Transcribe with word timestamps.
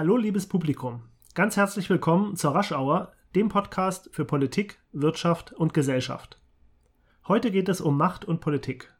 Hallo, 0.00 0.16
liebes 0.16 0.46
Publikum. 0.46 1.02
Ganz 1.34 1.58
herzlich 1.58 1.90
willkommen 1.90 2.34
zur 2.34 2.54
Raschauer, 2.54 3.12
dem 3.34 3.50
Podcast 3.50 4.08
für 4.12 4.24
Politik, 4.24 4.78
Wirtschaft 4.92 5.52
und 5.52 5.74
Gesellschaft. 5.74 6.40
Heute 7.28 7.50
geht 7.50 7.68
es 7.68 7.82
um 7.82 7.98
Macht 7.98 8.24
und 8.24 8.40
Politik. 8.40 8.94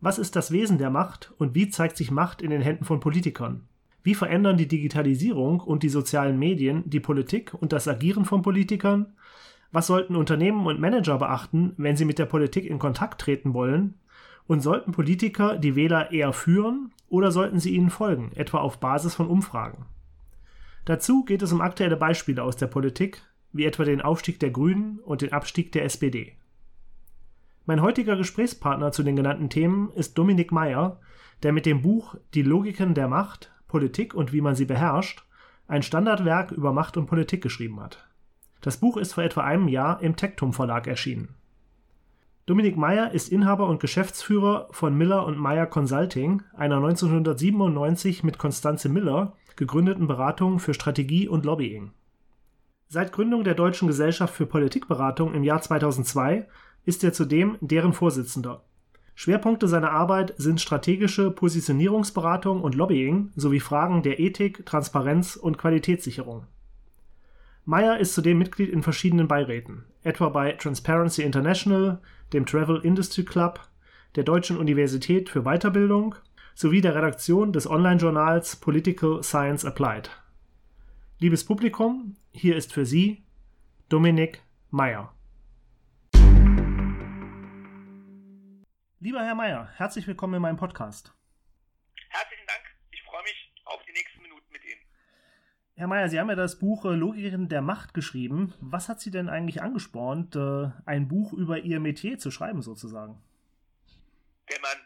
Was 0.00 0.18
ist 0.18 0.34
das 0.34 0.50
Wesen 0.50 0.78
der 0.78 0.90
Macht 0.90 1.32
und 1.38 1.54
wie 1.54 1.68
zeigt 1.68 1.96
sich 1.96 2.10
Macht 2.10 2.42
in 2.42 2.50
den 2.50 2.60
Händen 2.60 2.84
von 2.84 2.98
Politikern? 2.98 3.68
Wie 4.02 4.16
verändern 4.16 4.56
die 4.56 4.66
Digitalisierung 4.66 5.60
und 5.60 5.84
die 5.84 5.88
sozialen 5.88 6.40
Medien 6.40 6.82
die 6.90 6.98
Politik 6.98 7.54
und 7.54 7.72
das 7.72 7.86
Agieren 7.86 8.24
von 8.24 8.42
Politikern? 8.42 9.14
Was 9.70 9.86
sollten 9.86 10.16
Unternehmen 10.16 10.66
und 10.66 10.80
Manager 10.80 11.18
beachten, 11.18 11.72
wenn 11.76 11.96
sie 11.96 12.04
mit 12.04 12.18
der 12.18 12.26
Politik 12.26 12.64
in 12.64 12.80
Kontakt 12.80 13.20
treten 13.20 13.54
wollen? 13.54 13.94
Und 14.48 14.60
sollten 14.60 14.90
Politiker 14.90 15.56
die 15.56 15.76
Wähler 15.76 16.10
eher 16.10 16.32
führen 16.32 16.90
oder 17.08 17.30
sollten 17.30 17.60
sie 17.60 17.76
ihnen 17.76 17.90
folgen, 17.90 18.32
etwa 18.34 18.58
auf 18.58 18.80
Basis 18.80 19.14
von 19.14 19.28
Umfragen? 19.28 19.86
Dazu 20.84 21.24
geht 21.24 21.42
es 21.42 21.52
um 21.52 21.60
aktuelle 21.60 21.96
Beispiele 21.96 22.42
aus 22.42 22.56
der 22.56 22.66
Politik, 22.66 23.22
wie 23.52 23.64
etwa 23.64 23.84
den 23.84 24.00
Aufstieg 24.00 24.40
der 24.40 24.50
Grünen 24.50 24.98
und 25.00 25.22
den 25.22 25.32
Abstieg 25.32 25.72
der 25.72 25.84
SPD. 25.84 26.36
Mein 27.66 27.82
heutiger 27.82 28.16
Gesprächspartner 28.16 28.90
zu 28.90 29.02
den 29.02 29.14
genannten 29.14 29.48
Themen 29.48 29.90
ist 29.92 30.18
Dominik 30.18 30.50
Meyer, 30.50 30.98
der 31.42 31.52
mit 31.52 31.66
dem 31.66 31.82
Buch 31.82 32.16
Die 32.34 32.42
Logiken 32.42 32.94
der 32.94 33.08
Macht, 33.08 33.52
Politik 33.68 34.14
und 34.14 34.32
wie 34.32 34.40
man 34.40 34.54
sie 34.54 34.64
beherrscht 34.64 35.24
ein 35.68 35.82
Standardwerk 35.82 36.50
über 36.50 36.72
Macht 36.72 36.96
und 36.96 37.06
Politik 37.06 37.42
geschrieben 37.42 37.80
hat. 37.80 38.06
Das 38.60 38.76
Buch 38.76 38.98
ist 38.98 39.14
vor 39.14 39.24
etwa 39.24 39.42
einem 39.42 39.68
Jahr 39.68 40.02
im 40.02 40.16
Tektum 40.16 40.52
Verlag 40.52 40.86
erschienen. 40.86 41.34
Dominik 42.44 42.76
Meyer 42.76 43.12
ist 43.12 43.30
Inhaber 43.30 43.68
und 43.68 43.80
Geschäftsführer 43.80 44.68
von 44.72 44.96
Miller 44.98 45.24
und 45.24 45.38
Meyer 45.38 45.66
Consulting, 45.66 46.42
einer 46.52 46.76
1997 46.76 48.22
mit 48.24 48.36
Constanze 48.36 48.88
Miller 48.88 49.32
gegründeten 49.56 50.06
Beratung 50.06 50.58
für 50.58 50.74
Strategie 50.74 51.28
und 51.28 51.44
Lobbying. 51.44 51.92
Seit 52.88 53.12
Gründung 53.12 53.44
der 53.44 53.54
Deutschen 53.54 53.88
Gesellschaft 53.88 54.34
für 54.34 54.46
Politikberatung 54.46 55.34
im 55.34 55.44
Jahr 55.44 55.62
2002 55.62 56.46
ist 56.84 57.02
er 57.04 57.12
zudem 57.12 57.56
deren 57.60 57.92
Vorsitzender. 57.92 58.64
Schwerpunkte 59.14 59.68
seiner 59.68 59.92
Arbeit 59.92 60.34
sind 60.36 60.60
strategische 60.60 61.30
Positionierungsberatung 61.30 62.62
und 62.62 62.74
Lobbying 62.74 63.30
sowie 63.36 63.60
Fragen 63.60 64.02
der 64.02 64.20
Ethik, 64.20 64.66
Transparenz 64.66 65.36
und 65.36 65.58
Qualitätssicherung. 65.58 66.46
Meyer 67.64 67.98
ist 67.98 68.14
zudem 68.14 68.38
Mitglied 68.38 68.70
in 68.70 68.82
verschiedenen 68.82 69.28
Beiräten, 69.28 69.84
etwa 70.02 70.30
bei 70.30 70.52
Transparency 70.52 71.22
International, 71.22 72.00
dem 72.32 72.44
Travel 72.46 72.80
Industry 72.82 73.24
Club, 73.24 73.60
der 74.16 74.24
Deutschen 74.24 74.56
Universität 74.56 75.28
für 75.28 75.42
Weiterbildung 75.42 76.16
sowie 76.54 76.80
der 76.80 76.94
Redaktion 76.94 77.52
des 77.52 77.68
Online-Journals 77.68 78.56
Political 78.56 79.22
Science 79.22 79.64
Applied. 79.64 80.10
Liebes 81.18 81.44
Publikum, 81.44 82.16
hier 82.32 82.56
ist 82.56 82.72
für 82.72 82.84
Sie 82.84 83.22
Dominik 83.88 84.42
Meyer. 84.70 85.14
Lieber 89.00 89.24
Herr 89.24 89.34
Meyer, 89.34 89.68
herzlich 89.76 90.06
willkommen 90.06 90.34
in 90.34 90.42
meinem 90.42 90.56
Podcast. 90.56 91.12
Herzlichen 92.08 92.46
Dank. 92.46 92.62
Ich 92.90 93.02
freue 93.02 93.22
mich 93.22 93.52
auf 93.64 93.80
die 93.86 93.92
nächsten 93.92 94.22
Minuten 94.22 94.52
mit 94.52 94.64
Ihnen. 94.64 94.80
Herr 95.74 95.88
Meyer, 95.88 96.08
Sie 96.08 96.20
haben 96.20 96.28
ja 96.28 96.36
das 96.36 96.58
Buch 96.58 96.84
äh, 96.84 96.90
Logikerin 96.90 97.48
der 97.48 97.62
Macht 97.62 97.94
geschrieben. 97.94 98.54
Was 98.60 98.88
hat 98.88 99.00
Sie 99.00 99.10
denn 99.10 99.28
eigentlich 99.28 99.62
angespornt, 99.62 100.36
äh, 100.36 100.70
ein 100.86 101.08
Buch 101.08 101.32
über 101.32 101.58
Ihr 101.58 101.80
Metier 101.80 102.18
zu 102.18 102.30
schreiben, 102.30 102.62
sozusagen? 102.62 103.20
Wenn 104.46 104.60
man 104.60 104.76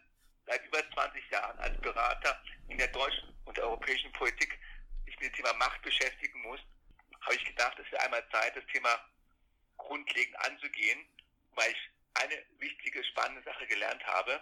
seit 0.47 0.65
über 0.67 0.79
20 0.95 1.31
Jahren 1.31 1.59
als 1.59 1.77
Berater 1.81 2.37
in 2.69 2.79
der 2.79 2.89
deutschen 2.89 3.29
und 3.45 3.57
der 3.57 3.69
europäischen 3.87 4.13
Politik 4.13 4.59
sich 5.05 5.19
mit 5.21 5.31
dem 5.31 5.35
Thema 5.35 5.53
Macht 5.55 5.81
beschäftigen 5.83 6.43
muss, 6.43 6.61
habe 7.21 7.35
ich 7.37 7.45
gedacht, 7.45 7.79
es 7.79 7.91
wäre 7.93 8.03
einmal 8.03 8.25
Zeit, 8.31 8.57
das 8.57 8.67
Thema 8.73 8.89
grundlegend 9.77 10.37
anzugehen, 10.45 11.07
weil 11.55 11.71
ich 11.71 11.91
eine 12.15 12.35
wichtige, 12.59 13.05
spannende 13.05 13.43
Sache 13.43 13.67
gelernt 13.67 14.05
habe. 14.07 14.41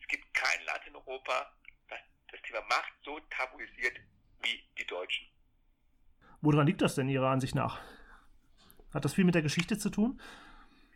Es 0.00 0.06
gibt 0.06 0.32
kein 0.34 0.64
Land 0.66 0.86
in 0.86 0.94
Europa, 0.94 1.52
das 1.88 1.98
das 2.30 2.40
Thema 2.42 2.60
Macht 2.62 2.92
so 3.04 3.18
tabuisiert 3.30 3.98
wie 4.42 4.62
die 4.78 4.86
Deutschen. 4.86 5.26
Woran 6.40 6.66
liegt 6.66 6.82
das 6.82 6.94
denn 6.94 7.08
Ihrer 7.08 7.30
Ansicht 7.30 7.54
nach? 7.54 7.80
Hat 8.94 9.04
das 9.04 9.14
viel 9.14 9.24
mit 9.24 9.34
der 9.34 9.42
Geschichte 9.42 9.78
zu 9.78 9.90
tun? 9.90 10.20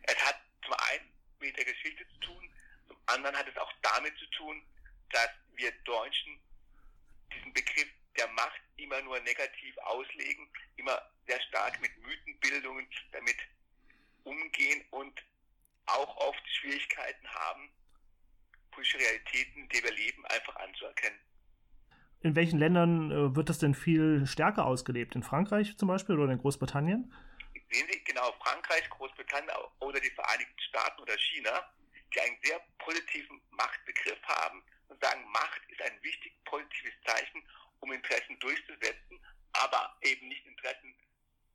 Es 0.03 0.17
hat 0.25 0.39
zum 0.63 0.73
einen 0.73 1.11
mit 1.39 1.57
der 1.57 1.65
Geschichte 1.65 2.07
zu 2.07 2.19
tun, 2.19 2.49
zum 2.87 2.97
anderen 3.07 3.35
hat 3.35 3.47
es 3.47 3.57
auch 3.57 3.71
damit 3.81 4.17
zu 4.17 4.25
tun, 4.27 4.61
dass 5.09 5.29
wir 5.55 5.71
Deutschen 5.83 6.39
diesen 7.33 7.53
Begriff 7.53 7.87
der 8.17 8.27
Macht 8.29 8.61
immer 8.77 9.01
nur 9.01 9.19
negativ 9.21 9.77
auslegen, 9.79 10.47
immer 10.75 11.01
sehr 11.27 11.39
stark 11.41 11.79
mit 11.81 11.91
Mythenbildungen 11.97 12.87
damit 13.11 13.37
umgehen 14.23 14.83
und 14.91 15.13
auch 15.85 16.17
oft 16.17 16.41
Schwierigkeiten 16.47 17.27
haben, 17.27 17.69
politische 18.71 18.99
Realitäten, 18.99 19.69
denen 19.69 19.83
wir 19.83 19.93
leben, 19.93 20.25
einfach 20.25 20.55
anzuerkennen. 20.57 21.19
In 22.21 22.35
welchen 22.35 22.59
Ländern 22.59 23.11
äh, 23.11 23.35
wird 23.35 23.49
das 23.49 23.59
denn 23.59 23.75
viel 23.75 24.25
stärker 24.25 24.65
ausgelebt? 24.65 25.15
In 25.15 25.23
Frankreich 25.23 25.77
zum 25.77 25.87
Beispiel 25.87 26.19
oder 26.19 26.33
in 26.33 26.39
Großbritannien? 26.39 27.13
Sehen 27.69 27.87
Sie 27.91 28.03
genau 28.03 28.31
Frankreich, 28.43 28.89
Großbritannien 28.89 29.51
oder 29.79 29.99
die 29.99 30.09
Vereinigten 30.09 30.59
Staaten 30.59 31.01
oder 31.01 31.17
China, 31.17 31.69
die 32.13 32.19
einen 32.21 32.37
sehr 32.43 32.59
positiven 32.79 33.41
Machtbegriff 33.51 34.21
haben 34.23 34.63
und 34.87 35.01
sagen, 35.03 35.23
Macht 35.31 35.61
ist 35.69 35.81
ein 35.81 36.01
wichtig 36.03 36.33
positives 36.45 36.93
Zeichen, 37.05 37.43
um 37.79 37.91
Interessen 37.91 38.37
durchzusetzen, 38.39 39.19
aber 39.53 39.95
eben 40.01 40.27
nicht 40.27 40.45
Interessen 40.45 40.93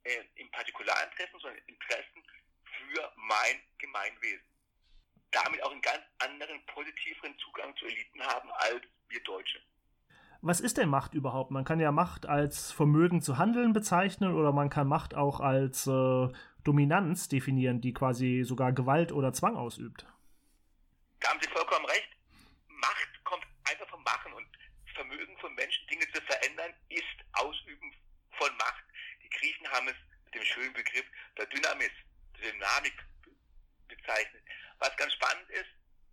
äh, 0.04 0.24
im 0.36 0.50
Partikularinteressen, 0.50 1.40
sondern 1.40 1.62
Interessen 1.66 2.22
für 2.62 3.12
mein 3.16 3.60
Gemeinwesen. 3.78 4.46
Damit 5.30 5.62
auch 5.62 5.72
einen 5.72 5.82
ganz 5.82 6.02
anderen, 6.18 6.64
positiveren 6.66 7.36
Zugang 7.38 7.74
zu 7.76 7.86
Eliten 7.86 8.22
haben 8.22 8.50
als 8.52 8.82
wir 9.08 9.22
Deutsche. 9.22 9.60
Was 10.44 10.60
ist 10.60 10.76
denn 10.76 10.88
Macht 10.88 11.14
überhaupt? 11.14 11.52
Man 11.52 11.64
kann 11.64 11.78
ja 11.78 11.92
Macht 11.92 12.26
als 12.26 12.72
Vermögen 12.72 13.22
zu 13.22 13.38
handeln 13.38 13.72
bezeichnen 13.72 14.34
oder 14.34 14.52
man 14.52 14.70
kann 14.70 14.88
Macht 14.88 15.14
auch 15.14 15.38
als 15.38 15.86
äh, 15.86 16.28
Dominanz 16.64 17.28
definieren, 17.28 17.80
die 17.80 17.94
quasi 17.94 18.42
sogar 18.44 18.72
Gewalt 18.72 19.12
oder 19.12 19.32
Zwang 19.32 19.56
ausübt. 19.56 20.04
Da 21.20 21.28
haben 21.30 21.38
Sie 21.40 21.48
vollkommen 21.48 21.86
recht. 21.86 22.08
Macht 22.66 23.24
kommt 23.24 23.46
einfach 23.70 23.88
vom 23.88 24.02
Machen 24.02 24.32
und 24.32 24.46
das 24.84 24.94
Vermögen 24.96 25.38
von 25.38 25.51
Menschen, 25.62 25.86
Dinge 25.86 26.10
zu 26.12 26.20
verändern, 26.22 26.74
ist 26.88 27.16
Ausüben 27.34 27.94
von 28.32 28.56
Macht. 28.56 28.84
Die 29.22 29.30
Griechen 29.30 29.68
haben 29.70 29.86
es 29.86 29.94
mit 30.24 30.34
dem 30.34 30.44
schönen 30.44 30.72
Begriff 30.72 31.06
der 31.38 31.46
Dynamis, 31.46 31.92
der 32.36 32.50
Dynamik 32.50 32.94
bezeichnet. 33.86 34.42
Was 34.78 34.96
ganz 34.96 35.12
spannend 35.12 35.48
ist, 35.50 35.70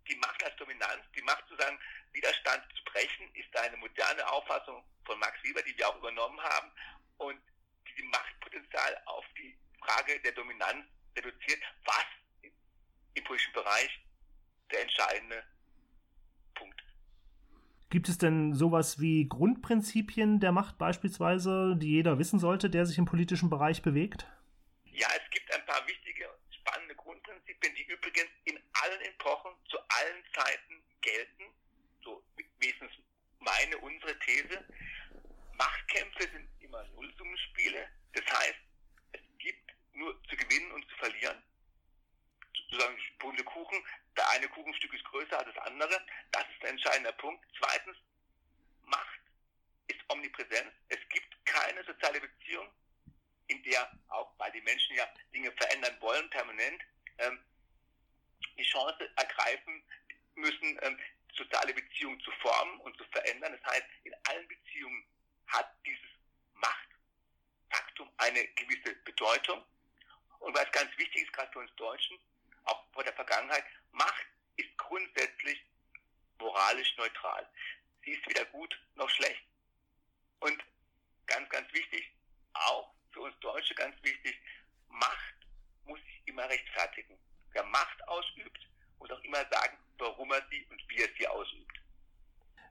die 0.08 0.14
Macht 0.16 0.42
als 0.44 0.54
Dominanz, 0.56 1.04
die 1.16 1.22
Macht 1.22 1.46
zu 1.48 1.56
sagen, 1.56 1.78
Widerstand 2.12 2.62
zu 2.76 2.84
brechen, 2.84 3.34
ist 3.34 3.56
eine 3.56 3.76
moderne 3.78 4.26
Auffassung 4.28 4.84
von 5.04 5.18
Max 5.18 5.42
Weber, 5.42 5.62
die 5.62 5.76
wir 5.76 5.88
auch 5.88 5.96
übernommen 5.96 6.40
haben 6.40 6.70
und 7.18 7.40
die 7.88 7.94
die 7.96 8.02
Machtpotenzial 8.04 9.02
auf 9.06 9.24
die 9.36 9.56
Frage 9.80 10.20
der 10.20 10.32
Dominanz 10.32 10.86
reduziert, 11.16 11.60
was 11.84 12.04
im 13.14 13.24
politischen 13.24 13.52
Bereich 13.52 14.00
der 14.70 14.82
entscheidende. 14.82 15.44
Gibt 17.90 18.08
es 18.08 18.18
denn 18.18 18.54
sowas 18.54 19.00
wie 19.00 19.28
Grundprinzipien 19.28 20.38
der 20.38 20.52
Macht 20.52 20.78
beispielsweise, 20.78 21.74
die 21.76 21.90
jeder 21.90 22.20
wissen 22.20 22.38
sollte, 22.38 22.70
der 22.70 22.86
sich 22.86 22.98
im 22.98 23.04
politischen 23.04 23.50
Bereich 23.50 23.82
bewegt? 23.82 24.26
Ja, 24.84 25.08
es 25.08 25.30
gibt 25.30 25.52
ein 25.52 25.66
paar 25.66 25.84
wichtige, 25.88 26.26
spannende 26.50 26.94
Grundprinzipien, 26.94 27.74
die 27.74 27.82
übrigens 27.82 28.30
in 28.44 28.56
allen 28.80 29.00
Epochen 29.02 29.50
zu 29.68 29.76
allen 29.78 30.22
Zeiten 30.32 30.82
gelten. 31.00 31.44
So 32.04 32.22
wenigstens 32.60 32.92
meine, 33.40 33.76
unsere 33.78 34.16
These. 34.20 34.64
Machtkämpfe 35.54 36.28
sind 36.32 36.48
immer 36.60 36.84
Nullsummenspiele. 36.94 37.88
Das 38.12 38.24
heißt, 38.38 38.58
es 39.12 39.20
gibt 39.38 39.72
nur 39.94 40.22
zu 40.24 40.36
gewinnen 40.36 40.70
und 40.72 40.88
zu 40.88 40.96
verlieren. 40.96 41.42
Sozusagen 42.54 42.96
bunte 43.18 43.44
Kuchen. 43.44 43.84
Der 44.16 44.28
eine 44.30 44.48
Kuchenstück 44.48 44.92
ist 44.94 45.04
größer 45.04 45.38
als 45.38 45.54
das 45.54 45.64
andere. 45.64 46.00
Das 46.32 46.44
ist 46.52 46.62
der 46.62 46.70
entscheidende 46.70 47.12
Punkt. 47.14 47.44
Zweitens, 47.58 47.96
Macht 48.84 49.20
ist 49.88 50.00
Omnipräsenz. 50.08 50.72
Es 50.88 50.98
gibt 51.08 51.44
keine 51.46 51.84
soziale 51.84 52.20
Beziehung, 52.20 52.68
in 53.48 53.62
der 53.64 53.90
auch, 54.08 54.32
weil 54.38 54.52
die 54.52 54.60
Menschen 54.62 54.96
ja 54.96 55.06
Dinge 55.34 55.52
verändern 55.52 55.96
wollen, 56.00 56.28
permanent, 56.30 56.82
ähm, 57.18 57.38
die 58.58 58.64
Chance 58.64 59.10
ergreifen 59.16 59.82
müssen, 60.34 60.78
ähm, 60.82 60.98
soziale 61.34 61.74
Beziehungen 61.74 62.20
zu 62.20 62.30
formen 62.32 62.80
und 62.80 62.96
zu 62.96 63.04
verändern. 63.04 63.58
Das 63.60 63.72
heißt, 63.74 63.86
in 64.04 64.14
allen 64.28 64.48
Beziehungen 64.48 65.04
hat 65.46 65.74
dieses 65.84 66.10
Machtfaktum 66.54 68.10
eine 68.18 68.46
gewisse 68.48 68.94
Bedeutung. 69.04 69.64
Und 70.40 70.54
was 70.54 70.70
ganz 70.72 70.90
wichtig 70.96 71.22
ist, 71.22 71.32
gerade 71.32 71.52
für 71.52 71.60
uns 71.60 71.74
Deutschen, 71.76 72.18
auch 72.64 72.84
vor 72.92 73.04
der 73.04 73.12
Vergangenheit, 73.14 73.64
Macht 73.92 74.26
ist 74.56 74.76
grundsätzlich 74.78 75.60
moralisch 76.38 76.96
neutral. 76.96 77.48
Sie 78.04 78.12
ist 78.12 78.26
weder 78.28 78.44
gut 78.46 78.78
noch 78.94 79.10
schlecht. 79.10 79.42
Und 80.40 80.62
ganz, 81.26 81.48
ganz 81.50 81.72
wichtig, 81.72 82.10
auch 82.54 82.94
für 83.12 83.20
uns 83.20 83.38
Deutsche 83.40 83.74
ganz 83.74 83.94
wichtig, 84.02 84.40
Macht 84.88 85.34
muss 85.84 86.00
sich 86.00 86.22
immer 86.26 86.48
rechtfertigen. 86.48 87.18
Wer 87.52 87.64
Macht 87.64 88.08
ausübt, 88.08 88.66
muss 88.98 89.10
auch 89.10 89.20
immer 89.20 89.44
sagen, 89.50 89.78
warum 89.98 90.32
er 90.32 90.46
sie 90.50 90.64
und 90.70 90.82
wie 90.88 91.02
er 91.02 91.08
sie 91.18 91.26
ausübt. 91.26 91.80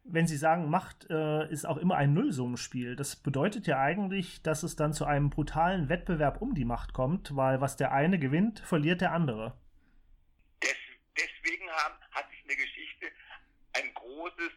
Wenn 0.03 0.15
Sie 0.29 0.37
sagen, 0.37 0.69
Macht 0.69 1.09
äh, 1.09 1.49
ist 1.49 1.65
auch 1.65 1.77
immer 1.77 1.97
ein 1.97 2.13
Nullsummenspiel, 2.13 2.95
das 2.95 3.15
bedeutet 3.15 3.67
ja 3.67 3.79
eigentlich, 3.79 4.41
dass 4.41 4.63
es 4.63 4.75
dann 4.75 4.93
zu 4.93 5.05
einem 5.05 5.29
brutalen 5.29 5.89
Wettbewerb 5.89 6.41
um 6.41 6.55
die 6.55 6.65
Macht 6.65 6.93
kommt, 6.93 7.35
weil 7.35 7.61
was 7.61 7.75
der 7.75 7.91
eine 7.91 8.19
gewinnt, 8.19 8.59
verliert 8.59 9.01
der 9.01 9.11
andere. 9.11 9.59
Des, 10.63 10.75
deswegen 11.17 11.69
haben, 11.69 11.95
hat 12.11 12.29
sich 12.29 12.41
in 12.41 12.47
der 12.47 12.57
Geschichte 12.57 13.07
ein 13.73 13.93
großes, 13.93 14.51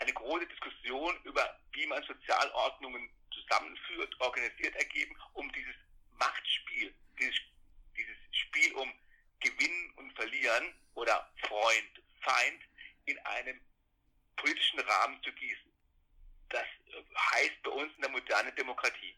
eine 0.00 0.12
große 0.12 0.46
Diskussion 0.46 1.14
über, 1.24 1.42
wie 1.72 1.86
man 1.86 2.02
Sozialordnungen 2.02 3.08
zusammenführt, 3.30 4.20
organisiert 4.20 4.74
ergeben, 4.76 5.14
um 5.34 5.50
dieses 5.52 5.76
Machtspiel, 6.18 6.92
dieses, 7.18 7.40
dieses 7.96 8.16
Spiel 8.32 8.72
um 8.74 8.90
Gewinnen 9.40 9.92
und 9.96 10.12
Verlieren 10.14 10.74
oder 10.94 11.30
Freund, 11.46 12.02
Feind 12.22 12.60
in 13.06 13.18
einem 13.18 13.60
politischen 14.40 14.80
Rahmen 15.00 15.22
zu 15.22 15.32
gießen. 15.32 15.70
Das 16.50 16.66
heißt 17.32 17.62
bei 17.62 17.70
uns 17.70 17.92
in 17.96 18.02
der 18.02 18.10
modernen 18.10 18.54
Demokratie. 18.56 19.14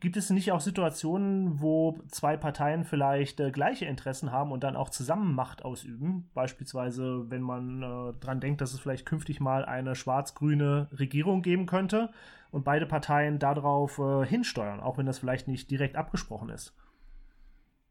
Gibt 0.00 0.16
es 0.16 0.30
nicht 0.30 0.52
auch 0.52 0.60
Situationen, 0.60 1.60
wo 1.60 2.00
zwei 2.08 2.38
Parteien 2.38 2.84
vielleicht 2.84 3.40
äh, 3.40 3.50
gleiche 3.50 3.84
Interessen 3.84 4.32
haben 4.32 4.50
und 4.50 4.64
dann 4.64 4.74
auch 4.74 4.88
zusammen 4.88 5.34
Macht 5.34 5.62
ausüben? 5.66 6.30
Beispielsweise, 6.32 7.30
wenn 7.30 7.42
man 7.42 7.82
äh, 7.82 8.18
dran 8.18 8.40
denkt, 8.40 8.62
dass 8.62 8.72
es 8.72 8.80
vielleicht 8.80 9.04
künftig 9.04 9.38
mal 9.38 9.66
eine 9.66 9.94
schwarz-grüne 9.94 10.88
Regierung 10.98 11.42
geben 11.42 11.66
könnte 11.66 12.10
und 12.50 12.64
beide 12.64 12.86
Parteien 12.86 13.38
darauf 13.38 13.98
äh, 13.98 14.26
hinsteuern, 14.26 14.80
auch 14.80 14.96
wenn 14.96 15.04
das 15.04 15.18
vielleicht 15.18 15.46
nicht 15.46 15.70
direkt 15.70 15.96
abgesprochen 15.96 16.48
ist. 16.48 16.74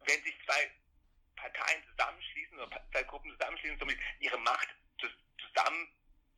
Wenn 0.08 0.24
sich 0.24 0.34
zwei 0.44 0.72
Parteien 1.36 1.84
zusammenschließen 1.92 2.58
oder 2.58 2.82
zwei 2.92 3.04
Gruppen 3.04 3.30
zusammenschließen, 3.38 3.78
somit 3.78 3.98
ihre 4.20 4.40
Macht 4.40 4.70
zusammen 4.98 5.88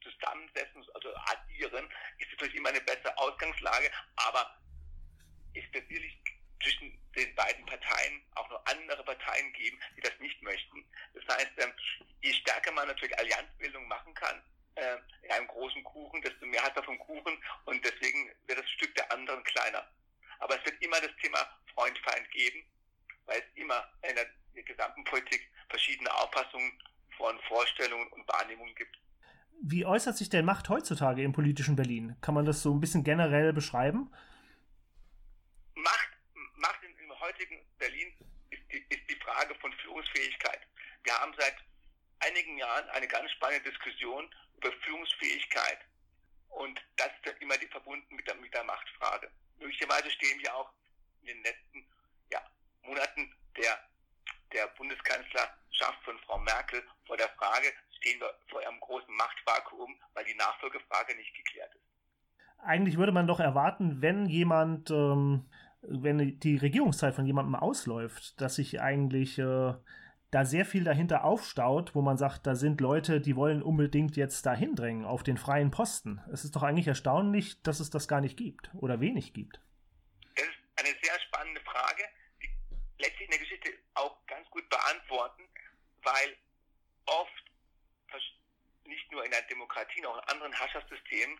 zusammensetzen, 0.01 0.81
also 0.81 0.91
addieren, 1.09 1.89
ist 2.17 2.31
natürlich 2.31 2.55
immer 2.55 2.69
eine 2.69 2.81
bessere 2.81 3.17
Ausgangslage, 3.17 3.91
aber 4.15 4.57
es 5.53 5.63
wird 5.73 5.87
sicherlich 5.87 6.17
zwischen 6.61 6.97
den 7.15 7.35
beiden 7.35 7.65
Parteien 7.65 8.23
auch 8.35 8.49
noch 8.49 8.65
andere 8.65 9.03
Parteien 9.03 9.51
geben, 9.53 9.79
die 9.95 10.01
das 10.01 10.17
nicht 10.19 10.41
möchten. 10.41 10.83
Das 11.13 11.37
heißt, 11.37 11.51
ähm, 11.57 11.73
je 12.21 12.33
stärker 12.33 12.71
man 12.71 12.87
natürlich 12.87 13.17
Allianzbildung 13.19 13.87
machen 13.87 14.13
kann, 14.13 14.41
äh, 14.75 14.97
in 15.21 15.31
einem 15.31 15.47
großen 15.47 15.83
Kuchen, 15.83 16.21
desto 16.21 16.45
mehr 16.45 16.63
hat 16.63 16.75
er 16.75 16.83
vom 16.83 16.97
Kuchen 16.99 17.43
und 17.65 17.83
deswegen 17.85 18.31
wird 18.47 18.59
das 18.59 18.69
Stück 18.71 18.95
der 18.95 19.11
anderen 19.11 19.43
kleiner. 19.43 19.87
Aber 20.39 20.57
es 20.57 20.65
wird 20.65 20.81
immer 20.81 20.99
das 20.99 21.15
Thema 21.21 21.37
Freund-Feind 21.73 22.29
geben, 22.31 22.65
weil 23.25 23.39
es 23.39 23.45
immer 23.55 23.87
in 24.07 24.15
der, 24.15 24.27
gesamten 24.63 25.03
Politik 25.05 25.49
verschiedene 25.69 26.13
Auffassungen 26.13 26.71
von 27.17 27.39
Vorstellungen 27.47 28.07
und 28.09 28.27
Wahrnehmungen 28.27 28.73
gibt. 28.75 28.97
Wie 29.61 29.85
äußert 29.85 30.17
sich 30.17 30.29
denn 30.29 30.45
Macht 30.45 30.69
heutzutage 30.69 31.23
im 31.23 31.33
politischen 31.33 31.75
Berlin? 31.75 32.15
Kann 32.21 32.33
man 32.33 32.45
das 32.45 32.61
so 32.61 32.73
ein 32.73 32.79
bisschen 32.79 33.03
generell 33.03 33.53
beschreiben? 33.53 34.11
Macht, 35.75 36.09
Macht 36.55 36.79
im, 36.83 37.19
heutigen 37.19 37.59
Berlin 37.77 38.13
ist 38.49 38.61
die, 38.71 38.85
ist 38.89 39.09
die 39.09 39.15
Frage 39.15 39.55
von 39.55 39.71
Führungsfähigkeit. 39.73 40.59
Wir 41.03 41.13
haben 41.13 41.33
seit 41.37 41.55
einigen 42.19 42.57
Jahren 42.57 42.89
eine 42.89 43.07
ganz 43.07 43.31
spannende 43.31 43.69
Diskussion 43.69 44.29
über 44.57 44.71
Führungsfähigkeit. 44.83 45.79
Und 46.49 46.79
das 46.97 47.07
ist 47.07 47.25
dann 47.25 47.37
immer 47.37 47.57
die, 47.57 47.67
verbunden 47.67 48.15
mit 48.15 48.27
der, 48.27 48.35
mit 48.35 48.53
der 48.53 48.63
Machtfrage. 48.63 49.29
Möglicherweise 49.59 50.09
stehen 50.11 50.39
wir 50.39 50.55
auch 50.55 50.71
in 51.21 51.27
den 51.27 51.43
letzten 51.43 51.85
ja, 52.31 52.41
Monaten 52.83 53.33
der, 53.57 53.79
der 54.51 54.67
Bundeskanzlerschaft 54.67 56.03
von 56.03 56.17
Frau 56.19 56.37
Merkel 56.39 56.83
vor 57.07 57.17
der 57.17 57.29
Frage, 57.29 57.73
stehen 58.03 58.19
wir 58.19 58.33
vor 58.49 58.59
einem 58.59 58.79
großen 58.79 59.15
Machtvakuum, 59.15 59.95
weil 60.13 60.25
die 60.25 60.35
Nachfolgefrage 60.35 61.15
nicht 61.15 61.33
geklärt 61.35 61.73
ist. 61.73 61.81
Eigentlich 62.59 62.97
würde 62.97 63.11
man 63.11 63.27
doch 63.27 63.39
erwarten, 63.39 64.01
wenn 64.01 64.25
jemand, 64.25 64.91
ähm, 64.91 65.49
wenn 65.81 66.39
die 66.39 66.57
Regierungszeit 66.57 67.15
von 67.15 67.25
jemandem 67.25 67.55
ausläuft, 67.55 68.39
dass 68.39 68.55
sich 68.55 68.81
eigentlich 68.81 69.39
äh, 69.39 69.73
da 70.31 70.45
sehr 70.45 70.65
viel 70.65 70.83
dahinter 70.83 71.23
aufstaut, 71.23 71.95
wo 71.95 72.01
man 72.01 72.17
sagt, 72.17 72.47
da 72.47 72.55
sind 72.55 72.81
Leute, 72.81 73.21
die 73.21 73.35
wollen 73.35 73.61
unbedingt 73.61 74.15
jetzt 74.15 74.45
dahin 74.45 74.75
drängen 74.75 75.05
auf 75.05 75.23
den 75.23 75.37
freien 75.37 75.71
Posten. 75.71 76.21
Es 76.31 76.43
ist 76.43 76.55
doch 76.55 76.63
eigentlich 76.63 76.87
erstaunlich, 76.87 77.61
dass 77.63 77.79
es 77.79 77.89
das 77.89 78.07
gar 78.07 78.21
nicht 78.21 78.37
gibt 78.37 78.69
oder 78.75 78.99
wenig 78.99 79.33
gibt. 79.33 79.61
Das 80.35 80.45
ist 80.45 80.55
eine 80.75 80.95
sehr 81.01 81.19
spannende 81.27 81.61
Frage, 81.61 82.03
die 82.41 82.49
letztlich 82.97 83.25
in 83.25 83.31
der 83.31 83.39
Geschichte 83.39 83.69
auch 83.93 84.25
ganz 84.25 84.49
gut 84.49 84.67
beantworten, 84.69 85.43
weil 86.03 86.35
nur 89.13 89.23
in 89.23 89.33
einer 89.33 89.45
Demokratie, 89.47 90.05
auch 90.05 90.17
in 90.17 90.29
anderen 90.29 90.53
Herrschaftssystemen, 90.53 91.39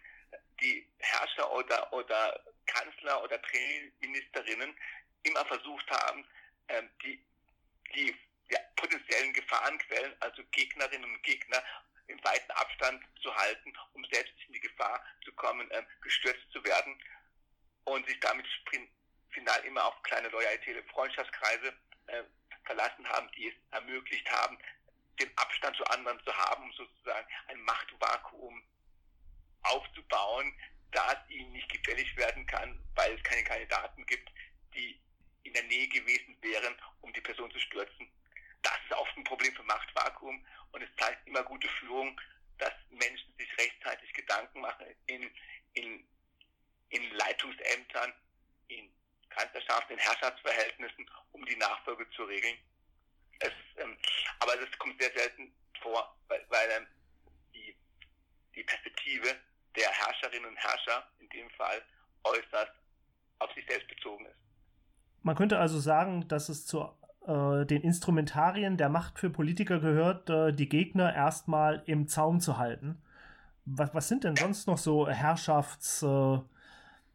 die 0.62 0.88
Herrscher 1.00 1.52
oder, 1.52 1.92
oder 1.92 2.44
Kanzler 2.66 3.24
oder 3.24 3.38
Premierministerinnen 3.40 4.76
immer 5.24 5.46
versucht 5.46 5.90
haben, 5.92 6.26
ähm, 6.70 6.90
die, 7.04 7.24
die 7.94 8.16
ja, 8.50 8.60
potenziellen 8.76 9.34
Gefahrenquellen, 9.34 10.16
also 10.22 10.44
Gegnerinnen 10.52 11.12
und 11.12 11.24
Gegner, 11.24 11.64
im 12.08 12.24
weiten 12.24 12.52
Abstand 12.52 13.04
zu 13.22 13.34
halten, 13.36 13.74
um 13.94 14.06
selbst 14.12 14.34
in 14.48 14.54
die 14.54 14.60
Gefahr 14.60 15.04
zu 15.24 15.32
kommen, 15.34 15.68
ähm, 15.72 15.86
gestürzt 16.02 16.52
zu 16.52 16.64
werden 16.64 17.02
und 17.86 18.06
sich 18.08 18.20
damit 18.20 18.46
final 19.30 19.60
immer 19.66 19.86
auf 19.86 20.02
kleine 20.04 20.28
loyalitäre 20.30 20.84
Freundschaftskreise 20.84 21.74
äh, 22.08 22.24
verlassen 22.66 23.08
haben, 23.10 23.30
die 23.32 23.48
es 23.48 23.54
ermöglicht 23.72 24.30
haben, 24.32 24.58
den 25.20 25.38
Abstand 25.38 25.76
zu 25.78 25.84
anderen 25.86 26.20
zu 26.24 26.36
haben, 26.36 26.64
um 26.64 26.74
sozusagen 26.74 27.28
ein 27.48 27.62
Machtvakuum 27.62 28.64
aufzubauen, 29.64 30.54
das 30.92 31.18
ihnen 31.30 31.52
nicht 31.54 31.70
gefällig 31.70 32.16
werden 32.18 32.46
kann, 32.46 32.80
weil 32.96 33.14
es 33.14 33.24
keine 33.24 33.44
Kandidaten 33.44 34.06
gibt, 34.06 34.30
die 34.76 35.00
in 35.44 35.54
der 35.54 35.64
Nähe 35.64 35.88
gewesen 35.88 36.38
wären, 36.42 36.76
um 37.02 37.12
die 37.14 37.22
Person 37.22 37.52
zu 37.52 37.60
stürzen. 37.60 38.10
Das 38.62 38.78
ist 38.86 38.94
oft 38.94 39.16
ein 39.18 39.24
Problem 39.24 39.54
für 39.56 39.64
Machtvakuum 39.64 40.46
und 40.72 40.82
es 40.82 40.90
zeigt 40.98 41.28
immer 41.28 41.44
gute 41.44 41.68
Führung, 41.80 42.20
dass 42.58 42.74
Menschen 42.90 43.34
sich 43.38 43.58
rechtzeitig 43.58 44.14
Gedanken 44.14 44.62
machen 44.62 44.86
in, 45.08 45.30
in, 45.74 46.08
in 46.90 47.12
Leitungsämtern, 47.12 48.14
in 48.68 48.90
Kanzlerschaften, 49.30 49.98
in 49.98 50.00
Herrschaftsverhältnissen, 50.00 51.10
um 51.32 51.46
die 51.46 51.56
Nachfolge 51.58 52.10
zu 52.12 52.24
regeln. 52.24 52.58
Es, 53.40 53.52
ähm, 53.78 53.98
aber 54.40 54.54
das 54.58 54.78
kommt 54.80 55.02
sehr 55.02 55.12
selten 55.16 55.54
vor, 55.82 56.16
weil, 56.28 56.46
weil 56.50 56.70
ähm, 56.78 56.88
die, 57.54 57.76
die 58.56 58.64
Perspektive 58.64 59.28
der 59.76 59.90
Herrscherinnen 59.90 60.50
und 60.50 60.58
Herrscher 60.58 61.08
in 61.20 61.30
dem 61.30 61.50
Fall 61.52 61.82
äußerst 62.24 62.72
auf 63.40 63.52
sich 63.54 63.66
selbst 63.68 63.88
bezogen 63.88 64.26
ist. 64.26 64.38
Man 65.24 65.36
könnte 65.36 65.60
also 65.60 65.80
sagen, 65.80 66.28
dass 66.28 66.50
es 66.50 66.66
zu 66.66 66.90
äh, 67.26 67.66
den 67.66 67.82
Instrumentarien 67.82 68.78
der 68.78 68.90
Macht 68.90 69.20
für 69.20 69.30
Politiker 69.30 69.80
gehört, 69.80 70.30
äh, 70.30 70.54
die 70.54 70.70
Gegner 70.70 71.14
erstmal 71.14 71.84
im 71.86 72.08
Zaum 72.08 72.40
zu 72.40 72.58
halten. 72.58 73.02
Was, 73.66 73.94
was 73.94 74.08
sind 74.08 74.24
denn 74.24 74.36
sonst 74.36 74.68
noch 74.68 74.78
so 74.78 75.08
Herrschafts... 75.08 76.04
Äh, 76.04 76.40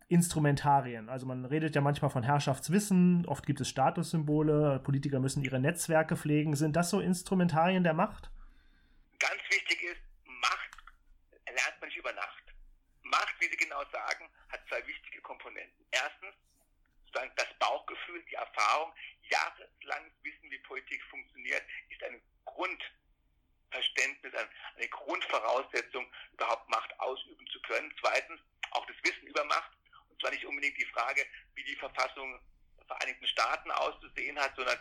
Instrumentarien. 0.08 1.10
Also 1.10 1.26
man 1.26 1.44
redet 1.44 1.74
ja 1.74 1.82
manchmal 1.82 2.10
von 2.10 2.22
Herrschaftswissen, 2.22 3.26
oft 3.26 3.44
gibt 3.46 3.60
es 3.60 3.68
Statussymbole, 3.68 4.80
Politiker 4.80 5.20
müssen 5.20 5.44
ihre 5.44 5.60
Netzwerke 5.60 6.16
pflegen. 6.16 6.56
Sind 6.56 6.76
das 6.76 6.90
so 6.90 7.00
Instrumentarien 7.00 7.84
der 7.84 7.92
Macht? 7.92 8.30
Ganz 9.18 9.40
wichtig 9.50 9.82
ist, 9.82 10.00
Macht 10.24 10.70
lernt 11.44 11.80
man 11.80 11.88
nicht 11.88 11.98
über 11.98 12.12
Nacht. 12.14 12.42
Macht, 13.02 13.34
wie 13.40 13.48
Sie 13.48 13.56
genau 13.56 13.82
sagen, 13.92 14.28
hat 14.48 14.60
zwei 14.68 14.86
wichtige 14.86 15.20
Komponenten. 15.20 15.84
Erstens, 15.90 16.34
sozusagen 17.04 17.32
das 17.36 17.48
Bauchgefühl, 17.58 18.22
die 18.30 18.34
Erfahrung, 18.34 18.92
jahrelanges 19.28 20.12
Wissen, 20.22 20.50
wie 20.50 20.58
Politik 20.60 21.02
funktioniert, 21.10 21.62
ist 21.90 22.02
ein 22.02 22.20
Grundverständnis, 22.46 24.32
eine 24.34 24.88
Grundvoraussetzung, 24.88 26.06
überhaupt 26.32 26.68
Macht 26.70 26.98
ausüben 26.98 27.46
zu 27.48 27.60
können. 27.60 27.92
Zweitens, 28.00 28.40
auch 28.70 28.86
das 28.86 28.96
Wissen 29.02 29.26
über 29.26 29.44
Macht 29.44 29.72
und 30.18 30.22
zwar 30.22 30.32
nicht 30.32 30.46
unbedingt 30.46 30.76
die 30.76 30.86
Frage, 30.86 31.24
wie 31.54 31.62
die 31.62 31.76
Verfassung 31.76 32.40
der 32.76 32.86
Vereinigten 32.86 33.26
Staaten 33.28 33.70
auszusehen 33.70 34.36
hat, 34.38 34.54
sondern 34.56 34.76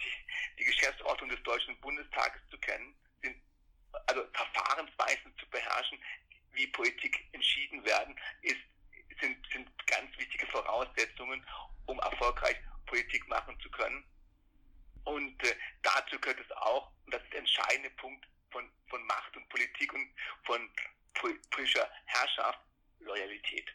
die, 0.00 0.60
die 0.60 0.64
Geschäftsordnung 0.64 1.30
des 1.30 1.42
Deutschen 1.42 1.78
Bundestages 1.80 2.40
zu 2.48 2.56
kennen, 2.58 2.94
sind, 3.22 3.36
also 4.06 4.24
Verfahrensweisen 4.32 5.36
zu 5.36 5.48
beherrschen, 5.50 5.98
wie 6.52 6.68
Politik 6.68 7.28
entschieden 7.32 7.84
werden, 7.84 8.16
ist, 8.42 8.60
sind, 9.20 9.36
sind 9.52 9.86
ganz 9.88 10.16
wichtige 10.16 10.46
Voraussetzungen, 10.46 11.44
um 11.86 11.98
erfolgreich 11.98 12.56
Politik 12.86 13.26
machen 13.26 13.58
zu 13.60 13.68
können. 13.70 14.04
Und 15.04 15.42
äh, 15.42 15.56
dazu 15.82 16.20
gehört 16.20 16.38
es 16.38 16.52
auch, 16.52 16.92
und 17.04 17.14
das 17.14 17.22
ist 17.24 17.32
der 17.32 17.40
entscheidende 17.40 17.90
Punkt 17.90 18.28
von, 18.52 18.70
von 18.88 19.04
Macht 19.06 19.36
und 19.36 19.48
Politik 19.48 19.92
und 19.92 20.08
von 20.44 20.70
politischer 21.50 21.90
Herrschaft, 22.06 22.60
Loyalität. 23.00 23.72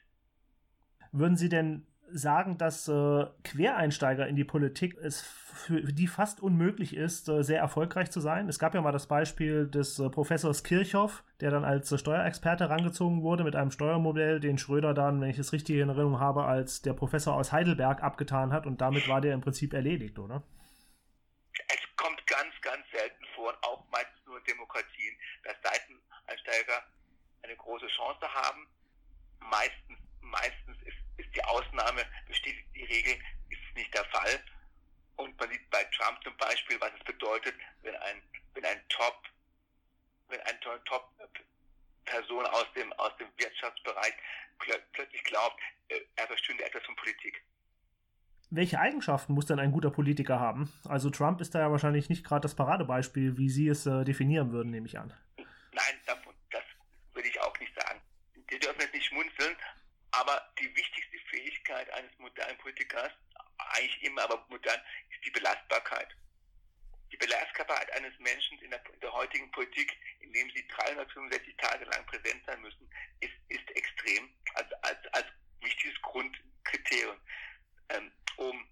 Würden 1.16 1.33
Sie 1.44 1.50
denn 1.50 1.86
sagen, 2.10 2.58
dass 2.58 2.88
äh, 2.88 3.26
Quereinsteiger 3.44 4.28
in 4.28 4.38
die 4.38 4.46
Politik 4.46 4.96
es 4.98 5.22
für 5.22 5.82
die 5.82 6.08
fast 6.08 6.42
unmöglich 6.42 6.96
ist, 6.96 7.28
äh, 7.28 7.44
sehr 7.44 7.60
erfolgreich 7.60 8.12
zu 8.12 8.22
sein. 8.22 8.48
Es 8.48 8.60
gab 8.60 8.74
ja 8.76 8.82
mal 8.82 8.94
das 8.94 9.08
Beispiel 9.08 9.68
des 9.68 10.00
äh, 10.00 10.10
Professors 10.10 10.64
Kirchhoff, 10.64 11.24
der 11.42 11.52
dann 11.52 11.66
als 11.66 11.92
äh, 11.92 11.98
Steuerexperte 11.98 12.70
rangezogen 12.70 13.24
wurde 13.24 13.44
mit 13.44 13.58
einem 13.58 13.72
Steuermodell, 13.72 14.40
den 14.40 14.58
Schröder 14.58 14.94
dann, 14.94 15.20
wenn 15.20 15.30
ich 15.30 15.38
es 15.38 15.52
richtig 15.52 15.76
in 15.76 15.90
Erinnerung 15.90 16.22
habe, 16.22 16.46
als 16.46 16.82
der 16.82 16.94
Professor 16.94 17.36
aus 17.36 17.52
Heidelberg 17.52 18.02
abgetan 18.02 18.54
hat 18.54 18.66
und 18.66 18.80
damit 18.80 19.10
war 19.10 19.20
der 19.20 19.34
im 19.34 19.42
Prinzip 19.42 19.74
erledigt, 19.74 20.18
oder? 20.18 20.44
Es 21.68 21.82
kommt 21.98 22.26
ganz, 22.26 22.54
ganz 22.62 22.86
selten 22.92 23.26
vor, 23.36 23.54
auch 23.64 23.84
meistens 23.92 24.26
nur 24.26 24.38
in 24.38 24.44
Demokratien, 24.46 25.14
dass 25.44 25.56
Seiteneinsteiger 25.62 26.84
eine 27.42 27.56
große 27.58 27.88
Chance 27.88 28.28
haben. 28.34 28.66
Meistens, 29.40 30.00
meistens 30.22 30.78
ist 30.86 30.94
ist 30.94 31.03
die 31.36 31.44
Ausnahme, 31.44 32.06
bestätigt 32.28 32.68
die 32.76 32.84
Regel, 32.84 33.14
ist 33.50 33.76
nicht 33.76 33.94
der 33.94 34.06
Fall. 34.06 34.44
Und 35.16 35.40
man 35.40 35.50
sieht 35.50 35.70
bei 35.70 35.84
Trump 35.96 36.24
zum 36.24 36.36
Beispiel, 36.38 36.80
was 36.82 36.92
es 36.98 37.04
bedeutet, 37.06 37.56
wenn 37.82 37.96
ein, 37.96 38.22
wenn 38.54 38.66
ein 38.66 38.82
Top, 38.90 39.24
wenn 40.30 40.42
ein 40.42 40.60
Top 40.62 40.84
Person 42.06 42.46
aus 42.48 42.66
dem, 42.76 42.92
aus 42.94 43.16
dem 43.18 43.28
Wirtschaftsbereich 43.38 44.14
plötzlich 44.94 45.24
glaubt, 45.24 45.60
äh, 45.90 46.00
er 46.16 46.28
verstünde 46.28 46.66
etwas 46.66 46.84
von 46.84 46.96
Politik. 46.96 47.44
Welche 48.50 48.80
Eigenschaften 48.80 49.34
muss 49.34 49.48
denn 49.48 49.60
ein 49.60 49.72
guter 49.72 49.90
Politiker 49.90 50.40
haben? 50.40 50.72
Also 50.88 51.10
Trump 51.10 51.42
ist 51.42 51.56
da 51.56 51.60
ja 51.60 51.72
wahrscheinlich 51.72 52.10
nicht 52.10 52.24
gerade 52.24 52.42
das 52.42 52.56
Paradebeispiel, 52.56 53.38
wie 53.38 53.50
Sie 53.50 53.68
es 53.68 53.86
äh, 53.86 54.04
definieren 54.04 54.52
würden, 54.52 54.70
nehme 54.70 54.86
ich 54.86 55.00
an. 55.00 55.14
Nein, 55.38 56.00
davon, 56.06 56.34
das 56.52 56.62
würde 57.14 57.28
ich 57.28 57.42
auch 57.42 57.58
nicht 57.60 57.74
sagen. 57.74 58.00
Sie 58.50 58.60
dürfen 58.60 58.80
jetzt 58.80 58.94
nicht 58.94 59.08
schmunzeln, 59.08 59.56
aber 60.12 60.40
die 60.60 60.76
wichtigste 60.76 61.03
Fähigkeit 61.74 61.94
eines 61.94 62.12
modernen 62.20 62.58
Politikers, 62.58 63.12
eigentlich 63.58 64.04
immer, 64.04 64.24
aber 64.24 64.46
modern, 64.50 64.82
ist 65.10 65.26
die 65.26 65.32
Belastbarkeit. 65.32 66.16
Die 67.12 67.18
Belastbarkeit 67.18 67.92
eines 67.94 68.18
Menschen 68.20 68.58
in 68.60 68.72
der, 68.72 68.84
in 68.92 69.00
der 69.00 69.14
heutigen 69.14 69.52
Politik, 69.52 69.98
in 70.20 70.34
dem 70.34 70.50
sie 70.52 70.68
365 70.68 71.56
Tage 71.58 71.86
lang 71.86 72.06
präsent 72.06 72.44
sein 72.46 72.62
müssen, 72.62 72.90
ist, 73.20 73.34
ist 73.50 73.70
extrem 73.72 74.30
als, 74.56 74.72
als, 74.82 75.08
als 75.14 75.26
wichtiges 75.62 76.00
Grundkriterium, 76.02 77.18
ähm, 77.90 78.12
um, 78.38 78.68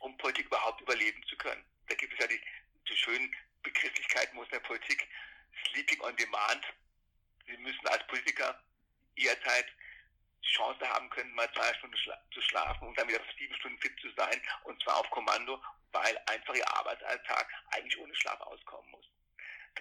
um 0.00 0.16
Politik 0.18 0.46
überhaupt 0.46 0.80
überleben 0.80 1.22
zu 1.24 1.36
können. 1.36 1.64
Da 1.88 1.94
gibt 1.94 2.12
es 2.14 2.18
ja 2.20 2.26
die, 2.26 2.40
die 2.88 2.96
schönen 2.96 3.34
Begrifflichkeiten 3.62 4.38
aus 4.38 4.48
der 4.50 4.60
Politik, 4.60 5.08
Sleeping 5.68 6.00
on 6.02 6.16
Demand. 6.16 6.64
Sie 7.46 7.56
müssen 7.56 7.86
als 7.88 8.06
Politiker 8.06 8.62
jederzeit 9.16 9.66
Chance 10.48 10.88
haben 10.88 11.10
können, 11.10 11.32
mal 11.34 11.50
zwei 11.52 11.72
Stunden 11.74 11.96
schla 11.96 12.18
zu 12.32 12.40
schlafen 12.42 12.88
und 12.88 12.98
dann 12.98 13.08
wieder 13.08 13.20
sieben 13.38 13.54
Stunden 13.56 13.78
fit 13.78 13.92
zu 14.00 14.10
sein 14.16 14.40
und 14.64 14.82
zwar 14.82 14.98
auf 14.98 15.10
Kommando, 15.10 15.60
weil 15.92 16.18
einfach 16.26 16.54
ihr 16.54 16.76
Arbeitsalltag 16.76 17.48
eigentlich 17.70 17.98
ohne 17.98 18.14
Schlaf 18.14 18.40
auskommen 18.40 18.90
muss. 18.90 19.06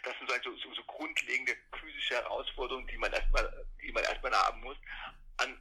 Das 0.04 0.16
sind 0.20 0.30
so, 0.44 0.56
so, 0.58 0.74
so 0.74 0.84
grundlegende 0.84 1.56
physische 1.80 2.16
Herausforderungen, 2.16 2.88
die 2.88 2.98
man 2.98 3.12
erstmal, 3.12 3.66
die 3.82 3.92
man 3.92 4.04
erstmal 4.04 4.32
haben 4.32 4.62
muss. 4.62 4.78
An, 5.38 5.60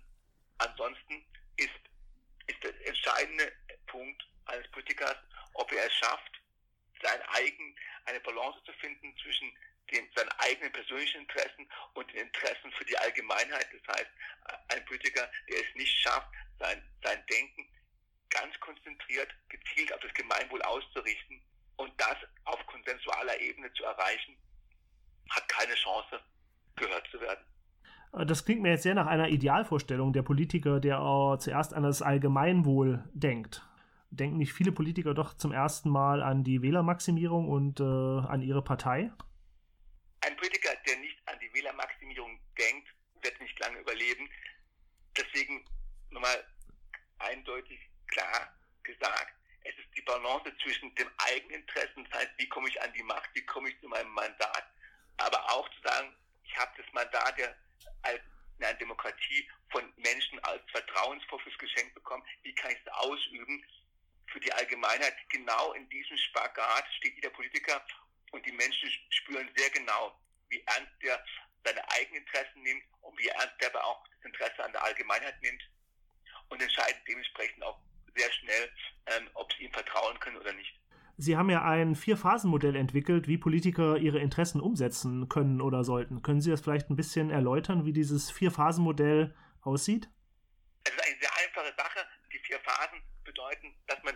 ansonsten 0.59 1.25
ist, 1.57 1.71
ist 2.47 2.63
der 2.63 2.87
entscheidende 2.87 3.53
Punkt 3.87 4.27
eines 4.47 4.71
Politikers, 4.71 5.17
ob 5.55 5.73
er 5.73 5.87
es 5.87 5.95
schafft, 5.95 6.41
sein 7.03 7.21
eigen, 7.35 7.77
eine 8.05 8.21
Balance 8.21 8.63
zu 8.65 8.73
finden 8.75 9.17
zwischen 9.23 9.53
den, 9.91 10.09
seinen 10.15 10.31
eigenen 10.39 10.73
persönlichen 10.73 11.23
Interessen 11.23 11.69
und 11.95 12.13
den 12.13 12.27
Interessen 12.27 12.71
für 12.73 12.85
die 12.85 12.99
Allgemeinheit. 12.99 13.67
Das 13.73 13.97
heißt, 13.97 14.11
ein 14.69 14.85
Politiker, 14.87 15.29
der 15.49 15.61
es 15.61 15.75
nicht 15.75 15.95
schafft, 16.01 16.29
sein, 16.59 16.83
sein 17.03 17.23
Denken 17.31 17.67
ganz 18.31 18.59
konzentriert, 18.61 19.29
gezielt 19.49 19.93
auf 19.95 20.01
das 20.01 20.13
Gemeinwohl 20.15 20.63
auszurichten 20.63 21.41
und 21.77 21.93
das 21.99 22.17
auf 22.45 22.65
konsensualer 22.67 23.41
Ebene 23.41 23.73
zu 23.75 23.85
erreichen, 23.85 24.37
hat 25.31 25.49
keine 25.49 25.75
Chance, 25.75 26.21
gehört 26.77 27.07
zu 27.11 27.21
werden. 27.21 27.45
Das 28.25 28.45
klingt 28.45 28.63
mir 28.63 28.71
jetzt 28.71 28.83
sehr 28.83 28.95
nach 28.95 29.07
einer 29.07 29.29
Idealvorstellung 29.29 30.13
der 30.13 30.23
Politiker, 30.23 30.81
der 30.81 30.99
äh, 30.99 31.39
zuerst 31.39 31.75
an 31.75 31.83
das 31.83 32.01
Allgemeinwohl 32.03 33.05
denkt. 33.13 33.67
Denken 34.11 34.39
nicht 34.39 34.53
viele 34.53 34.73
Politiker 34.73 35.13
doch 35.13 35.35
zum 35.35 35.53
ersten 35.53 35.91
Mal 35.91 36.23
an 36.23 36.45
die 36.45 36.63
Wählermaximierung 36.63 37.49
und 37.49 37.81
äh, 37.81 37.83
an 37.83 38.41
ihre 38.41 38.63
Partei? 38.63 39.13
Ein 40.23 40.37
Politiker, 40.37 40.71
der 40.87 40.97
nicht 40.99 41.19
an 41.29 41.37
die 41.41 41.53
Wählermaximierung 41.53 42.39
denkt, 42.59 42.89
wird 43.23 43.39
nicht 43.41 43.59
lange 43.61 43.81
überleben. 43.81 44.29
Deswegen 45.37 45.63
nochmal 46.09 46.47
eindeutig 47.19 47.79
klar 48.07 48.57
gesagt, 48.85 49.35
es 49.65 49.77
ist 49.77 49.95
die 49.95 50.01
Balance 50.01 50.51
zwischen 50.63 50.95
dem 50.95 51.11
eigenen 51.19 51.61
Interessen, 51.61 52.09
das 52.11 52.21
heißt, 52.21 52.33
wie 52.39 52.49
komme 52.49 52.71
ich 52.71 52.81
an 52.81 52.91
die 52.95 53.03
Macht, 53.03 53.29
wie 53.35 53.45
komme 53.45 53.69
ich 53.69 53.79
zu 53.81 53.87
meinem 53.87 54.13
Mandat, 54.13 54.65
aber 55.19 55.39
auch 55.53 55.69
zu 55.75 55.83
sagen, 55.83 56.17
ich 56.43 56.57
habe 56.57 56.73
das 56.79 56.91
Mandat 56.95 57.39
ja 57.39 57.55
als 58.01 58.23
in 58.59 58.65
einer 58.65 58.79
Demokratie 58.79 59.47
von 59.69 59.93
Menschen 59.97 60.39
als 60.39 60.63
Vertrauensvorschuss 60.71 61.59
geschenkt 61.59 61.93
bekommen, 61.93 62.25
wie 62.43 62.55
kann 62.55 62.71
ich 62.71 62.79
es 62.83 62.93
ausüben 62.95 63.63
für 64.29 64.41
die 64.41 64.53
Allgemeinheit. 64.55 65.17
Genau 65.29 65.75
in 65.75 65.87
diesem 65.91 66.17
Spagat 66.17 66.87
steht 66.97 67.15
jeder 67.15 67.31
Politiker 67.31 67.85
und 68.31 68.47
die 68.47 68.53
Menschen 68.53 68.91
spüren 69.11 69.51
sehr 69.55 69.69
genau, 69.69 70.19
wie 70.49 70.63
ernst 70.63 70.93
er 71.01 71.23
seine 71.67 71.83
eigenen 71.91 72.23
Interessen 72.23 72.63
nimmt 72.63 72.83
und 73.03 73.19
wie 73.19 73.29
ernst 73.29 73.55
er 73.61 73.75
aber 73.75 73.85
auch 73.85 74.05
das 74.09 74.25
Interesse 74.25 74.65
an 74.65 74.73
der 74.73 74.85
Allgemeinheit 74.85 75.41
nimmt 75.43 75.63
und 76.49 76.63
entscheiden 76.63 77.01
dementsprechend 77.09 77.63
auch 77.63 77.79
sehr 78.15 78.33
schnell, 78.33 78.71
ähm, 79.07 79.29
ob 79.35 79.53
sie 79.53 79.65
ihm 79.65 79.73
vertrauen 79.73 80.19
können 80.21 80.37
oder 80.37 80.53
nicht. 80.53 80.81
Sie 81.19 81.37
haben 81.37 81.49
ja 81.49 81.65
ein 81.65 81.95
Vier-Phasen-Modell 81.95 82.77
entwickelt, 82.77 83.27
wie 83.27 83.39
Politiker 83.39 83.97
ihre 83.97 84.19
Interessen 84.19 84.61
umsetzen 84.61 85.29
können 85.31 85.63
oder 85.63 85.83
sollten. 85.83 86.23
Können 86.23 86.43
Sie 86.43 86.51
das 86.51 86.61
vielleicht 86.61 86.91
ein 86.91 86.97
bisschen 86.97 87.31
erläutern, 87.31 87.87
wie 87.87 87.95
dieses 87.95 88.31
Vier-Phasen-Modell 88.31 89.35
aussieht? 89.63 90.11
Es 90.85 90.93
ist 90.93 91.03
eine 91.03 91.17
sehr 91.19 91.37
einfache 91.37 91.75
Sache. 91.77 92.07
Die 92.33 92.39
vier 92.41 92.61
Phasen 92.61 93.03
bedeuten, 93.25 93.75
dass 93.87 94.03
man 94.03 94.15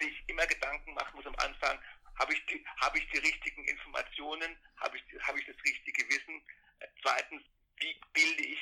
sich 0.00 0.24
immer 0.28 0.46
Gedanken 0.46 0.94
machen 0.94 1.14
muss 1.14 1.26
am 1.26 1.36
Anfang, 1.36 1.78
habe 2.18 2.32
ich, 2.32 2.44
die, 2.46 2.64
habe 2.80 2.98
ich 2.98 3.08
die 3.10 3.18
richtigen 3.18 3.64
Informationen? 3.64 4.56
Habe 4.76 4.96
ich, 4.96 5.02
habe 5.22 5.38
ich 5.40 5.46
das 5.46 5.56
richtige 5.64 6.08
Wissen? 6.08 6.40
Zweitens, 7.02 7.42
wie 7.78 8.00
bilde 8.12 8.42
ich 8.42 8.58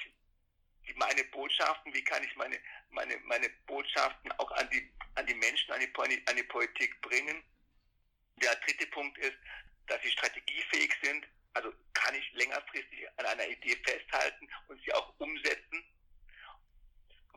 meine 0.97 1.25
Botschaften? 1.25 1.93
Wie 1.95 2.03
kann 2.03 2.23
ich 2.25 2.35
meine, 2.37 2.59
meine, 2.91 3.17
meine 3.25 3.49
Botschaften 3.67 4.33
auch 4.33 4.51
an 4.53 4.69
die, 4.71 4.91
an 5.15 5.27
die 5.27 5.35
Menschen, 5.35 5.73
an 5.73 5.81
die, 5.81 6.27
an 6.27 6.37
die 6.37 6.43
Politik 6.45 7.01
bringen? 7.01 7.43
Der 8.37 8.55
dritte 8.57 8.87
Punkt 8.89 9.19
ist, 9.19 9.37
dass 9.87 10.03
sie 10.03 10.11
strategiefähig 10.11 10.95
sind. 11.03 11.27
Also 11.55 11.73
kann 11.95 12.15
ich 12.15 12.33
längerfristig 12.33 13.09
an 13.17 13.27
einer 13.27 13.49
Idee 13.49 13.77
festhalten 13.85 14.49
und 14.69 14.81
sie 14.85 14.93
auch 14.93 15.13
umsetzen. 15.19 15.85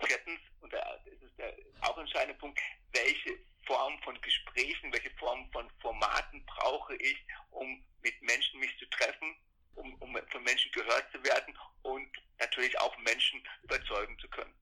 Viertens, 0.05 0.39
und 0.61 0.73
das 0.73 1.05
ist 1.05 1.37
der 1.37 1.55
auch 1.81 1.97
entscheidende 1.97 2.37
Punkt, 2.39 2.59
welche 2.91 3.37
Form 3.65 4.01
von 4.03 4.19
Gesprächen, 4.21 4.91
welche 4.91 5.11
Form 5.11 5.49
von 5.51 5.69
Formaten 5.79 6.45
brauche 6.45 6.95
ich, 6.95 7.17
um 7.51 7.83
mit 8.01 8.21
Menschen 8.21 8.59
mich 8.59 8.77
zu 8.79 8.85
treffen, 8.89 9.35
um, 9.75 9.93
um 9.95 10.15
von 10.29 10.43
Menschen 10.43 10.71
gehört 10.71 11.05
zu 11.11 11.23
werden 11.23 11.57
und 11.83 12.09
natürlich 12.39 12.79
auch 12.79 12.97
Menschen 12.99 13.41
überzeugen 13.63 14.17
zu 14.19 14.27
können. 14.29 14.53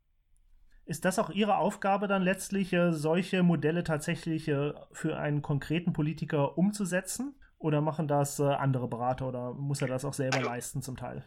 Ist 0.86 1.06
das 1.06 1.20
auch 1.20 1.30
Ihre 1.30 1.58
Aufgabe 1.58 2.08
dann 2.08 2.24
letztlich, 2.24 2.74
äh, 2.74 2.92
solche 2.92 3.44
Modelle 3.44 3.84
tatsächlich 3.84 4.48
äh, 4.48 4.74
für 4.92 5.18
einen 5.20 5.44
konkreten 5.44 5.94
Politiker 5.94 6.58
umzusetzen? 6.58 7.40
Oder 7.60 7.82
machen 7.82 8.08
das 8.08 8.40
äh, 8.40 8.44
andere 8.44 8.88
Berater 8.88 9.28
oder 9.28 9.54
muss 9.54 9.82
er 9.82 9.88
das 9.88 10.04
auch 10.04 10.14
selber 10.14 10.38
also, 10.38 10.50
leisten 10.50 10.82
zum 10.82 10.98
Teil? 10.98 11.24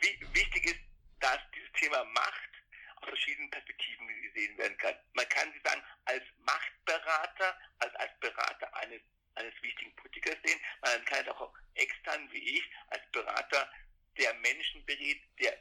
Wichtig 0.00 0.64
ist, 0.64 0.80
dass 1.20 1.38
dieses 1.54 1.70
Thema 1.74 2.02
Macht 2.06 2.50
aus 2.96 3.08
verschiedenen 3.08 3.50
Perspektiven 3.50 4.08
gesehen 4.22 4.58
werden 4.58 4.76
kann. 4.78 4.94
Man 5.12 5.28
kann 5.28 5.48
sie 5.52 5.60
sagen, 5.62 5.80
als 6.06 6.24
Machtberater, 6.44 7.54
als, 7.78 7.94
als 7.94 8.10
Berater 8.18 8.76
eines, 8.76 9.00
eines 9.36 9.54
wichtigen 9.62 9.94
Politikers 9.96 10.36
sehen. 10.44 10.60
Man 10.80 11.04
kann 11.04 11.24
es 11.24 11.28
auch 11.28 11.52
extern 11.74 12.30
wie 12.32 12.58
ich 12.58 12.70
als 12.88 13.02
Berater 13.12 13.70
der 14.18 14.34
Menschen 14.34 14.84
berät, 14.84 15.20
der 15.40 15.58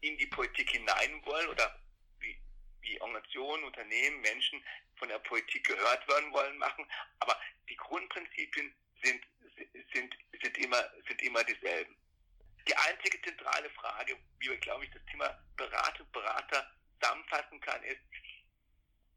in 0.00 0.18
die 0.18 0.26
Politik 0.26 0.70
hinein 0.70 1.24
wollen 1.24 1.48
oder 1.48 1.80
wie, 2.18 2.38
wie 2.80 3.00
Organisationen, 3.00 3.64
Unternehmen, 3.64 4.20
Menschen 4.20 4.62
von 4.96 5.08
der 5.08 5.18
Politik 5.20 5.66
gehört 5.66 6.06
werden 6.08 6.32
wollen, 6.32 6.58
machen. 6.58 6.86
Aber 7.20 7.40
die 7.68 7.76
Grundprinzipien 7.76 8.74
sind, 9.02 9.24
sind, 9.92 10.16
sind, 10.42 10.58
immer, 10.58 10.82
sind 11.08 11.22
immer 11.22 11.42
dieselben. 11.44 11.96
Die 12.68 12.76
einzige 12.76 13.20
zentrale 13.22 13.70
Frage, 13.70 14.16
wie 14.38 14.48
wir, 14.48 14.58
glaube 14.58 14.84
ich, 14.84 14.90
das 14.90 15.04
Thema 15.10 15.38
Beratung, 15.56 16.10
Berater 16.12 16.70
zusammenfassen 17.00 17.60
kann, 17.60 17.82
ist, 17.84 18.00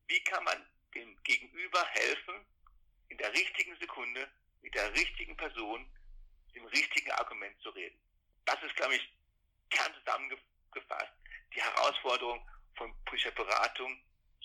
wie 0.08 0.24
kann 0.24 0.44
man 0.44 0.66
dem 0.94 1.22
Gegenüber 1.24 1.86
helfen, 1.86 2.46
in 3.10 3.18
der 3.18 3.32
richtigen 3.34 3.76
Sekunde 3.80 4.28
mit 4.62 4.74
der 4.76 4.94
richtigen 4.94 5.36
Person, 5.38 5.86
dem 6.54 6.66
richtigen 6.66 7.12
Argument 7.12 7.60
zu 7.62 7.70
reden. 7.70 7.98
Das 8.46 8.62
ist, 8.64 8.76
glaube 8.76 8.96
ich, 8.96 9.14
kern 9.70 9.94
zusammengefasst 9.94 11.14
die 11.54 11.62
Herausforderung 11.62 12.40
von 12.76 12.94
politischer 13.06 13.32
Beratung, 13.32 13.98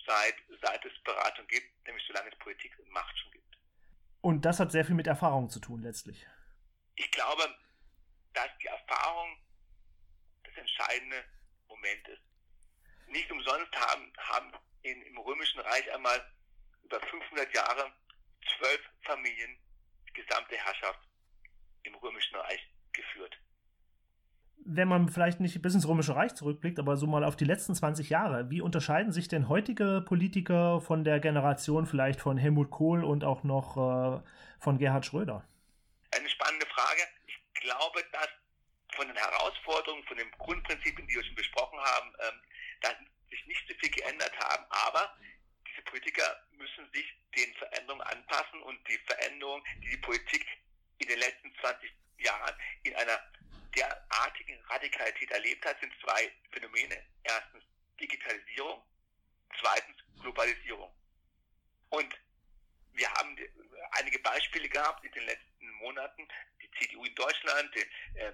seit, 0.06 0.34
seit 0.62 0.84
es 0.84 0.92
Beratung 1.04 1.46
gibt, 1.46 1.86
nämlich 1.86 2.04
solange 2.06 2.30
es 2.30 2.38
Politik 2.38 2.78
und 2.78 2.90
Macht 2.90 3.18
schon 3.18 3.32
gibt. 3.32 3.58
Und 4.20 4.44
das 4.44 4.60
hat 4.60 4.72
sehr 4.72 4.84
viel 4.84 4.94
mit 4.94 5.06
Erfahrung 5.06 5.50
zu 5.50 5.60
tun 5.60 5.82
letztlich. 5.82 6.26
Ich 6.94 7.10
glaube, 7.10 7.54
dass 8.32 8.48
die 8.60 8.66
Erfahrung 8.66 9.36
das 10.44 10.56
entscheidende 10.56 11.24
Moment 11.68 12.08
ist. 12.08 12.22
Nicht 13.08 13.30
umsonst 13.30 13.72
haben, 13.74 14.12
haben 14.18 14.52
in, 14.82 15.02
im 15.02 15.18
Römischen 15.18 15.60
Reich 15.60 15.92
einmal 15.92 16.24
über 16.84 17.00
500 17.00 17.54
Jahre 17.54 17.92
zwölf 18.56 18.80
Familien 19.02 19.56
die 20.08 20.12
gesamte 20.22 20.56
Herrschaft 20.56 21.00
im 21.84 21.94
Römischen 21.96 22.36
Reich 22.36 22.68
geführt. 22.92 23.36
Wenn 24.64 24.86
man 24.86 25.08
vielleicht 25.08 25.40
nicht 25.40 25.60
bis 25.60 25.74
ins 25.74 25.88
Römische 25.88 26.14
Reich 26.14 26.34
zurückblickt, 26.34 26.78
aber 26.78 26.96
so 26.96 27.06
mal 27.06 27.24
auf 27.24 27.34
die 27.34 27.44
letzten 27.44 27.74
20 27.74 28.10
Jahre, 28.10 28.48
wie 28.48 28.60
unterscheiden 28.60 29.10
sich 29.12 29.26
denn 29.26 29.48
heutige 29.48 30.04
Politiker 30.06 30.80
von 30.80 31.02
der 31.02 31.18
Generation 31.18 31.86
vielleicht 31.86 32.20
von 32.20 32.38
Helmut 32.38 32.70
Kohl 32.70 33.02
und 33.02 33.24
auch 33.24 33.42
noch 33.42 33.76
äh, 33.76 34.22
von 34.60 34.78
Gerhard 34.78 35.04
Schröder? 35.04 35.44
Eine 36.14 36.28
spannende 36.28 36.66
Frage. 36.66 37.02
Ich 37.26 37.60
glaube, 37.60 38.04
dass 38.12 38.28
von 38.94 39.08
den 39.08 39.16
Herausforderungen, 39.16 40.04
von 40.04 40.16
den 40.16 40.30
Grundprinzipien, 40.32 41.08
die 41.08 41.14
wir 41.14 41.24
schon 41.24 41.34
besprochen 41.34 41.80
haben, 41.80 42.12
ähm, 42.20 42.40
dass 42.82 42.94
sich 43.30 43.46
nicht 43.46 43.66
so 43.66 43.74
viel 43.80 43.90
geändert 43.90 44.32
haben, 44.38 44.64
aber 44.68 45.12
Politiker 45.92 46.42
müssen 46.52 46.90
sich 46.94 47.04
den 47.36 47.52
Veränderungen 47.52 48.00
anpassen 48.06 48.62
und 48.62 48.88
die 48.88 48.96
Veränderungen, 49.06 49.62
die 49.82 49.90
die 49.90 49.96
Politik 49.98 50.46
in 50.96 51.06
den 51.06 51.18
letzten 51.18 51.54
20 51.60 51.92
Jahren 52.16 52.54
in 52.84 52.96
einer 52.96 53.20
derartigen 53.76 54.58
Radikalität 54.70 55.30
erlebt 55.30 55.66
hat, 55.66 55.78
sind 55.80 55.92
zwei 56.02 56.32
Phänomene. 56.50 56.96
Erstens 57.24 57.62
Digitalisierung, 58.00 58.82
zweitens 59.60 59.98
Globalisierung. 60.22 60.90
Und 61.90 62.14
wir 62.94 63.10
haben 63.12 63.36
einige 63.90 64.18
Beispiele 64.20 64.70
gehabt 64.70 65.04
in 65.04 65.12
den 65.12 65.26
letzten 65.26 65.70
Monaten. 65.72 66.26
Die 66.62 66.70
CDU 66.78 67.04
in 67.04 67.14
Deutschland, 67.16 67.70
die, 67.74 68.18
äh, 68.18 68.32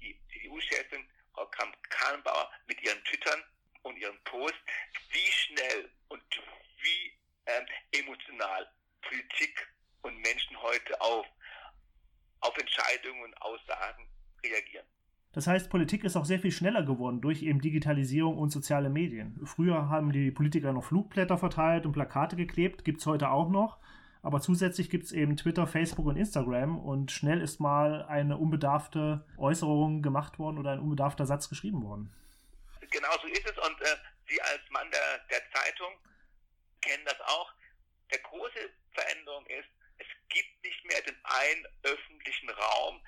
die 0.00 0.20
CDU-Chefin 0.32 1.10
Frau 1.32 1.46
Kramp-Karrenbauer 1.46 2.52
mit 2.66 2.80
ihren 2.82 3.02
Twittern 3.02 3.42
und 3.82 3.96
ihren 3.96 4.22
Posts, 4.22 4.58
wie 5.10 5.32
schnell 5.32 5.90
und 6.08 6.22
wie 6.84 7.18
ähm, 7.46 7.66
emotional 7.92 8.70
Politik 9.02 9.68
und 10.02 10.16
Menschen 10.18 10.60
heute 10.62 11.00
auf, 11.00 11.26
auf 12.40 12.56
Entscheidungen 12.58 13.22
und 13.24 13.42
Aussagen 13.42 14.08
reagieren. 14.44 14.86
Das 15.44 15.52
heißt, 15.52 15.68
Politik 15.68 16.04
ist 16.04 16.16
auch 16.16 16.24
sehr 16.24 16.40
viel 16.40 16.52
schneller 16.52 16.82
geworden 16.84 17.20
durch 17.20 17.42
eben 17.42 17.60
Digitalisierung 17.60 18.38
und 18.38 18.48
soziale 18.48 18.88
Medien. 18.88 19.38
Früher 19.44 19.90
haben 19.90 20.10
die 20.10 20.30
Politiker 20.30 20.72
noch 20.72 20.84
Flugblätter 20.84 21.36
verteilt 21.36 21.84
und 21.84 21.92
Plakate 21.92 22.34
geklebt, 22.34 22.82
gibt 22.82 23.00
es 23.00 23.06
heute 23.06 23.28
auch 23.28 23.50
noch. 23.50 23.76
Aber 24.22 24.40
zusätzlich 24.40 24.88
gibt 24.88 25.04
es 25.04 25.12
eben 25.12 25.36
Twitter, 25.36 25.66
Facebook 25.66 26.06
und 26.06 26.16
Instagram 26.16 26.78
und 26.78 27.12
schnell 27.12 27.42
ist 27.42 27.60
mal 27.60 28.06
eine 28.06 28.38
unbedarfte 28.38 29.26
Äußerung 29.36 30.00
gemacht 30.00 30.38
worden 30.38 30.56
oder 30.56 30.70
ein 30.70 30.78
unbedarfter 30.78 31.26
Satz 31.26 31.50
geschrieben 31.50 31.82
worden. 31.82 32.10
Genau 32.90 33.12
so 33.20 33.28
ist 33.28 33.44
es 33.44 33.68
und 33.68 33.82
äh, 33.82 33.96
Sie 34.26 34.40
als 34.40 34.62
Mann 34.70 34.90
der, 34.90 35.18
der 35.30 35.42
Zeitung 35.52 35.92
kennen 36.80 37.04
das 37.04 37.20
auch. 37.20 37.52
Der 38.10 38.20
große 38.20 38.70
Veränderung 38.94 39.44
ist, 39.48 39.68
es 39.98 40.06
gibt 40.30 40.64
nicht 40.64 40.82
mehr 40.86 41.02
den 41.02 41.16
einen 41.22 41.66
öffentlichen 41.82 42.48
Raum, 42.48 43.02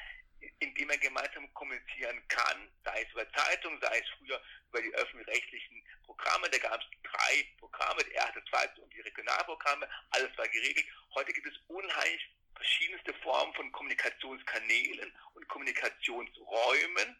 in 0.60 0.74
dem 0.74 0.90
er 0.90 0.98
gemeinsam 0.98 1.52
kommunizieren 1.54 2.22
kann, 2.28 2.70
sei 2.84 3.02
es 3.02 3.12
über 3.12 3.30
Zeitung, 3.32 3.78
sei 3.80 3.98
es 3.98 4.08
früher 4.18 4.40
über 4.68 4.82
die 4.82 4.94
öffentlich-rechtlichen 4.94 5.84
Programme. 6.04 6.48
Da 6.50 6.58
gab 6.58 6.80
es 6.80 6.86
drei 7.02 7.46
Programme, 7.58 8.02
die 8.04 8.12
erste, 8.12 8.42
zweite 8.44 8.80
und 8.80 8.92
die 8.92 9.00
Regionalprogramme. 9.00 9.88
Alles 10.10 10.36
war 10.36 10.48
geregelt. 10.48 10.86
Heute 11.14 11.32
gibt 11.32 11.46
es 11.46 11.58
unheimlich 11.68 12.30
verschiedenste 12.54 13.12
Formen 13.14 13.52
von 13.54 13.70
Kommunikationskanälen 13.72 15.12
und 15.34 15.48
Kommunikationsräumen, 15.48 17.16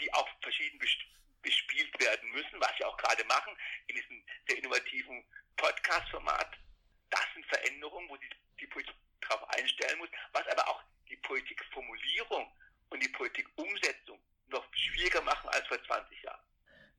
die 0.00 0.12
auch 0.14 0.28
verschieden 0.40 0.78
bespielt 1.42 2.00
werden 2.00 2.30
müssen, 2.30 2.60
was 2.60 2.72
sie 2.78 2.84
auch 2.84 2.96
gerade 2.96 3.24
machen 3.24 3.54
in 3.88 3.96
diesem 3.96 4.24
sehr 4.48 4.58
innovativen 4.58 5.22
Podcast-Format. 5.56 6.56
Das 7.10 7.24
sind 7.34 7.44
Veränderungen, 7.46 8.08
wo 8.08 8.16
sich 8.16 8.30
die 8.58 8.66
Politik 8.66 8.94
darauf 9.20 9.48
einstellen 9.50 9.98
muss, 9.98 10.08
was 10.32 10.46
aber 10.48 10.66
auch 10.68 10.82
die 11.08 11.16
Politikformulierung 11.16 12.50
und 12.90 13.02
die 13.02 13.08
Politikumsetzung 13.08 14.18
noch 14.48 14.66
schwieriger 14.74 15.22
machen 15.22 15.48
als 15.50 15.66
vor 15.66 15.82
20 15.82 16.22
Jahren. 16.22 16.40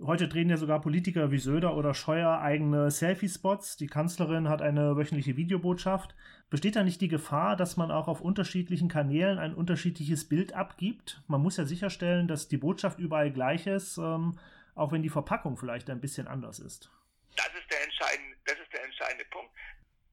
Heute 0.05 0.27
drehen 0.27 0.49
ja 0.49 0.57
sogar 0.57 0.81
Politiker 0.81 1.31
wie 1.31 1.39
Söder 1.39 1.75
oder 1.75 1.95
Scheuer 1.95 2.39
eigene 2.39 2.91
Selfie-Spots. 2.91 3.77
Die 3.77 3.87
Kanzlerin 3.87 4.49
hat 4.49 4.61
eine 4.61 4.95
wöchentliche 4.95 5.35
Videobotschaft. 5.35 6.15
Besteht 6.51 6.75
da 6.75 6.83
nicht 6.83 7.01
die 7.01 7.07
Gefahr, 7.07 7.55
dass 7.55 7.75
man 7.75 7.89
auch 7.89 8.07
auf 8.07 8.21
unterschiedlichen 8.21 8.87
Kanälen 8.87 9.39
ein 9.39 9.55
unterschiedliches 9.55 10.29
Bild 10.29 10.53
abgibt? 10.53 11.21
Man 11.27 11.41
muss 11.41 11.57
ja 11.57 11.65
sicherstellen, 11.65 12.27
dass 12.27 12.47
die 12.47 12.57
Botschaft 12.57 12.99
überall 12.99 13.31
gleich 13.31 13.65
ist, 13.65 13.97
ähm, 13.97 14.37
auch 14.75 14.91
wenn 14.91 15.01
die 15.01 15.09
Verpackung 15.09 15.57
vielleicht 15.57 15.89
ein 15.89 16.01
bisschen 16.01 16.27
anders 16.27 16.59
ist. 16.59 16.91
Das 17.35 17.47
ist 17.47 17.71
der 17.71 17.83
entscheidende, 17.83 18.37
das 18.45 18.59
ist 18.59 18.71
der 18.73 18.83
entscheidende 18.83 19.25
Punkt. 19.31 19.51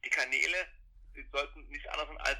Die 0.04 0.10
Kanäle 0.10 0.56
die 1.14 1.26
sollten 1.30 1.68
nichts 1.68 1.86
anderes 1.88 2.08
sein 2.08 2.18
als, 2.18 2.38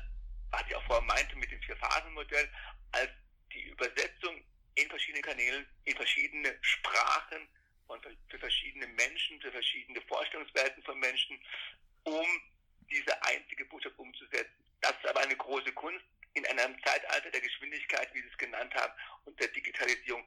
was 0.51 0.63
ich 0.69 0.75
auch 0.75 0.85
vorher 0.85 1.05
meinte 1.05 1.37
mit 1.37 1.51
dem 1.51 1.61
Vier-Phasen-Modell, 1.61 2.49
als 2.93 3.11
die 3.53 3.69
Übersetzung 3.69 4.43
in 4.75 4.89
verschiedene 4.89 5.23
Kanälen, 5.23 5.67
in 5.85 5.97
verschiedene 5.97 6.57
Sprachen 6.61 7.49
und 7.89 8.07
für 8.29 8.39
verschiedene 8.39 8.87
Menschen, 8.87 9.41
für 9.41 9.53
verschiedene 9.53 10.01
Vorstellungswelten 10.03 10.83
von 10.83 10.99
Menschen, 10.99 11.39
um 12.05 12.27
diese 12.91 13.23
einzige 13.25 13.65
Botschaft 13.67 13.99
umzusetzen. 13.99 14.65
Das 14.81 14.93
ist 14.93 15.07
aber 15.07 15.21
eine 15.21 15.37
große 15.37 15.73
Kunst. 15.73 16.05
In 16.35 16.47
einem 16.47 16.83
Zeitalter 16.83 17.31
der 17.31 17.41
Geschwindigkeit, 17.43 18.13
wie 18.15 18.23
Sie 18.23 18.29
es 18.29 18.39
genannt 18.39 18.75
haben, 18.75 18.93
und 19.27 19.39
der 19.39 19.49
Digitalisierung 19.49 20.27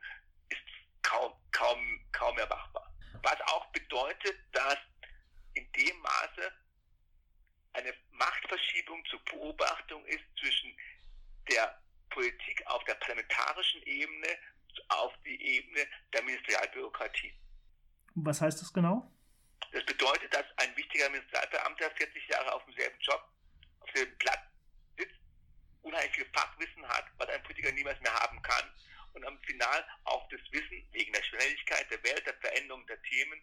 ist 0.49 0.61
kaum, 1.01 1.33
kaum, 1.51 2.05
kaum 2.11 2.35
mehr. 2.35 2.47
Was 3.23 3.41
auch 3.41 3.65
bedeutet, 3.71 4.37
dass 4.51 4.77
in 5.55 5.71
dem 5.71 5.97
Maße 5.99 6.53
eine 7.73 7.93
Machtverschiebung 8.11 9.03
zur 9.05 9.19
Beobachtung 9.25 10.05
ist 10.05 10.23
zwischen 10.39 10.77
der 11.49 11.81
Politik 12.09 12.63
auf 12.67 12.83
der 12.85 12.95
parlamentarischen 12.95 13.81
Ebene 13.83 14.27
auf 14.89 15.13
die 15.25 15.41
Ebene 15.41 15.87
der 16.13 16.23
Ministerialbürokratie. 16.23 17.33
Was 18.15 18.41
heißt 18.41 18.61
das 18.61 18.73
genau? 18.73 19.11
Das 19.71 19.85
bedeutet, 19.85 20.33
dass 20.33 20.45
ein 20.57 20.75
wichtiger 20.77 21.09
Ministerialbeamter 21.09 21.91
40 21.91 22.27
Jahre 22.29 22.53
auf 22.53 22.63
demselben 22.65 22.99
Job, 23.01 23.21
auf 23.79 23.89
demselben 23.91 24.17
Platz 24.19 24.39
sitzt, 24.97 25.19
unheimlich 25.81 26.15
viel 26.15 26.27
Fachwissen 26.33 26.87
hat, 26.87 27.05
was 27.17 27.29
ein 27.29 27.43
Politiker 27.43 27.71
niemals 27.71 27.99
mehr 28.01 28.13
haben 28.13 28.41
kann 28.41 28.71
und 29.13 29.25
am 29.25 29.39
Final 29.43 29.85
auch 30.05 30.27
das 30.29 30.39
Wissen 30.51 30.87
wegen 30.91 31.11
der 31.13 31.23
Schnelligkeit 31.23 31.89
der 31.89 32.03
Welt, 32.03 32.25
der 32.25 32.35
Veränderung 32.35 32.85
der 32.87 33.01
Themen 33.03 33.41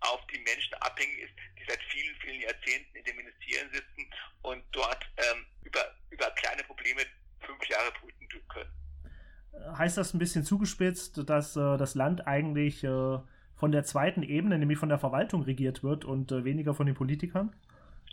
auf 0.00 0.26
die 0.26 0.40
Menschen 0.40 0.74
abhängig 0.74 1.18
ist, 1.20 1.34
die 1.58 1.64
seit 1.68 1.82
vielen, 1.84 2.14
vielen 2.16 2.40
Jahrzehnten 2.40 2.96
in 2.96 3.04
den 3.04 3.16
Ministerien 3.16 3.70
sitzen 3.72 4.10
und 4.42 4.64
dort 4.72 5.04
ähm, 5.16 5.46
über, 5.62 5.96
über 6.10 6.30
kleine 6.32 6.64
Probleme 6.64 7.06
fünf 7.40 7.68
Jahre 7.68 7.92
brüten 8.00 8.28
können. 8.48 9.78
Heißt 9.78 9.96
das 9.96 10.14
ein 10.14 10.18
bisschen 10.18 10.44
zugespitzt, 10.44 11.28
dass 11.28 11.56
äh, 11.56 11.76
das 11.76 11.94
Land 11.94 12.26
eigentlich 12.26 12.84
äh, 12.84 13.18
von 13.56 13.72
der 13.72 13.84
zweiten 13.84 14.22
Ebene, 14.22 14.58
nämlich 14.58 14.78
von 14.78 14.88
der 14.88 14.98
Verwaltung 14.98 15.42
regiert 15.42 15.82
wird 15.82 16.04
und 16.04 16.30
äh, 16.30 16.44
weniger 16.44 16.74
von 16.74 16.86
den 16.86 16.94
Politikern? 16.94 17.54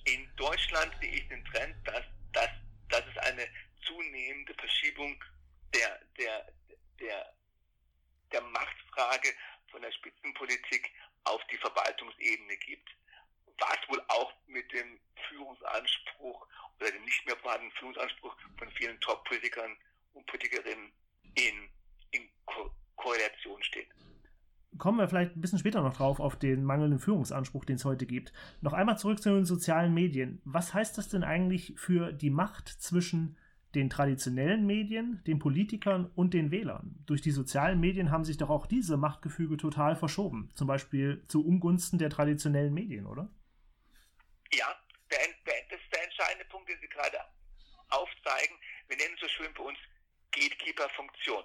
In 0.05 0.27
Deutschland 0.35 0.91
sehe 1.01 1.11
ich 1.11 1.27
den 1.29 1.43
Trend, 1.45 1.75
dass, 1.85 2.03
dass, 2.31 2.49
dass 2.89 3.03
es 3.11 3.17
eine 3.17 3.43
zunehmende 3.85 4.53
Verschiebung 4.55 5.15
der, 5.73 5.99
der, 6.17 6.45
der, 6.99 7.33
der 8.31 8.41
Machtfrage 8.41 9.29
von 9.71 9.81
der 9.81 9.91
Spitzenpolitik 9.91 10.91
auf 11.25 11.41
die 11.51 11.57
Verwaltungsebene 11.57 12.57
gibt. 12.57 12.89
Was 13.59 13.77
wohl 13.89 14.01
auch 14.07 14.33
mit 14.47 14.71
dem 14.71 14.99
Führungsanspruch 15.29 16.47
oder 16.79 16.91
dem 16.91 17.03
nicht 17.05 17.25
mehr 17.25 17.37
vorhandenen 17.37 17.71
Führungsanspruch 17.73 18.35
von 18.57 18.69
vielen 18.71 18.99
Top-Politikern 18.99 19.75
und 20.13 20.25
Politikerinnen 20.25 20.91
in, 21.35 21.69
in 22.11 22.29
Ko 22.45 22.71
Korrelation 22.95 23.61
steht. 23.63 23.87
Kommen 24.77 24.97
wir 24.97 25.07
vielleicht 25.07 25.35
ein 25.35 25.41
bisschen 25.41 25.59
später 25.59 25.81
noch 25.81 25.95
drauf 25.95 26.19
auf 26.19 26.37
den 26.37 26.63
mangelnden 26.63 26.99
Führungsanspruch, 26.99 27.65
den 27.65 27.75
es 27.75 27.85
heute 27.85 28.05
gibt. 28.05 28.33
Noch 28.61 28.73
einmal 28.73 28.97
zurück 28.97 29.21
zu 29.21 29.29
den 29.29 29.45
sozialen 29.45 29.93
Medien. 29.93 30.41
Was 30.45 30.73
heißt 30.73 30.97
das 30.97 31.09
denn 31.09 31.23
eigentlich 31.23 31.73
für 31.77 32.11
die 32.13 32.29
Macht 32.29 32.69
zwischen 32.69 33.37
den 33.75 33.89
traditionellen 33.89 34.65
Medien, 34.65 35.21
den 35.25 35.39
Politikern 35.39 36.09
und 36.15 36.33
den 36.33 36.51
Wählern. 36.51 36.95
Durch 37.05 37.21
die 37.21 37.31
sozialen 37.31 37.79
Medien 37.79 38.11
haben 38.11 38.23
sich 38.23 38.37
doch 38.37 38.49
auch 38.49 38.67
diese 38.67 38.97
Machtgefüge 38.97 39.57
total 39.57 39.95
verschoben. 39.95 40.49
Zum 40.53 40.67
Beispiel 40.67 41.23
zu 41.27 41.45
Ungunsten 41.45 41.97
der 41.97 42.09
traditionellen 42.09 42.73
Medien, 42.73 43.05
oder? 43.07 43.29
Ja, 44.55 44.79
der, 45.09 45.19
der, 45.45 45.63
das 45.69 45.79
ist 45.79 45.91
der 45.91 46.03
entscheidende 46.03 46.45
Punkt, 46.45 46.69
den 46.69 46.79
Sie 46.79 46.89
gerade 46.89 47.19
aufzeigen. 47.89 48.59
Wir 48.87 48.97
nennen 48.97 49.15
es 49.15 49.21
so 49.21 49.27
schön 49.27 49.53
bei 49.53 49.63
uns 49.63 49.79
Gatekeeper-Funktion. 50.31 51.43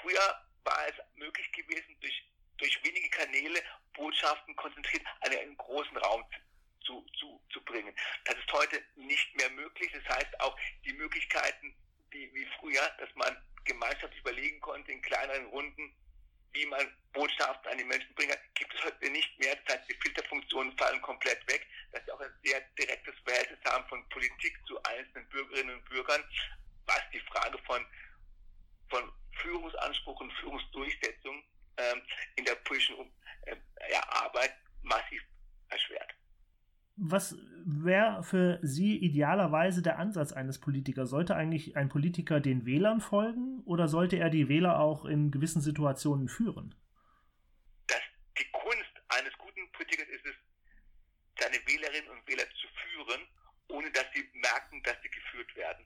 Früher 0.00 0.46
war 0.64 0.88
es 0.88 0.94
möglich 1.16 1.50
gewesen, 1.52 1.96
durch, 2.00 2.24
durch 2.58 2.84
wenige 2.84 3.08
Kanäle 3.10 3.62
Botschaften 3.94 4.54
konzentriert 4.56 5.04
an 5.20 5.32
einen 5.32 5.56
großen 5.56 5.96
Raum 5.98 6.24
zu, 6.84 7.04
zu, 7.18 7.40
zu 7.52 7.60
bringen. 7.64 7.94
Das 8.24 8.36
ist 8.36 8.52
heute 8.52 8.82
nicht 8.96 9.36
mehr 9.36 9.50
möglich. 9.50 9.90
Das 9.92 10.16
heißt 10.16 10.40
auch 10.40 10.56
die 10.84 10.92
Möglichkeiten, 10.92 11.74
wie, 12.10 12.32
wie 12.34 12.46
früher, 12.58 12.88
dass 12.98 13.12
man 13.14 13.36
gemeinschaftlich 13.64 14.20
überlegen 14.20 14.60
konnte 14.60 14.92
in 14.92 15.02
kleineren 15.02 15.46
Runden, 15.46 15.92
wie 16.56 16.66
man 16.66 16.90
Botschaften 17.12 17.70
an 17.70 17.78
die 17.78 17.84
Menschen 17.84 18.12
bringt, 18.14 18.36
gibt 18.54 18.74
es 18.74 18.84
heute 18.84 19.10
nicht 19.10 19.38
mehr. 19.38 19.56
Das 19.64 19.76
heißt, 19.76 19.90
die 19.90 19.96
Filterfunktionen 20.02 20.76
fallen 20.76 21.00
komplett 21.02 21.46
weg, 21.48 21.66
dass 21.92 22.04
sie 22.04 22.12
auch 22.12 22.20
ein 22.20 22.32
sehr 22.42 22.60
direktes 22.78 23.14
Verhältnis 23.24 23.58
haben 23.66 23.88
von 23.88 24.08
Politik 24.08 24.58
zu 24.66 24.82
einzelnen 24.82 25.28
Bürgerinnen 25.28 25.76
und 25.76 25.84
Bürgern, 25.88 26.22
was 26.86 27.02
die 27.12 27.20
Frage 27.20 27.58
von, 27.66 27.84
von 28.88 29.12
Führungsanspruch 29.40 30.20
und 30.20 30.32
Führungsdurchsetzung 30.34 31.42
ähm, 31.78 32.02
in 32.36 32.44
der 32.44 32.54
politischen 32.56 33.12
äh, 33.42 33.56
ja, 33.90 34.02
Arbeit 34.08 34.54
massiv 34.82 35.22
erschwert. 35.68 35.95
Was 36.96 37.36
wäre 37.64 38.22
für 38.22 38.58
Sie 38.62 38.96
idealerweise 38.96 39.82
der 39.82 39.98
Ansatz 39.98 40.32
eines 40.32 40.58
Politikers? 40.58 41.10
Sollte 41.10 41.36
eigentlich 41.36 41.76
ein 41.76 41.90
Politiker 41.90 42.40
den 42.40 42.64
Wählern 42.64 43.00
folgen 43.00 43.60
oder 43.66 43.86
sollte 43.86 44.16
er 44.16 44.30
die 44.30 44.48
Wähler 44.48 44.80
auch 44.80 45.04
in 45.04 45.30
gewissen 45.30 45.60
Situationen 45.60 46.28
führen? 46.28 46.74
Das, 47.86 48.00
die 48.38 48.50
Kunst 48.50 48.92
eines 49.08 49.32
guten 49.36 49.70
Politikers 49.72 50.08
ist 50.08 50.24
es, 50.24 50.34
seine 51.38 51.56
Wählerinnen 51.66 52.10
und 52.10 52.26
Wähler 52.26 52.44
zu 52.44 52.66
führen, 52.66 53.20
ohne 53.68 53.90
dass 53.90 54.06
sie 54.14 54.24
merken, 54.40 54.82
dass 54.84 54.96
sie 55.02 55.10
geführt 55.10 55.54
werden. 55.54 55.84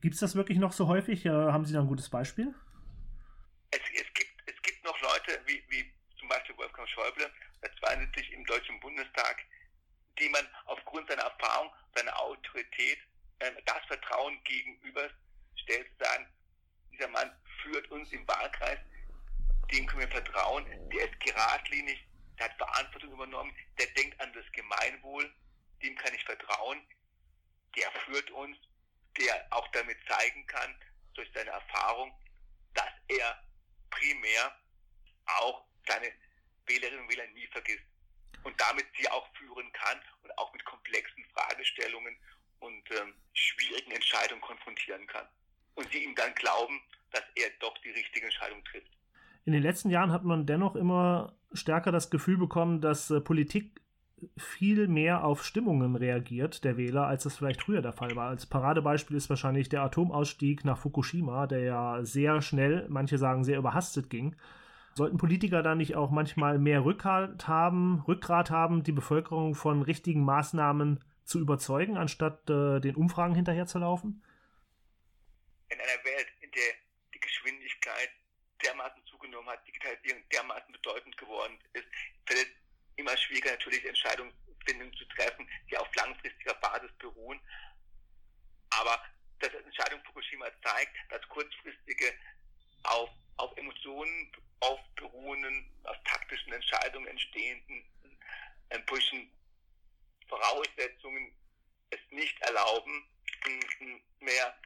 Gibt 0.00 0.14
es 0.14 0.20
das 0.20 0.34
wirklich 0.34 0.58
noch 0.58 0.72
so 0.72 0.88
häufig? 0.88 1.26
Haben 1.28 1.64
Sie 1.64 1.74
da 1.74 1.80
ein 1.80 1.86
gutes 1.86 2.10
Beispiel? 2.10 2.52
Es, 3.70 3.80
es, 3.94 4.14
gibt, 4.14 4.32
es 4.46 4.62
gibt 4.62 4.84
noch 4.84 5.00
Leute 5.00 5.40
wie, 5.46 5.62
wie 5.68 5.84
zum 6.18 6.28
Beispiel 6.28 6.56
Wolfgang 6.56 6.88
Schäuble, 6.88 7.30
der 7.62 7.70
72 7.76 8.32
im 8.32 8.44
Deutschen 8.46 8.80
Bundestag, 8.80 9.36
die 10.18 10.28
man 10.28 10.46
aufgrund 10.66 11.08
seiner 11.08 11.22
Erfahrung, 11.22 11.70
seiner 11.94 12.18
Autorität, 12.20 12.98
äh, 13.40 13.50
das 13.64 13.84
Vertrauen 13.86 14.42
gegenüber 14.44 15.10
stellt, 15.56 15.88
zu 15.98 16.04
sagen, 16.04 16.26
dieser 16.92 17.08
Mann 17.08 17.30
führt 17.62 17.90
uns 17.90 18.10
im 18.12 18.26
Wahlkreis, 18.28 18.78
dem 19.72 19.86
können 19.86 20.02
wir 20.02 20.08
vertrauen, 20.08 20.66
der 20.92 21.10
ist 21.10 21.20
geradlinig, 21.20 21.98
der 22.38 22.46
hat 22.46 22.56
Verantwortung 22.56 23.12
übernommen, 23.12 23.54
der 23.78 23.86
denkt 23.88 24.20
an 24.20 24.32
das 24.32 24.44
Gemeinwohl, 24.52 25.32
dem 25.82 25.96
kann 25.96 26.14
ich 26.14 26.24
vertrauen, 26.24 26.80
der 27.76 27.90
führt 28.04 28.30
uns, 28.32 28.56
der 29.18 29.46
auch 29.50 29.66
damit 29.68 29.96
zeigen 30.08 30.46
kann, 30.46 30.74
durch 31.14 31.30
seine 31.34 31.50
Erfahrung, 31.50 32.12
dass 32.74 32.90
er 33.08 33.42
primär 33.90 34.56
auch 35.26 35.64
seine 35.86 36.12
Wählerinnen 36.66 37.00
und 37.00 37.10
Wähler 37.10 37.26
nie 37.28 37.46
vergisst 37.48 37.84
und 38.44 38.60
damit 38.60 38.86
sie 38.98 39.08
auch 39.08 39.26
führen 39.36 39.70
kann 39.72 40.00
und 40.22 40.36
auch 40.38 40.52
mit 40.52 40.64
komplexen 40.64 41.24
Fragestellungen 41.32 42.16
und 42.60 42.90
ähm, 42.90 43.14
schwierigen 43.34 43.92
Entscheidungen 43.92 44.40
konfrontieren 44.40 45.06
kann. 45.06 45.26
Und 45.74 45.90
sie 45.92 46.04
ihm 46.04 46.14
dann 46.14 46.34
glauben, 46.34 46.80
dass 47.10 47.24
er 47.34 47.50
doch 47.60 47.76
die 47.78 47.90
richtige 47.90 48.26
Entscheidung 48.26 48.64
trifft. 48.64 48.90
In 49.44 49.52
den 49.52 49.62
letzten 49.82 49.90
Jahren 49.90 50.12
hat 50.12 50.22
man 50.22 50.46
dennoch 50.46 50.76
immer 50.76 51.32
stärker 51.52 51.90
das 51.90 52.08
Gefühl 52.08 52.38
bekommen, 52.38 52.80
dass 52.80 53.10
äh, 53.10 53.20
Politik 53.20 53.80
viel 54.36 54.86
mehr 54.86 55.24
auf 55.24 55.44
Stimmungen 55.44 55.96
reagiert, 55.96 56.62
der 56.62 56.76
Wähler, 56.76 57.08
als 57.08 57.24
das 57.24 57.36
vielleicht 57.36 57.62
früher 57.62 57.82
der 57.82 57.92
Fall 57.92 58.14
war. 58.14 58.28
Als 58.28 58.46
Paradebeispiel 58.46 59.16
ist 59.16 59.28
wahrscheinlich 59.28 59.68
der 59.68 59.82
Atomausstieg 59.82 60.64
nach 60.64 60.78
Fukushima, 60.78 61.48
der 61.48 61.64
ja 61.64 62.04
sehr 62.04 62.42
schnell, 62.42 62.86
manche 62.88 63.18
sagen 63.18 63.42
sehr 63.42 63.58
überhastet 63.58 64.08
ging. 64.08 64.36
Sollten 64.94 65.18
Politiker 65.18 65.64
da 65.64 65.74
nicht 65.74 65.96
auch 65.96 66.12
manchmal 66.12 66.60
mehr 66.60 66.84
Rückgrat 66.84 67.48
haben, 67.48 68.04
Rückgrat 68.06 68.50
haben, 68.50 68.84
die 68.84 68.92
Bevölkerung 68.92 69.56
von 69.56 69.82
richtigen 69.82 70.24
Maßnahmen 70.24 71.00
zu 71.24 71.40
überzeugen, 71.40 71.96
anstatt 71.96 72.48
äh, 72.48 72.78
den 72.78 72.94
Umfragen 72.94 73.34
hinterherzulaufen? 73.34 74.22
In 75.70 75.80
einer 75.80 76.04
Welt, 76.04 76.28
in 76.40 76.50
der 76.52 76.62
die 77.14 77.18
Geschwindigkeit 77.18 78.10
dermaßen 78.64 79.01
hat, 79.52 79.66
Digitalisierung 79.66 80.22
dermaßen 80.30 80.72
bedeutend 80.72 81.16
geworden 81.16 81.58
ist, 81.72 81.86
fällt 82.26 82.48
es 82.48 82.54
immer 82.96 83.16
schwieriger, 83.16 83.50
natürlich 83.50 83.84
Entscheidungsfindungen 83.84 84.94
zu 84.94 85.04
treffen, 85.06 85.48
die 85.70 85.76
auf 85.76 85.94
langfristiger 85.94 86.54
Basis 86.54 86.90
beruhen. 86.98 87.40
Aber 88.70 89.02
das 89.38 89.52
Entscheidung 89.54 90.02
Fukushima 90.04 90.46
zeigt, 90.62 90.92
dass 91.10 91.26
kurzfristige 91.28 92.12
auf, 92.84 93.10
auf 93.36 93.56
Emotionen 93.56 94.32
aufberuhenden, 94.60 95.68
aus 95.84 95.96
taktischen 96.04 96.52
Entscheidungen 96.52 97.08
entstehenden 97.08 97.84
äh, 98.70 98.78
politischen 98.80 99.30
Voraussetzungen 100.28 101.32
es 101.90 102.00
nicht 102.10 102.40
erlauben, 102.42 103.06
mehr 104.20 104.56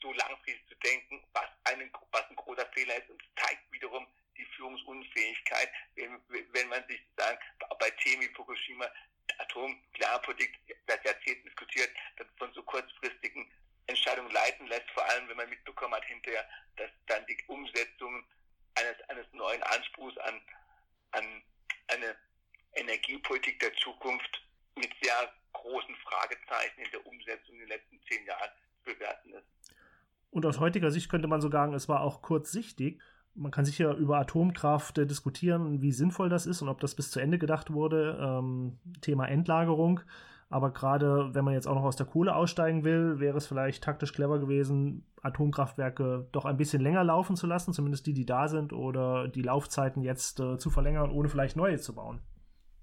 so 0.00 0.12
langfristig 0.12 0.66
zu 0.68 0.74
denken, 0.76 1.22
was, 1.32 1.48
einen, 1.64 1.90
was 2.12 2.28
ein 2.30 2.36
großer 2.36 2.66
Fehler 2.72 2.96
ist 2.96 3.10
und 3.10 3.22
zeigt 3.36 3.70
wiederum 3.72 4.06
die 4.36 4.44
Führungsunfähigkeit, 4.56 5.70
wenn, 5.96 6.20
wenn 6.52 6.68
man 6.68 6.86
sich 6.86 7.00
sagen, 7.16 7.38
bei 7.78 7.90
Themen 7.90 8.22
wie 8.22 8.34
Fukushima, 8.34 8.88
Atomklarpolitik 9.38 10.58
seit 10.86 11.04
Jahrzehnten 11.04 11.44
diskutiert, 11.44 11.90
von 12.38 12.52
so 12.54 12.62
kurzfristigen 12.62 13.50
Entscheidungen 13.86 14.30
leiten 14.30 14.66
lässt, 14.66 14.90
vor 14.90 15.04
allem 15.08 15.28
wenn 15.28 15.36
man 15.36 15.50
mitbekommen 15.50 15.94
hat 15.94 16.04
hinterher, 16.04 16.48
dass 16.76 16.90
dann 17.06 17.24
die 17.26 17.38
Umsetzung 17.46 18.24
eines, 18.74 19.00
eines 19.08 19.26
neuen 19.32 19.62
Anspruchs 19.64 20.16
an, 20.18 20.40
an 21.12 21.42
eine 21.88 22.16
Energiepolitik 22.74 23.58
der 23.60 23.74
Zukunft 23.76 24.42
mit 24.76 24.92
sehr 25.02 25.32
großen 25.52 25.96
Fragezeichen 25.96 26.82
in 26.82 26.90
der 26.90 27.06
Umsetzung 27.06 27.54
in 27.54 27.60
den 27.60 27.68
letzten 27.68 28.00
zehn 28.08 28.24
Jahren 28.26 28.50
zu 28.84 28.94
bewerten 28.94 29.34
ist. 29.34 29.57
Und 30.30 30.46
aus 30.46 30.60
heutiger 30.60 30.90
Sicht 30.90 31.10
könnte 31.10 31.28
man 31.28 31.40
so 31.40 31.50
sagen, 31.50 31.74
es 31.74 31.88
war 31.88 32.02
auch 32.02 32.22
kurzsichtig. 32.22 33.00
Man 33.34 33.52
kann 33.52 33.64
sicher 33.64 33.94
über 33.94 34.18
Atomkraft 34.18 34.98
äh, 34.98 35.06
diskutieren, 35.06 35.80
wie 35.80 35.92
sinnvoll 35.92 36.28
das 36.28 36.46
ist 36.46 36.60
und 36.60 36.68
ob 36.68 36.80
das 36.80 36.94
bis 36.94 37.10
zu 37.10 37.20
Ende 37.20 37.38
gedacht 37.38 37.72
wurde. 37.72 38.18
Ähm, 38.20 38.78
Thema 39.00 39.28
Endlagerung. 39.28 40.00
Aber 40.50 40.72
gerade 40.72 41.34
wenn 41.34 41.44
man 41.44 41.54
jetzt 41.54 41.66
auch 41.66 41.74
noch 41.74 41.84
aus 41.84 41.96
der 41.96 42.06
Kohle 42.06 42.34
aussteigen 42.34 42.82
will, 42.82 43.20
wäre 43.20 43.36
es 43.36 43.46
vielleicht 43.46 43.84
taktisch 43.84 44.12
clever 44.14 44.38
gewesen, 44.38 45.06
Atomkraftwerke 45.22 46.28
doch 46.32 46.46
ein 46.46 46.56
bisschen 46.56 46.80
länger 46.80 47.04
laufen 47.04 47.36
zu 47.36 47.46
lassen, 47.46 47.74
zumindest 47.74 48.06
die, 48.06 48.14
die 48.14 48.24
da 48.24 48.48
sind, 48.48 48.72
oder 48.72 49.28
die 49.28 49.42
Laufzeiten 49.42 50.02
jetzt 50.02 50.40
äh, 50.40 50.56
zu 50.56 50.70
verlängern, 50.70 51.10
ohne 51.10 51.28
vielleicht 51.28 51.56
neue 51.56 51.78
zu 51.78 51.94
bauen. 51.94 52.22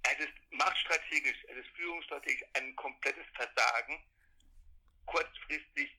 Es 0.04 0.26
ist 0.26 0.34
machtstrategisch, 0.52 1.44
es 1.50 1.58
ist 1.58 1.76
führungsstrategisch 1.76 2.44
ein 2.54 2.76
komplettes 2.76 3.26
Versagen, 3.34 3.98
kurzfristig, 5.08 5.90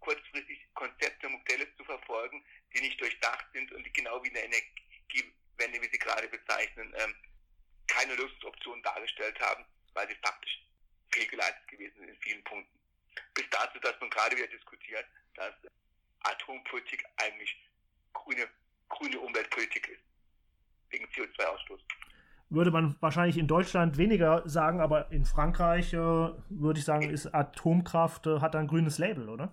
kurzfristig 0.00 0.49
Konzepte, 0.80 1.28
Modelle 1.28 1.66
zu 1.76 1.84
verfolgen, 1.84 2.42
die 2.72 2.80
nicht 2.80 2.98
durchdacht 3.00 3.44
sind 3.52 3.70
und 3.72 3.84
die 3.84 3.92
genau 3.92 4.22
wie 4.24 4.28
in 4.28 4.34
der 4.34 4.44
Energiewende, 4.46 5.82
wie 5.82 5.90
Sie 5.92 5.98
gerade 5.98 6.26
bezeichnen, 6.28 6.94
ähm, 6.96 7.14
keine 7.86 8.14
Lösungsoptionen 8.14 8.82
dargestellt 8.82 9.38
haben, 9.40 9.64
weil 9.94 10.08
sie 10.08 10.16
faktisch 10.22 10.64
fehlgeleitet 11.12 11.66
gewesen 11.68 12.08
in 12.08 12.16
vielen 12.20 12.42
Punkten. 12.44 12.78
Bis 13.34 13.44
dazu, 13.50 13.78
dass 13.80 13.98
man 14.00 14.08
gerade 14.10 14.36
wieder 14.36 14.46
diskutiert, 14.46 15.04
dass 15.34 15.52
Atompolitik 16.22 17.04
eigentlich 17.16 17.56
grüne, 18.12 18.48
grüne 18.88 19.18
Umweltpolitik 19.18 19.88
ist, 19.88 20.02
wegen 20.90 21.06
CO2-Ausstoß. 21.06 21.80
Würde 22.48 22.70
man 22.70 22.96
wahrscheinlich 23.00 23.38
in 23.38 23.46
Deutschland 23.46 23.96
weniger 23.96 24.48
sagen, 24.48 24.80
aber 24.80 25.10
in 25.12 25.24
Frankreich 25.24 25.92
äh, 25.92 25.96
würde 25.96 26.78
ich 26.78 26.84
sagen, 26.84 27.10
ist 27.10 27.26
Atomkraft 27.32 28.26
äh, 28.26 28.40
hat 28.40 28.56
ein 28.56 28.66
grünes 28.66 28.98
Label, 28.98 29.28
oder? 29.28 29.52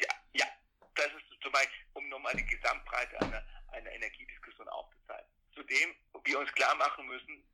Ja, 0.00 0.08
ja. 0.32 0.46
Das 0.94 1.06
ist 1.06 1.42
zum 1.42 1.50
Beispiel, 1.50 1.84
um 1.94 2.08
nochmal 2.08 2.34
die 2.36 2.46
Gesamtbreite 2.46 3.20
einer, 3.20 3.42
einer 3.72 3.90
Energiediskussion 3.90 4.68
aufzuzeigen. 4.68 5.26
Zudem, 5.68 5.94
wir 6.24 6.38
uns 6.38 6.52
klar 6.52 6.74
machen 6.76 7.06
müssen, 7.06 7.44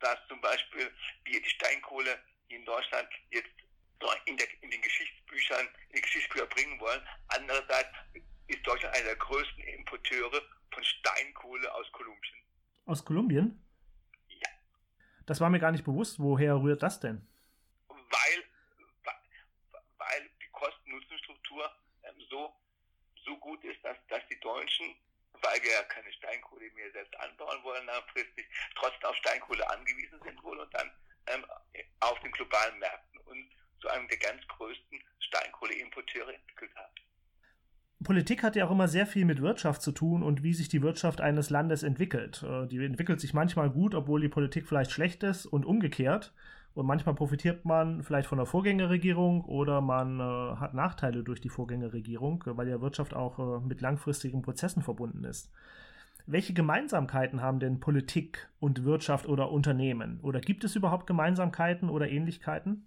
dass 0.00 0.18
zum 0.28 0.40
Beispiel 0.40 0.90
wir 1.24 1.42
die 1.42 1.48
Steinkohle 1.48 2.18
in 2.48 2.64
Deutschland 2.64 3.08
jetzt 3.30 3.50
in, 4.26 4.36
der, 4.36 4.46
in 4.62 4.70
den 4.70 4.80
Geschichtsbüchern, 4.80 5.68
in 5.90 5.96
die 5.96 6.02
Geschichtsbücher 6.02 6.46
bringen 6.46 6.80
wollen. 6.80 7.00
Andererseits 7.28 7.90
ist 8.46 8.66
Deutschland 8.66 8.94
einer 8.94 9.04
der 9.04 9.16
größten 9.16 9.62
Importeure 9.64 10.42
von 10.72 10.84
Steinkohle 10.84 11.72
aus 11.74 11.90
Kolumbien. 11.92 12.36
Aus 12.86 13.04
Kolumbien? 13.04 13.62
Ja. 14.28 14.48
Das 15.26 15.40
war 15.40 15.50
mir 15.50 15.58
gar 15.58 15.72
nicht 15.72 15.84
bewusst. 15.84 16.18
Woher 16.18 16.54
rührt 16.56 16.82
das 16.82 17.00
denn? 17.00 17.26
Weil, 17.88 18.44
weil 19.98 20.30
die 20.40 20.48
Kosten-Nutzen-Struktur 20.52 21.70
ähm, 22.04 22.14
so, 22.30 22.54
so 23.26 23.36
gut 23.38 23.62
ist, 23.64 23.84
dass, 23.84 23.96
dass 24.08 24.22
die 24.30 24.40
Deutschen, 24.40 24.94
weil 25.42 25.62
wir 25.62 25.72
ja 25.72 25.82
keine 25.84 26.12
Steinkohle 26.12 26.70
mehr 26.72 26.90
selbst 26.92 27.18
anbauen 27.20 27.62
wollen 27.62 27.86
langfristig, 27.86 28.48
trotzdem 28.76 29.08
auf 29.08 29.16
Steinkohle 29.16 29.68
angewiesen 29.70 30.20
sind 30.22 30.42
wohl 30.42 30.58
und 30.58 30.74
dann 30.74 30.90
ähm, 31.26 31.44
auf 32.00 32.18
den 32.20 32.32
globalen 32.32 32.78
Märkten 32.78 33.20
und 33.26 33.50
zu 33.80 33.88
einem 33.88 34.08
der 34.08 34.18
ganz 34.18 34.46
größten 34.48 34.98
Steinkohleimporteure 35.20 36.34
entwickelt 36.34 36.74
hat. 36.74 36.90
Politik 38.04 38.44
hat 38.44 38.54
ja 38.54 38.66
auch 38.66 38.70
immer 38.70 38.86
sehr 38.86 39.06
viel 39.06 39.24
mit 39.24 39.42
Wirtschaft 39.42 39.82
zu 39.82 39.90
tun 39.90 40.22
und 40.22 40.42
wie 40.42 40.54
sich 40.54 40.68
die 40.68 40.82
Wirtschaft 40.82 41.20
eines 41.20 41.50
Landes 41.50 41.82
entwickelt. 41.82 42.44
Äh, 42.44 42.66
die 42.68 42.84
entwickelt 42.84 43.20
sich 43.20 43.34
manchmal 43.34 43.70
gut, 43.70 43.94
obwohl 43.94 44.20
die 44.20 44.28
Politik 44.28 44.68
vielleicht 44.68 44.92
schlecht 44.92 45.22
ist 45.22 45.46
und 45.46 45.66
umgekehrt. 45.66 46.32
Und 46.78 46.86
manchmal 46.86 47.16
profitiert 47.16 47.64
man 47.64 48.04
vielleicht 48.04 48.28
von 48.28 48.38
der 48.38 48.46
Vorgängerregierung 48.46 49.44
oder 49.46 49.80
man 49.80 50.20
äh, 50.20 50.56
hat 50.60 50.74
Nachteile 50.74 51.24
durch 51.24 51.40
die 51.40 51.48
Vorgängerregierung, 51.48 52.44
weil 52.46 52.68
ja 52.68 52.80
Wirtschaft 52.80 53.14
auch 53.14 53.40
äh, 53.40 53.66
mit 53.66 53.80
langfristigen 53.80 54.42
Prozessen 54.42 54.84
verbunden 54.84 55.24
ist. 55.24 55.50
Welche 56.26 56.54
Gemeinsamkeiten 56.54 57.42
haben 57.42 57.58
denn 57.58 57.80
Politik 57.80 58.48
und 58.60 58.84
Wirtschaft 58.84 59.26
oder 59.26 59.50
Unternehmen? 59.50 60.20
Oder 60.22 60.40
gibt 60.40 60.62
es 60.62 60.76
überhaupt 60.76 61.08
Gemeinsamkeiten 61.08 61.90
oder 61.90 62.08
Ähnlichkeiten? 62.08 62.86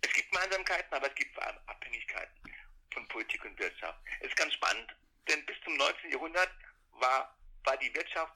Es 0.00 0.12
gibt 0.12 0.32
Gemeinsamkeiten, 0.32 0.92
aber 0.92 1.06
es 1.06 1.14
gibt 1.14 1.32
vor 1.32 1.46
allem 1.46 1.58
Abhängigkeiten 1.66 2.50
von 2.92 3.06
Politik 3.06 3.44
und 3.44 3.56
Wirtschaft. 3.60 4.00
Es 4.22 4.30
ist 4.30 4.36
ganz 4.36 4.54
spannend, 4.54 4.88
denn 5.28 5.46
bis 5.46 5.54
zum 5.62 5.76
19. 5.76 6.10
Jahrhundert 6.10 6.50
war, 6.98 7.38
war 7.62 7.76
die 7.76 7.94
Wirtschaft 7.94 8.34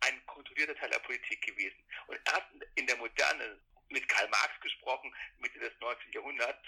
ein 0.00 0.14
kontrollierter 0.26 0.74
Teil 0.74 0.90
der 0.90 0.98
Politik 0.98 1.40
gewesen. 1.42 1.78
Und 2.08 2.18
erst 2.26 2.50
in 2.74 2.88
der 2.88 2.96
Moderne, 2.96 3.60
mit 3.96 4.08
Karl 4.08 4.28
Marx 4.28 4.60
gesprochen, 4.60 5.14
Mitte 5.38 5.58
des 5.58 5.72
19. 5.80 6.12
Jahrhunderts, 6.12 6.58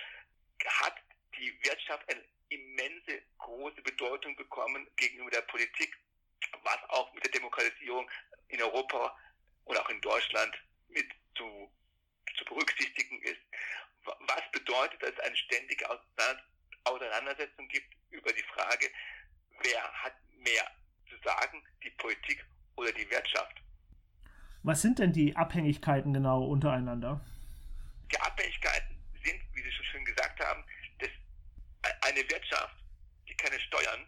hat 0.66 0.96
die 1.36 1.52
Wirtschaft 1.62 2.08
eine 2.08 2.24
immense 2.48 3.22
große 3.36 3.82
Bedeutung 3.82 4.34
bekommen 4.34 4.88
gegenüber 4.96 5.30
der 5.30 5.42
Politik 5.42 5.94
was 6.62 6.78
auch 6.88 7.12
mit 7.14 7.24
der 7.24 7.32
Demokratisierung 7.32 8.10
in 8.48 8.62
Europa 8.62 9.16
und 9.64 9.76
auch 9.76 9.88
in 9.88 10.00
Deutschland 10.00 10.56
mit 10.88 11.06
zu, 11.36 11.70
zu 12.36 12.44
berücksichtigen 12.44 13.20
ist. 13.22 13.40
Was 14.04 14.42
bedeutet, 14.52 15.02
dass 15.02 15.10
es 15.10 15.20
eine 15.20 15.36
ständige 15.36 15.86
Auseinandersetzung 16.84 17.68
gibt 17.68 17.94
über 18.10 18.32
die 18.32 18.42
Frage, 18.44 18.90
wer 19.60 19.92
hat 20.02 20.14
mehr 20.36 20.70
zu 21.10 21.16
sagen, 21.22 21.62
die 21.82 21.90
Politik 21.90 22.44
oder 22.76 22.92
die 22.92 23.10
Wirtschaft. 23.10 23.60
Was 24.62 24.82
sind 24.82 24.98
denn 24.98 25.12
die 25.12 25.36
Abhängigkeiten 25.36 26.12
genau 26.12 26.44
untereinander? 26.44 27.24
Die 28.10 28.20
Abhängigkeiten 28.20 28.96
sind, 29.24 29.40
wie 29.54 29.62
Sie 29.62 29.72
schon 29.72 29.84
schön 29.86 30.04
gesagt 30.04 30.44
haben, 30.44 30.64
dass 30.98 31.10
eine 32.02 32.28
Wirtschaft, 32.28 32.76
die 33.28 33.34
keine 33.34 33.58
Steuern 33.60 34.06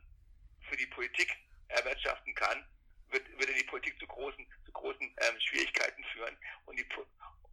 für 0.69 0.77
die 0.77 0.87
Politik 0.87 1.37
erwirtschaften 1.69 2.35
kann, 2.35 2.65
wird, 3.11 3.29
würde 3.39 3.55
die 3.55 3.65
Politik 3.65 3.99
zu 3.99 4.07
großen, 4.07 4.47
zu 4.65 4.73
großen 4.73 5.03
ähm, 5.03 5.41
Schwierigkeiten 5.41 6.05
führen. 6.13 6.37
Und, 6.67 6.79
die, 6.79 6.87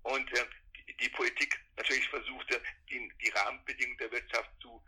und 0.04 0.32
äh, 0.34 0.46
die, 0.76 0.98
die, 0.98 1.10
Politik 1.10 1.60
natürlich 1.76 2.08
versuchte, 2.10 2.62
die, 2.90 3.12
die 3.22 3.30
Rahmenbedingungen 3.30 3.98
der 3.98 4.12
Wirtschaft 4.12 4.50
zu, 4.62 4.84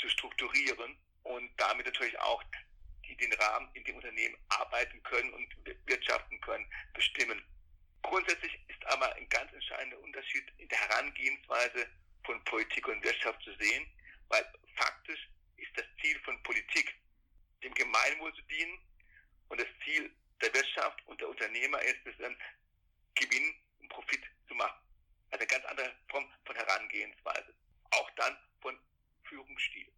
zu 0.00 0.08
strukturieren 0.08 0.96
und 1.24 1.50
damit 1.56 1.86
natürlich 1.86 2.18
auch 2.20 2.42
die 3.06 3.16
den 3.16 3.32
Rahmen, 3.34 3.68
in 3.74 3.84
dem 3.84 3.96
Unternehmen 3.96 4.36
arbeiten 4.48 5.02
können 5.02 5.32
und 5.32 5.48
wirtschaften 5.86 6.40
können, 6.40 6.66
bestimmen. 6.94 7.42
Grundsätzlich 8.02 8.58
ist 8.68 8.84
aber 8.86 9.14
ein 9.14 9.28
ganz 9.28 9.52
entscheidender 9.52 9.98
Unterschied 10.00 10.44
in 10.58 10.68
der 10.68 10.78
Herangehensweise 10.78 11.86
von 12.24 12.42
Politik 12.44 12.86
und 12.88 13.02
Wirtschaft 13.04 13.42
zu 13.42 13.54
sehen, 13.58 13.86
weil 14.28 14.44
faktisch 14.76 15.28
ist 15.56 15.70
das 15.76 15.86
Ziel 16.00 16.18
von 16.20 16.42
Politik 16.42 16.94
dem 17.62 17.74
Gemeinwohl 17.74 18.34
zu 18.34 18.42
dienen. 18.42 18.78
Und 19.48 19.60
das 19.60 19.68
Ziel 19.84 20.10
der 20.40 20.52
Wirtschaft 20.54 21.06
und 21.06 21.20
der 21.20 21.28
Unternehmer 21.28 21.80
ist 21.82 21.98
dann 22.18 22.36
Gewinn 23.14 23.54
und 23.80 23.88
Profit 23.88 24.22
zu 24.48 24.54
machen. 24.54 24.80
Also 25.30 25.40
eine 25.40 25.46
ganz 25.46 25.64
andere 25.66 25.94
Form 26.08 26.26
von 26.44 26.56
Herangehensweise. 26.56 27.54
Auch 27.90 28.10
dann 28.16 28.36
von 28.60 28.78
Führungsstil. 29.24 29.92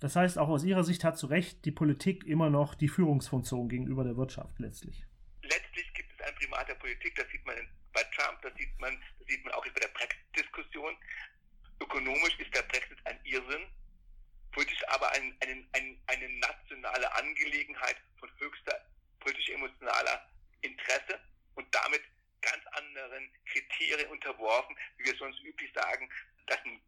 Das 0.00 0.16
heißt, 0.16 0.38
auch 0.38 0.48
aus 0.48 0.64
Ihrer 0.64 0.84
Sicht 0.84 1.04
hat 1.04 1.18
zu 1.18 1.26
Recht 1.26 1.64
die 1.64 1.70
Politik 1.70 2.24
immer 2.24 2.50
noch 2.50 2.74
die 2.74 2.88
Führungsfunktion 2.88 3.68
gegenüber 3.68 4.02
der 4.02 4.16
Wirtschaft 4.16 4.58
letztlich. 4.58 5.04
Letztlich 5.42 5.92
gibt 5.94 6.10
es 6.12 6.26
ein 6.26 6.34
Primat 6.36 6.68
der 6.68 6.74
Politik, 6.74 7.14
das 7.16 7.28
sieht 7.30 7.44
man 7.46 7.56
bei 7.92 8.02
Trump, 8.16 8.40
das 8.42 8.52
sieht 8.56 8.78
man, 8.80 8.96
das 9.18 9.28
sieht 9.28 9.44
man 9.44 9.54
auch 9.54 9.64
bei 9.64 9.80
der 9.80 9.88
Brexit-Diskussion. 9.88 10.96
Ökonomisch 11.80 12.38
ist 12.38 12.54
der 12.54 12.62
Brexit 12.62 12.98
ein 13.04 13.18
Irrsinn 13.24 13.66
politisch 14.52 14.82
aber 14.88 15.10
ein, 15.12 15.36
ein, 15.40 15.68
ein, 15.72 16.00
eine 16.06 16.28
nationale 16.38 17.12
Angelegenheit 17.14 17.96
von 18.18 18.30
höchster 18.38 18.74
politisch-emotionaler 19.20 20.28
Interesse 20.62 21.20
und 21.54 21.66
damit 21.74 22.02
ganz 22.40 22.64
anderen 22.72 23.30
Kriterien 23.46 24.10
unterworfen, 24.10 24.76
wie 24.96 25.04
wir 25.04 25.16
sonst 25.16 25.40
üblich 25.42 25.70
sagen, 25.74 26.08
das 26.46 26.58
sind 26.62 26.80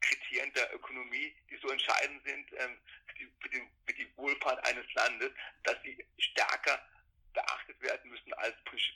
Kriterien 0.00 0.52
der 0.54 0.74
Ökonomie, 0.74 1.34
die 1.50 1.56
so 1.56 1.68
entscheidend 1.68 2.22
sind 2.24 2.46
ähm, 2.58 2.76
für, 3.06 3.14
die, 3.18 3.28
für, 3.40 3.48
die, 3.50 3.62
für 3.86 3.94
die 3.94 4.08
Wohlfahrt 4.16 4.64
eines 4.66 4.86
Landes, 4.94 5.30
dass 5.64 5.76
sie 5.82 6.04
stärker 6.18 6.80
beachtet 7.32 7.80
werden 7.80 8.10
müssen 8.10 8.32
als 8.34 8.54
politische 8.64 8.94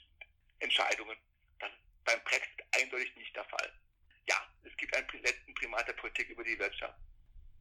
Entscheidungen. 0.59 1.17
Das 1.59 1.69
ist 1.69 2.03
beim 2.05 2.19
Brexit 2.23 2.63
eindeutig 2.79 3.15
nicht 3.15 3.35
der 3.35 3.45
Fall. 3.45 3.71
Ja, 4.27 4.35
es 4.63 4.75
gibt 4.77 4.95
einen 4.95 5.07
letzten 5.23 5.53
Primat 5.53 5.87
der 5.87 5.93
Politik 5.93 6.29
über 6.29 6.43
die 6.43 6.57
Wirtschaft 6.59 6.97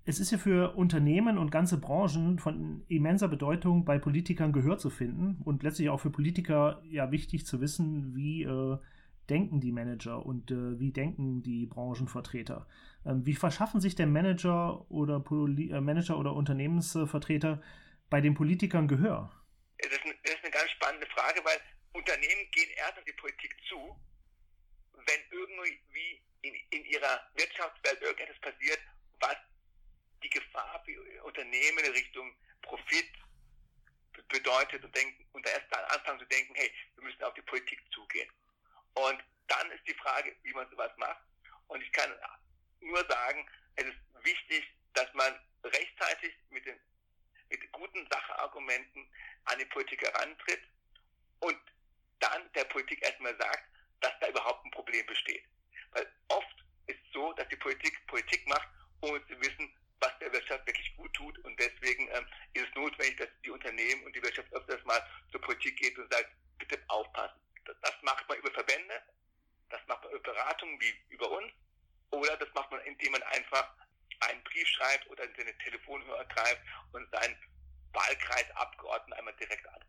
es 0.07 0.21
ist 0.21 0.31
ja 0.31 0.39
für 0.39 0.75
Unternehmen 0.77 1.39
und 1.39 1.51
ganze 1.51 1.79
Branchen 1.79 2.39
von 2.39 2.85
immenser 2.89 3.29
Bedeutung, 3.29 3.85
bei 3.85 3.99
Politikern 3.99 4.53
Gehör 4.53 4.77
zu 4.77 4.91
finden 4.91 5.41
und 5.45 5.63
letztlich 5.63 5.89
auch 5.89 6.01
für 6.01 6.11
Politiker 6.11 6.83
ja 6.85 7.11
wichtig 7.11 7.47
zu 7.47 7.61
wissen, 7.61 8.15
wie 8.15 8.43
äh, 8.43 8.77
denken 9.31 9.61
die 9.61 9.73
Manager 9.73 10.25
und 10.25 10.51
äh, 10.51 10.79
wie 10.79 10.93
denken 10.93 11.43
die 11.43 11.67
Branchenvertreter. 11.67 12.67
Ähm, 13.07 13.25
wie 13.27 13.35
verschaffen 13.35 13.81
sich 13.81 13.95
der 13.95 14.07
Manager 14.07 14.91
oder 14.91 15.21
Poli 15.21 15.71
äh, 15.71 15.81
Manager 15.81 16.19
oder 16.19 16.35
Unternehmensvertreter 16.35 17.63
bei 18.11 18.21
den 18.21 18.35
Politikern 18.35 18.89
Gehör? 18.89 19.31
Das 19.79 19.93
ist, 19.93 20.05
eine, 20.05 20.15
das 20.23 20.35
ist 20.35 20.45
eine 20.45 20.53
ganz 20.53 20.71
spannende 20.71 21.07
Frage, 21.09 21.41
weil 21.45 21.61
Unternehmen 21.93 22.51
gehen 22.53 22.71
erst 22.77 22.99
auf 22.99 23.05
die 23.05 23.13
Politik 23.13 23.57
zu, 23.69 23.97
wenn 24.93 25.21
irgendwie 25.31 26.23
in, 26.43 26.55
in 26.71 26.85
ihrer 26.85 27.21
Wirtschaftswelt 27.35 28.01
irgendetwas 28.03 28.41
passiert, 28.41 28.79
was 29.21 29.37
die 30.23 30.31
Gefahr 30.31 30.83
für 30.85 31.25
Unternehmen 31.25 31.79
in 31.85 31.93
Richtung 31.93 32.35
Profit 32.63 33.11
bedeutet 34.29 34.85
und 34.85 34.95
denken 34.95 35.27
und 35.33 35.47
erst 35.47 35.67
dann 35.71 35.85
anfangen 35.85 36.19
zu 36.19 36.27
denken, 36.27 36.55
hey, 36.55 36.71
wir 36.97 37.05
müssen 37.05 37.23
auf 37.23 37.35
die 37.35 37.43
Politik 37.43 37.81
zugehen. 37.93 38.29
Und 38.95 39.25
dann 39.49 39.71
ist 39.71 39.87
die 39.87 39.95
Frage, 39.95 40.35
wie 40.43 40.53
man 40.53 40.69
sowas 40.71 40.93
macht. 40.97 41.23
Und 41.69 41.83
ich 41.83 41.93
kann 41.93 42.11
nur 42.81 43.05
sagen, 43.09 43.49
es 43.77 43.85
ist 43.85 44.25
wichtig, 44.25 44.65
dass 44.95 45.13
man 45.15 45.35
rechtzeitig 45.65 46.35
mit 46.51 46.65
den 46.67 46.79
mit 47.51 47.73
guten 47.73 48.07
Sachargumenten 48.11 49.07
an 49.45 49.59
die 49.59 49.65
Politik 49.67 50.03
herantritt 50.03 50.63
und 51.41 51.59
dann 52.21 52.51
der 52.55 52.65
Politik 52.65 53.03
erstmal 53.03 53.37
sagt, 53.37 53.65
dass 54.01 54.13
da 54.21 54.29
überhaupt 54.29 54.65
ein 54.65 54.71
Problem 54.71 55.05
besteht. 55.07 55.45
Weil 55.93 56.11
oft 56.29 56.65
ist 56.87 56.99
es 57.05 57.13
so, 57.13 57.33
dass 57.35 57.49
die 57.49 57.57
Politik 57.57 58.07
Politik 58.07 58.47
macht, 58.49 58.69
ohne 59.03 59.25
zu 59.27 59.41
wissen, 59.41 59.73
was 60.01 60.19
der 60.19 60.33
Wirtschaft 60.33 60.67
wirklich 60.67 60.97
gut 60.97 61.13
tut. 61.15 61.39
Und 61.41 61.59
deswegen 61.61 62.09
ähm, 62.13 62.27
ist 62.55 62.67
es 62.67 62.75
notwendig, 62.75 63.17
dass 63.19 63.29
die 63.45 63.51
Unternehmen 63.51 64.05
und 64.05 64.17
die 64.17 64.23
Wirtschaft 64.23 64.53
öfters 64.53 64.85
mal 64.85 65.01
zur 65.31 65.41
Politik 65.41 65.77
geht 65.77 65.99
und 65.99 66.13
sagt, 66.13 66.31
bitte 66.59 66.83
aufpassen. 66.89 67.44
Das, 67.65 67.95
macht 68.03 68.29
man 68.29 68.39
über 68.39 68.51
Verbände, 68.53 68.95
das 69.71 69.81
macht 69.89 70.05
man 70.05 70.13
über 70.13 70.33
Beratungen 70.33 70.81
wie 70.81 71.15
über 71.15 71.31
uns, 71.31 71.53
oder 72.11 72.37
das 72.37 72.49
macht 72.55 72.71
man, 72.71 72.81
indem 72.81 73.13
man 73.13 73.23
einfach 73.25 73.69
einen 74.21 74.43
Brief 74.45 74.67
schreibt 74.69 75.09
oder 75.11 75.25
in 75.25 75.35
seine 75.37 75.57
Telefonhörer 75.59 76.25
greift 76.27 76.61
und 76.93 77.09
seinen 77.11 77.37
Wahlkreisabgeordneten 77.93 79.13
einmal 79.15 79.35
direkt 79.35 79.67
anruft. 79.69 79.87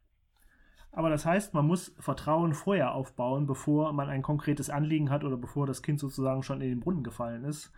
Aber 0.91 1.09
das 1.09 1.25
heißt, 1.25 1.53
man 1.53 1.67
muss 1.67 1.93
Vertrauen 1.99 2.53
vorher 2.53 2.93
aufbauen, 2.93 3.47
bevor 3.47 3.91
man 3.93 4.09
ein 4.09 4.21
konkretes 4.21 4.69
Anliegen 4.69 5.09
hat 5.09 5.23
oder 5.23 5.37
bevor 5.37 5.67
das 5.67 5.83
Kind 5.83 5.99
sozusagen 5.99 6.43
schon 6.43 6.61
in 6.61 6.69
den 6.69 6.79
Brunnen 6.79 7.03
gefallen 7.03 7.43
ist 7.43 7.71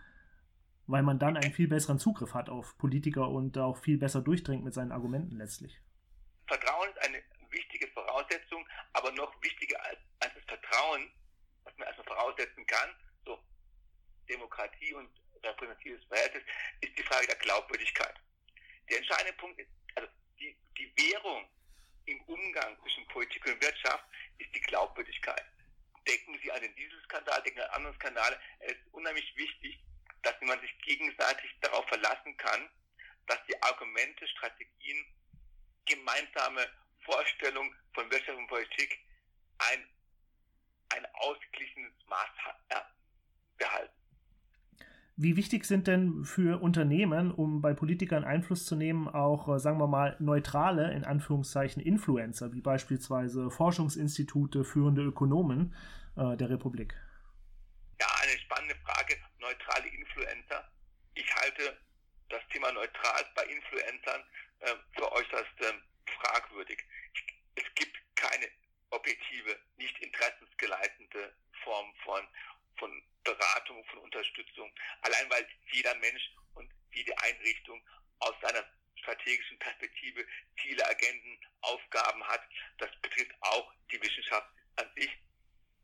weil 0.88 1.02
man 1.02 1.18
dann 1.18 1.36
einen 1.36 1.52
viel 1.52 1.68
besseren 1.68 1.98
Zugriff 1.98 2.34
hat 2.34 2.48
auf 2.48 2.76
Politiker 2.78 3.28
und 3.28 3.56
auch 3.58 3.76
viel 3.76 3.98
besser 3.98 4.22
durchdringt 4.22 4.64
mit 4.64 4.74
seinen 4.74 4.90
Argumenten 4.90 5.36
letztlich. 5.36 5.78
Vertrauen 6.46 6.88
ist 6.88 6.98
eine 7.06 7.22
wichtige 7.50 7.86
Voraussetzung, 7.88 8.66
aber 8.94 9.07
noch 9.18 9.34
wichtiger 9.42 9.82
als, 9.84 9.98
als 10.20 10.32
das 10.34 10.44
Vertrauen, 10.44 11.12
was 11.64 11.76
man 11.76 11.88
erstmal 11.88 12.06
voraussetzen 12.06 12.66
kann, 12.66 12.94
so 13.24 13.38
Demokratie 14.28 14.94
und 14.94 15.10
repräsentatives 15.42 16.04
Verhältnis, 16.06 16.42
ist 16.80 16.96
die 16.96 17.02
Frage 17.02 17.26
der 17.26 17.36
Glaubwürdigkeit. 17.36 18.14
Der 18.88 18.98
entscheidende 18.98 19.34
Punkt 19.34 19.58
ist, 19.60 19.68
also 19.96 20.08
die, 20.40 20.56
die 20.78 20.92
Währung 20.96 21.48
im 22.06 22.20
Umgang 22.22 22.80
zwischen 22.82 23.06
Politik 23.08 23.44
und 23.46 23.62
Wirtschaft 23.62 24.04
ist 24.38 24.54
die 24.54 24.60
Glaubwürdigkeit. 24.60 25.44
Denken 26.06 26.38
Sie 26.42 26.50
an 26.50 26.62
den 26.62 26.74
Dieselskandal, 26.74 27.42
denken 27.42 27.60
Sie 27.60 27.64
an 27.64 27.74
andere 27.74 27.94
Skandale. 27.94 28.40
Es 28.60 28.72
ist 28.72 28.92
unheimlich 28.92 29.36
wichtig, 29.36 29.78
dass 30.22 30.34
man 30.40 30.58
sich 30.60 30.78
gegenseitig 30.78 31.54
darauf 31.60 31.86
verlassen 31.88 32.34
kann, 32.38 32.70
dass 33.26 33.38
die 33.46 33.62
Argumente, 33.62 34.26
Strategien, 34.28 35.04
gemeinsame 35.84 36.66
Vorstellung 37.04 37.74
von 37.92 38.10
Wirtschaft 38.10 38.38
und 38.38 38.46
Politik 38.46 38.98
ein, 39.58 39.84
ein 40.96 41.06
ausgeglichenes 41.14 41.92
Maß 42.06 42.28
behalten. 43.58 43.98
Wie 45.20 45.36
wichtig 45.36 45.64
sind 45.64 45.88
denn 45.88 46.24
für 46.24 46.62
Unternehmen, 46.62 47.32
um 47.32 47.60
bei 47.60 47.74
Politikern 47.74 48.22
Einfluss 48.22 48.66
zu 48.66 48.76
nehmen, 48.76 49.08
auch, 49.08 49.48
äh, 49.48 49.58
sagen 49.58 49.80
wir 49.80 49.88
mal, 49.88 50.14
neutrale, 50.20 50.92
in 50.92 51.02
Anführungszeichen, 51.02 51.82
Influencer, 51.82 52.52
wie 52.52 52.60
beispielsweise 52.60 53.50
Forschungsinstitute, 53.50 54.62
führende 54.62 55.02
Ökonomen 55.02 55.74
äh, 56.16 56.36
der 56.36 56.50
Republik? 56.50 56.94
Ja, 58.00 58.06
eine 58.22 58.38
spannende 58.38 58.76
Frage. 58.76 59.16
Neutrale 59.40 59.88
Influencer. 59.88 60.70
Ich 61.14 61.34
halte 61.34 61.76
das 62.28 62.40
Thema 62.52 62.70
neutral 62.70 63.24
bei 63.34 63.42
Influencern 63.42 64.22
äh, 64.60 64.74
für 64.94 65.10
äußerst 65.10 65.60
äh, 65.62 65.72
fragwürdig. 66.22 66.78
Ich, 67.14 67.26
es 67.56 67.74
gibt 67.74 67.96
keine 68.14 68.46
objektive, 68.90 69.58
nicht 69.76 69.98
interessensgeleitende 69.98 71.34
Form 71.62 71.94
von, 72.04 72.26
von 72.78 73.02
Beratung, 73.24 73.84
von 73.86 73.98
Unterstützung. 74.00 74.72
Allein 75.02 75.30
weil 75.30 75.46
jeder 75.72 75.94
Mensch 75.96 76.30
und 76.54 76.70
jede 76.92 77.16
Einrichtung 77.18 77.82
aus 78.20 78.34
seiner 78.40 78.64
strategischen 78.96 79.58
Perspektive 79.58 80.26
Ziele, 80.60 80.86
Agenden, 80.86 81.38
Aufgaben 81.62 82.22
hat. 82.24 82.42
Das 82.78 82.90
betrifft 83.00 83.32
auch 83.40 83.72
die 83.90 84.02
Wissenschaft 84.02 84.48
an 84.76 84.90
sich. 84.96 85.10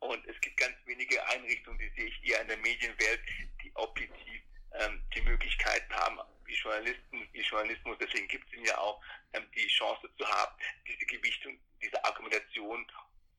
Und 0.00 0.26
es 0.26 0.38
gibt 0.40 0.56
ganz 0.58 0.76
wenige 0.84 1.24
Einrichtungen, 1.28 1.78
die 1.78 1.88
sehe 1.96 2.08
ich 2.08 2.24
eher 2.24 2.42
in 2.42 2.48
der 2.48 2.56
Medienwelt, 2.58 3.20
die 3.62 3.74
objektiv 3.74 4.42
ähm, 4.74 5.02
die 5.14 5.22
Möglichkeiten 5.22 5.94
haben, 5.94 6.20
wie 6.46 6.54
Journalisten, 6.54 7.28
wie 7.32 7.40
Journalismus, 7.40 7.96
deswegen 8.00 8.28
gibt 8.28 8.46
es 8.46 8.54
ihnen 8.54 8.66
ja 8.66 8.78
auch 8.78 9.00
ähm, 9.32 9.42
die 9.54 9.66
Chance 9.68 10.08
zu 10.16 10.24
haben, 10.26 10.52
diese 10.86 11.06
Gewichtung, 11.06 11.52
diese 11.82 12.04
Argumentation 12.04 12.86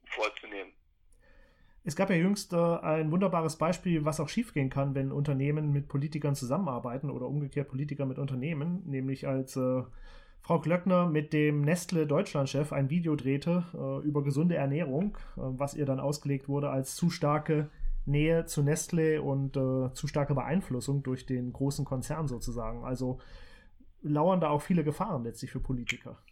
vorzunehmen. 0.07 0.73
Es 1.83 1.95
gab 1.95 2.09
ja 2.09 2.15
jüngst 2.15 2.51
äh, 2.53 2.57
ein 2.57 3.11
wunderbares 3.11 3.57
Beispiel, 3.57 4.05
was 4.05 4.19
auch 4.19 4.29
schiefgehen 4.29 4.71
kann, 4.71 4.95
wenn 4.95 5.11
Unternehmen 5.11 5.71
mit 5.71 5.87
Politikern 5.87 6.33
zusammenarbeiten 6.33 7.11
oder 7.11 7.27
umgekehrt 7.27 7.69
Politiker 7.69 8.07
mit 8.07 8.17
Unternehmen, 8.17 8.81
nämlich 8.87 9.27
als 9.27 9.55
äh, 9.55 9.83
Frau 10.41 10.59
Klöckner 10.59 11.07
mit 11.07 11.33
dem 11.33 11.61
Nestle 11.61 12.07
Deutschlandchef 12.07 12.73
ein 12.73 12.89
Video 12.89 13.15
drehte 13.15 13.63
äh, 13.73 14.07
über 14.07 14.23
gesunde 14.23 14.55
Ernährung, 14.55 15.17
äh, 15.37 15.41
was 15.41 15.75
ihr 15.75 15.85
dann 15.85 15.99
ausgelegt 15.99 16.47
wurde 16.47 16.69
als 16.69 16.95
zu 16.95 17.09
starke 17.09 17.69
Nähe 18.05 18.45
zu 18.45 18.61
Nestle 18.61 19.21
und 19.21 19.57
äh, 19.57 19.93
zu 19.93 20.07
starke 20.07 20.35
Beeinflussung 20.35 21.03
durch 21.03 21.25
den 21.25 21.51
großen 21.51 21.85
Konzern 21.85 22.27
sozusagen. 22.27 22.83
Also 22.83 23.21
lauern 24.01 24.39
da 24.39 24.49
auch 24.49 24.61
viele 24.61 24.83
Gefahren 24.83 25.23
letztlich 25.23 25.51
für 25.51 25.59
Politiker. 25.59 26.23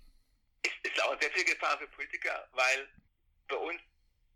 Es, 0.64 0.98
lauern 0.98 1.18
sehr 1.20 1.32
viele 1.32 1.46
Gefahren 1.46 1.80
für 1.80 1.88
Politiker, 1.88 2.48
weil 2.52 2.88
bei 3.48 3.56
uns 3.58 3.82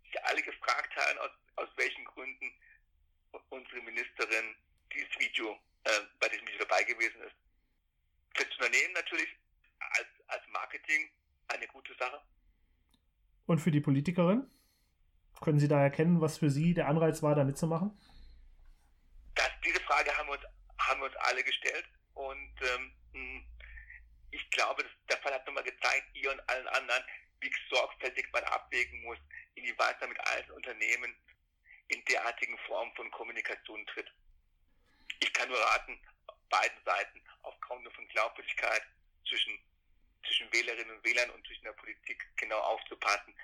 sich 0.04 0.24
alle 0.24 0.42
gefragt 0.42 0.94
haben, 0.96 1.18
aus, 1.18 1.30
aus 1.56 1.68
welchen 1.76 2.04
Gründen 2.04 2.50
unsere 3.50 3.80
Ministerin 3.82 4.54
dieses 4.92 5.18
Video, 5.18 5.56
äh, 5.84 5.90
bei 6.20 6.28
diesem 6.28 6.46
Video 6.46 6.60
dabei 6.60 6.82
gewesen 6.84 7.20
ist. 7.22 7.36
Für 8.34 8.44
das 8.44 8.54
Unternehmen 8.56 8.94
natürlich 8.94 9.28
als, 9.78 10.08
als 10.26 10.42
Marketing 10.52 11.08
eine 11.48 11.66
gute 11.68 11.94
Sache. 11.94 12.20
Und 13.46 13.58
für 13.60 13.70
die 13.70 13.80
Politikerin? 13.80 14.46
Können 15.40 15.58
Sie 15.58 15.68
da 15.68 15.80
erkennen, 15.80 16.20
was 16.20 16.38
für 16.38 16.50
Sie 16.50 16.74
der 16.74 16.88
Anreiz 16.88 17.22
war, 17.22 17.34
da 17.34 17.44
mitzumachen? 17.44 17.96
Das, 19.34 19.50
diese 19.64 19.80
Frage 19.80 20.16
haben 20.16 20.28
wir, 20.28 20.34
uns, 20.34 20.44
haben 20.78 21.00
wir 21.00 21.06
uns 21.06 21.16
alle 21.16 21.44
gestellt 21.44 21.88
und 22.14 22.54
ähm, 22.62 23.44
ich 24.30 24.50
glaube, 24.50 24.82
das, 24.82 24.92
der 25.08 25.18
Fall 25.18 25.32
hat 25.32 25.46
nochmal 25.46 25.64
gezeigt, 25.64 26.06
ihr 26.14 26.32
und 26.32 26.48
allen 26.48 26.66
anderen, 26.68 27.02
wie 27.40 27.52
sorgfältig 27.70 28.28
man 28.32 28.42
abwägen 28.44 29.02
muss, 29.02 29.18
inwieweit 29.54 30.00
man 30.00 30.10
mit 30.10 30.20
allen 30.26 30.50
Unternehmen 30.50 31.14
in 31.88 32.04
derartigen 32.04 32.58
Formen 32.66 32.94
von 32.94 33.10
Kommunikation 33.10 33.86
tritt. 33.86 34.10
Ich 35.20 35.32
kann 35.32 35.48
nur 35.48 35.58
raten, 35.58 35.98
beiden 36.50 36.84
Seiten 36.84 37.22
aufgrund 37.42 37.90
von 37.94 38.08
Glaubwürdigkeit 38.08 38.82
zwischen, 39.28 39.58
zwischen 40.26 40.52
Wählerinnen 40.52 40.96
und 40.96 41.04
Wählern 41.04 41.30
und 41.30 41.46
zwischen 41.46 41.64
der 41.64 41.72
Politik 41.72 42.26
genau 42.36 42.58
aufzupassen, 42.58 43.34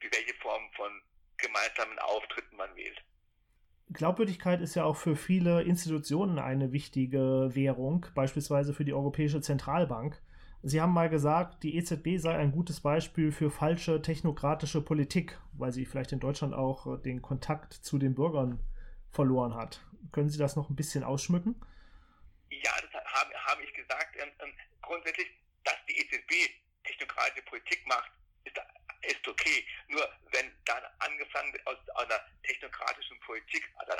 welche 0.00 0.34
Form 0.34 0.62
von 0.76 0.90
gemeinsamen 1.36 1.98
Auftritten 1.98 2.56
man 2.56 2.74
wählt. 2.76 3.02
Glaubwürdigkeit 3.92 4.60
ist 4.60 4.74
ja 4.74 4.84
auch 4.84 4.96
für 4.96 5.14
viele 5.14 5.62
Institutionen 5.62 6.38
eine 6.38 6.72
wichtige 6.72 7.50
Währung, 7.54 8.06
beispielsweise 8.14 8.72
für 8.72 8.84
die 8.84 8.94
Europäische 8.94 9.40
Zentralbank. 9.40 10.20
Sie 10.62 10.80
haben 10.80 10.94
mal 10.94 11.10
gesagt, 11.10 11.62
die 11.62 11.76
EZB 11.76 12.16
sei 12.16 12.34
ein 12.36 12.50
gutes 12.50 12.80
Beispiel 12.80 13.32
für 13.32 13.50
falsche 13.50 14.00
technokratische 14.00 14.80
Politik, 14.80 15.38
weil 15.52 15.72
sie 15.72 15.84
vielleicht 15.84 16.12
in 16.12 16.20
Deutschland 16.20 16.54
auch 16.54 16.86
äh, 16.86 17.02
den 17.02 17.20
Kontakt 17.20 17.74
zu 17.74 17.98
den 17.98 18.14
Bürgern 18.14 18.60
verloren 19.10 19.54
hat. 19.54 19.84
Können 20.10 20.30
Sie 20.30 20.38
das 20.38 20.56
noch 20.56 20.70
ein 20.70 20.76
bisschen 20.76 21.04
ausschmücken? 21.04 21.54
Ja, 22.48 22.72
das 22.80 23.04
habe, 23.04 23.34
habe 23.34 23.62
ich 23.62 23.74
gesagt. 23.74 24.16
Ähm, 24.16 24.30
ähm, 24.40 24.52
grundsätzlich, 24.80 25.28
dass 25.64 25.76
die 25.86 25.98
EZB 25.98 26.32
technokratische 26.84 27.42
Politik 27.42 27.86
macht, 27.86 28.10
ist, 28.44 28.58
ist 29.06 29.26
okay. 29.26 29.66
Nur 29.88 30.08
wenn 30.32 30.52
dann 30.64 30.82
angefangen 30.98 31.52
wird, 31.52 31.66
aus 31.66 31.76
einer 31.96 32.20
technokratischen 32.42 33.18
Politik, 33.20 33.68
also 33.76 33.92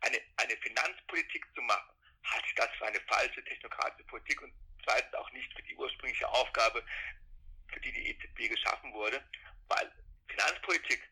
eine, 0.00 0.18
eine 0.36 0.56
Finanzpolitik 0.58 1.46
zu 1.54 1.62
machen, 1.62 1.92
halte 2.24 2.46
ich 2.46 2.54
das 2.54 2.68
für 2.78 2.86
eine 2.86 3.00
falsche 3.00 3.44
technokratische 3.44 4.04
Politik 4.04 4.42
und 4.42 4.52
zweitens 4.84 5.14
auch 5.14 5.30
nicht 5.32 5.52
für 5.54 5.62
die 5.62 5.74
ursprüngliche 5.76 6.28
Aufgabe, 6.28 6.84
für 7.72 7.80
die 7.80 7.92
die 7.92 8.10
EZB 8.10 8.50
geschaffen 8.50 8.92
wurde, 8.92 9.22
weil 9.68 9.90
Finanzpolitik 10.28 11.02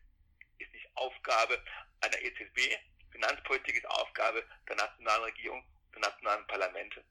ist 0.57 0.71
nicht 0.73 0.89
Aufgabe 0.95 1.61
einer 2.01 2.19
EZB, 2.21 2.77
Finanzpolitik 3.11 3.75
ist 3.75 3.85
Aufgabe 3.87 4.43
der 4.67 4.75
nationalen 4.75 5.23
Regierung, 5.23 5.63
der 5.93 6.01
nationalen 6.01 6.47
Parlamente. 6.47 7.03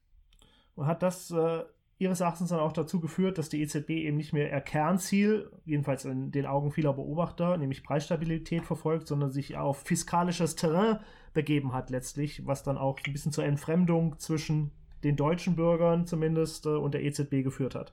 Und 0.76 0.86
hat 0.86 1.02
das 1.02 1.30
äh, 1.30 1.64
Ihres 2.00 2.20
Erachtens 2.20 2.48
dann 2.48 2.60
auch 2.60 2.72
dazu 2.72 2.98
geführt, 2.98 3.36
dass 3.36 3.50
die 3.50 3.60
EZB 3.60 3.90
eben 3.90 4.16
nicht 4.16 4.32
mehr 4.32 4.50
ihr 4.50 4.62
Kernziel, 4.62 5.52
jedenfalls 5.66 6.06
in 6.06 6.32
den 6.32 6.46
Augen 6.46 6.72
vieler 6.72 6.94
Beobachter, 6.94 7.58
nämlich 7.58 7.84
Preisstabilität 7.84 8.64
verfolgt, 8.64 9.06
sondern 9.06 9.30
sich 9.30 9.58
auf 9.58 9.82
fiskalisches 9.82 10.56
Terrain 10.56 11.04
begeben 11.34 11.74
hat 11.74 11.90
letztlich, 11.90 12.46
was 12.46 12.62
dann 12.62 12.78
auch 12.78 12.98
ein 13.06 13.12
bisschen 13.12 13.32
zur 13.32 13.44
Entfremdung 13.44 14.18
zwischen 14.18 14.72
den 15.04 15.16
deutschen 15.16 15.56
Bürgern 15.56 16.06
zumindest 16.06 16.64
äh, 16.64 16.70
und 16.70 16.92
der 16.92 17.02
EZB 17.02 17.44
geführt 17.44 17.74
hat. 17.74 17.92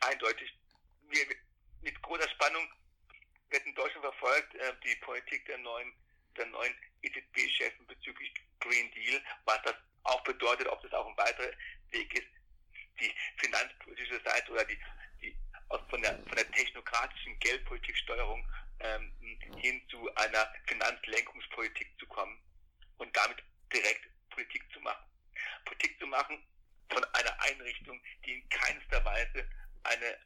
Eindeutig. 0.00 0.52
Wir, 1.08 1.20
mit 1.82 2.02
großer 2.02 2.28
Spannung 2.30 2.66
wird 3.50 3.64
in 3.64 3.74
Deutschland 3.76 4.06
verfolgt 4.06 4.56
äh, 4.56 4.72
die 4.84 4.96
Politik 5.02 5.46
der 5.46 5.58
neuen, 5.58 5.92
der 6.36 6.46
neuen 6.46 6.74
EZB-Chefin 7.02 7.86
bezüglich 7.86 8.34
Green 8.58 8.90
Deal, 8.90 9.20
was 9.44 9.62
das 9.62 9.74
auch 10.02 10.24
bedeutet, 10.24 10.66
ob 10.66 10.82
das 10.82 10.92
auch 10.94 11.06
ein 11.06 11.16
weiterer 11.16 11.52
Weg 11.92 12.12
ist, 12.18 12.26
die 13.00 13.12
finanzpolitische 13.36 14.20
Seite 14.24 14.52
oder 14.52 14.64
die, 14.64 14.78
die 15.20 15.36
aus, 15.68 15.80
von, 15.88 16.00
der, 16.02 16.18
von 16.26 16.36
der 16.36 16.50
technokratischen 16.52 17.38
Geldpolitiksteuerung 17.40 18.46
ähm, 18.80 19.12
hin 19.56 19.80
zu 19.90 20.12
einer 20.14 20.52
Finanzlenkungspolitik 20.66 21.88
zu 21.98 22.06
kommen 22.06 22.38
und 22.98 23.14
damit 23.16 23.42
direkt 23.72 24.08
Politik 24.30 24.64
zu 24.72 24.80
machen. 24.80 25.04
Politik 25.64 25.98
zu 25.98 26.06
machen 26.06 26.38
von 26.90 27.04
einer 27.04 27.42
Einrichtung, 27.42 28.00
die 28.24 28.32
in 28.34 28.48
keinster 28.48 29.04
Weise 29.04 29.44
eine, 29.84 30.16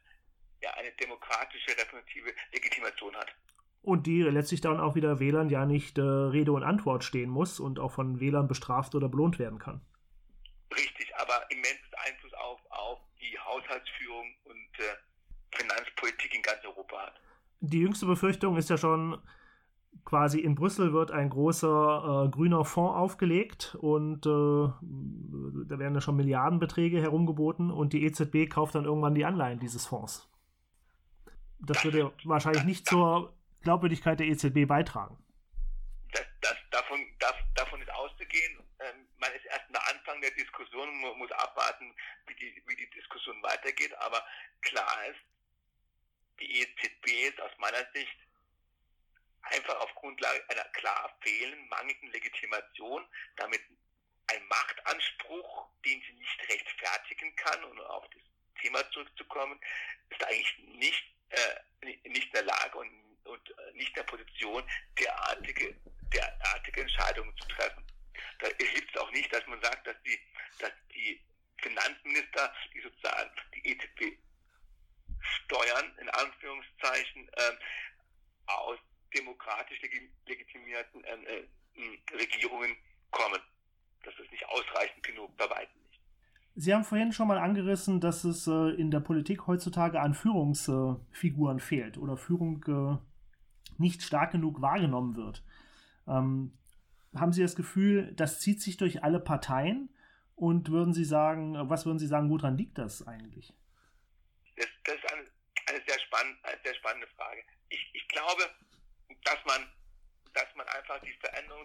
ja, 0.61 0.71
eine 0.73 0.91
demokratische 0.93 1.71
repräsentative 1.77 2.33
Legitimation 2.51 3.15
hat. 3.15 3.33
Und 3.81 4.07
die 4.07 4.23
letztlich 4.23 4.61
dann 4.61 4.79
auch 4.79 4.95
wieder 4.95 5.19
Wählern 5.19 5.49
ja 5.49 5.65
nicht 5.65 5.99
äh, 5.99 6.01
Rede 6.01 6.51
und 6.51 6.63
Antwort 6.63 7.03
stehen 7.03 7.29
muss 7.29 7.59
und 7.59 7.77
auch 7.77 7.91
von 7.91 8.19
Wählern 8.19 8.47
bestraft 8.47 8.95
oder 8.95 9.09
belohnt 9.09 9.37
werden 9.37 9.59
kann. 9.59 9.81
Richtig, 10.75 11.15
aber 11.17 11.45
immenses 11.51 11.93
Einfluss 12.05 12.33
auf, 12.33 12.59
auf 12.69 12.99
die 13.19 13.37
Haushaltsführung 13.39 14.35
und 14.45 14.79
äh, 14.79 15.57
Finanzpolitik 15.57 16.35
in 16.35 16.41
ganz 16.41 16.63
Europa 16.65 16.97
hat. 16.97 17.15
Die 17.61 17.79
jüngste 17.79 18.05
Befürchtung 18.05 18.57
ist 18.57 18.69
ja 18.69 18.77
schon, 18.77 19.21
quasi 20.03 20.39
in 20.39 20.55
Brüssel 20.55 20.93
wird 20.93 21.11
ein 21.11 21.29
großer 21.29 22.25
äh, 22.25 22.29
grüner 22.29 22.65
Fonds 22.65 22.95
aufgelegt 22.95 23.75
und 23.79 24.25
äh, 24.25 24.29
da 24.29 25.79
werden 25.79 25.95
ja 25.95 26.01
schon 26.01 26.17
Milliardenbeträge 26.17 27.01
herumgeboten 27.01 27.71
und 27.71 27.93
die 27.93 28.03
EZB 28.05 28.49
kauft 28.49 28.75
dann 28.75 28.85
irgendwann 28.85 29.15
die 29.15 29.25
Anleihen 29.25 29.59
dieses 29.59 29.85
Fonds. 29.85 30.29
Das 31.59 31.83
würde 31.83 32.11
wahrscheinlich 32.25 32.63
nicht 32.63 32.87
zur 32.87 33.33
Glaubwürdigkeit 33.61 34.19
der 34.19 34.27
EZB 34.27 34.67
beitragen. 34.67 35.17
Das, 36.11 36.25
das, 36.41 36.55
davon, 36.71 36.99
das, 37.19 37.33
davon 37.55 37.81
ist 37.81 37.91
auszugehen. 37.91 38.59
Ähm, 38.79 39.07
man 39.19 39.31
ist 39.33 39.45
erst 39.45 39.65
am 39.69 39.81
Anfang 39.95 40.14
der 40.25 40.31
Diskussion, 40.31 41.01
man 41.01 41.17
muss 41.17 41.31
abwarten, 41.31 41.95
wie 42.27 42.35
die, 42.35 42.63
wie 42.67 42.75
die 42.75 42.89
Diskussion 42.89 43.41
weitergeht. 43.43 43.93
Aber 43.95 44.25
klar 44.61 45.05
ist, 45.07 45.19
die 46.39 46.61
EZB 46.61 47.29
ist 47.29 47.41
aus 47.41 47.51
meiner 47.57 47.85
Sicht 47.93 48.17
einfach 49.43 49.79
auf 49.79 49.93
Grundlage 49.95 50.43
einer 50.49 50.63
klar 50.69 51.15
fehlenden, 51.21 51.67
mangelnden 51.69 52.11
Legitimation, 52.11 53.05
damit 53.35 53.61
ein 54.27 54.47
Machtanspruch, 54.47 55.67
den 55.85 56.01
sie 56.01 56.13
nicht 56.13 56.49
rechtfertigen 56.49 57.35
kann, 57.35 57.63
um 57.63 57.79
auf 57.81 58.09
das 58.09 58.23
Thema 58.61 58.89
zurückzukommen, 58.91 59.59
ist 60.09 60.23
eigentlich 60.23 60.57
nicht, 60.79 61.03
äh, 61.29 61.89
nicht 62.09 62.25
in 62.25 62.31
der 62.31 62.43
Lage 62.43 62.77
und, 62.79 62.89
und 63.25 63.49
äh, 63.49 63.73
nicht 63.73 63.89
in 63.89 63.95
der 63.95 64.03
Position, 64.03 64.63
derartige, 64.97 65.75
derartige 66.11 66.81
Entscheidungen 66.81 67.37
zu 67.37 67.47
treffen. 67.49 67.85
Da 68.39 68.47
hilft 68.57 68.95
es 68.95 69.01
auch 69.01 69.11
nicht, 69.11 69.31
dass 69.33 69.45
man 69.47 69.61
sagt, 69.61 69.87
dass 69.87 69.95
die, 70.03 70.19
dass 70.59 70.71
die 70.93 71.21
Finanzminister, 71.57 72.53
die 72.73 72.81
sozusagen 72.81 73.31
die 73.55 73.69
EZB 73.69 74.17
steuern, 75.19 75.97
in 75.99 76.09
Anführungszeichen, 76.09 77.27
äh, 77.29 77.51
aus 78.47 78.77
demokratisch 79.15 79.81
legitimierten 80.27 81.03
äh, 81.03 81.39
äh, 81.39 81.47
Regierungen 82.13 82.75
kommen. 83.11 83.41
Das 84.03 84.13
ist 84.19 84.31
nicht 84.31 84.47
ausreichend 84.47 85.03
genug, 85.03 85.35
bei 85.37 85.49
weitem 85.49 85.81
nicht. 85.89 86.01
Sie 86.55 86.73
haben 86.73 86.83
vorhin 86.83 87.11
schon 87.11 87.27
mal 87.27 87.37
angerissen, 87.37 87.99
dass 87.99 88.23
es 88.23 88.47
äh, 88.47 88.69
in 88.75 88.91
der 88.91 88.99
Politik 88.99 89.47
heutzutage 89.47 89.99
an 89.99 90.13
Führungsfiguren 90.13 91.59
fehlt 91.59 91.97
oder 91.97 92.17
Führung 92.17 92.63
äh, 92.67 93.81
nicht 93.81 94.03
stark 94.03 94.31
genug 94.31 94.61
wahrgenommen 94.61 95.15
wird. 95.15 95.43
Ähm, 96.07 96.57
haben 97.15 97.33
Sie 97.33 97.41
das 97.41 97.55
Gefühl, 97.55 98.13
das 98.15 98.39
zieht 98.39 98.61
sich 98.61 98.77
durch 98.77 99.03
alle 99.03 99.19
Parteien? 99.19 99.89
Und 100.35 100.69
würden 100.69 100.93
Sie 100.93 101.05
sagen, 101.05 101.55
was 101.69 101.85
würden 101.85 101.99
Sie 101.99 102.07
sagen, 102.07 102.29
woran 102.29 102.57
liegt 102.57 102.77
das 102.77 103.07
eigentlich? 103.07 103.53
Das, 104.57 104.67
das 104.83 104.95
ist 104.95 105.13
eine, 105.13 105.21
eine, 105.67 105.85
sehr 105.87 105.97
eine 106.43 106.59
sehr 106.63 106.75
spannende 106.75 107.07
Frage. 107.15 107.41
Ich, 107.69 107.89
ich 107.93 108.07
glaube, 108.09 108.43
dass 109.23 109.37
man, 109.45 109.65
dass 110.33 110.53
man 110.55 110.67
einfach 110.67 110.99
die 111.01 111.13
Veränderung, 111.13 111.63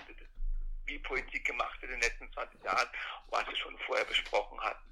wie 0.87 0.99
Politik 1.01 1.45
gemacht 1.45 1.81
wird 1.83 1.93
in 1.93 2.01
den 2.01 2.09
letzten 2.09 2.33
20 2.33 2.63
Jahren, 2.63 2.89
was 3.29 3.47
wir 3.47 3.57
schon 3.57 3.77
vorher 3.87 4.05
besprochen 4.05 4.61
hatten, 4.61 4.89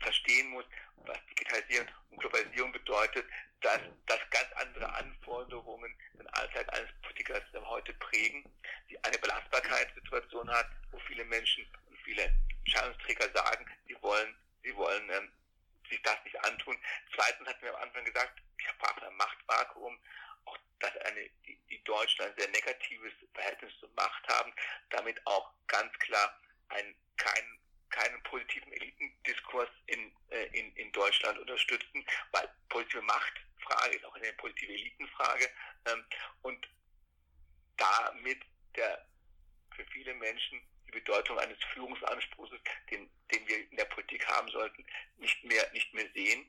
verstehen 0.00 0.48
muss, 0.50 0.64
was 0.96 1.18
Digitalisierung 1.30 1.88
und 2.10 2.18
Globalisierung 2.18 2.72
bedeutet, 2.72 3.26
dass, 3.60 3.80
dass 4.06 4.20
ganz 4.30 4.52
andere 4.56 4.92
Anforderungen 4.94 5.96
den 6.14 6.28
Alltag 6.28 6.72
eines 6.76 6.90
Politikers 7.02 7.42
heute 7.54 7.92
prägen, 7.94 8.44
die 8.88 9.02
eine 9.04 9.18
Belastbarkeitssituation 9.18 10.50
hat, 10.50 10.68
wo 10.90 10.98
viele 11.00 11.24
Menschen 11.24 11.66
und 11.86 11.98
viele 11.98 12.30
Entscheidungsträger 12.64 13.30
sagen, 13.32 13.66
sie 13.86 13.96
wollen, 14.02 14.34
sie 14.62 14.74
wollen 14.76 15.10
ähm, 15.10 15.32
sich 15.88 16.00
das 16.02 16.16
nicht 16.24 16.38
antun. 16.44 16.76
Zweitens 17.14 17.48
hatten 17.48 17.62
wir 17.62 17.74
am 17.74 17.82
Anfang 17.82 18.04
gesagt, 18.04 18.40
ich 18.58 18.68
sprach 18.68 18.94
von 18.94 19.04
einem 19.04 19.16
Machtvakuum, 19.16 19.98
auch 20.44 20.58
dass 20.80 20.96
eine, 20.98 21.28
die, 21.46 21.58
die 21.70 21.82
Deutschen 21.84 22.24
ein 22.24 22.34
sehr 22.36 22.48
negatives 22.48 23.12
Verhältnis 23.34 23.72
zur 23.80 23.90
Macht 23.96 24.28
haben, 24.28 24.52
damit 24.90 25.24
auch 25.26 25.52
ganz 25.66 25.92
klar 25.98 26.38
ein, 26.68 26.94
kein, 27.16 27.58
keinen 27.90 28.22
positiven 28.24 28.72
Elitendiskurs 28.72 29.68
in, 29.86 30.12
äh, 30.30 30.46
in, 30.58 30.74
in 30.76 30.92
Deutschland 30.92 31.38
unterstützen, 31.38 32.04
weil 32.32 32.48
positive 32.68 33.02
Machtfrage 33.02 33.96
ist 33.96 34.04
auch 34.04 34.14
eine 34.14 34.32
positive 34.34 34.72
Elitenfrage 34.72 35.50
ähm, 35.86 36.04
und 36.42 36.68
damit 37.76 38.40
der 38.76 39.06
für 39.74 39.84
viele 39.86 40.14
Menschen 40.14 40.60
die 40.86 40.92
Bedeutung 40.92 41.38
eines 41.38 41.58
Führungsanspruchs, 41.72 42.50
den, 42.90 43.08
den 43.32 43.48
wir 43.48 43.70
in 43.70 43.76
der 43.76 43.84
Politik 43.84 44.26
haben 44.26 44.48
sollten, 44.48 44.84
nicht 45.18 45.44
mehr, 45.44 45.70
nicht 45.72 45.92
mehr 45.94 46.08
sehen. 46.14 46.48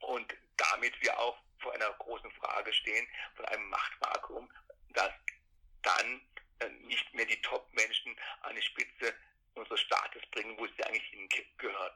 Und 0.00 0.34
damit 0.56 1.00
wir 1.00 1.18
auch 1.18 1.38
vor 1.58 1.72
einer 1.72 1.90
großen 1.94 2.30
Frage 2.32 2.72
stehen, 2.72 3.06
von 3.34 3.46
einem 3.46 3.68
Machtvakuum, 3.70 4.52
das 4.90 5.10
dann 5.82 6.20
äh, 6.60 6.68
nicht 6.86 7.12
mehr 7.14 7.26
die 7.26 7.40
Top-Menschen 7.40 8.16
an 8.42 8.54
die 8.54 8.62
Spitze 8.62 9.14
unseres 9.54 9.80
Staates 9.80 10.22
bringen, 10.32 10.56
wo 10.58 10.66
sie 10.66 10.84
eigentlich 10.84 11.06
hingehören. 11.06 11.92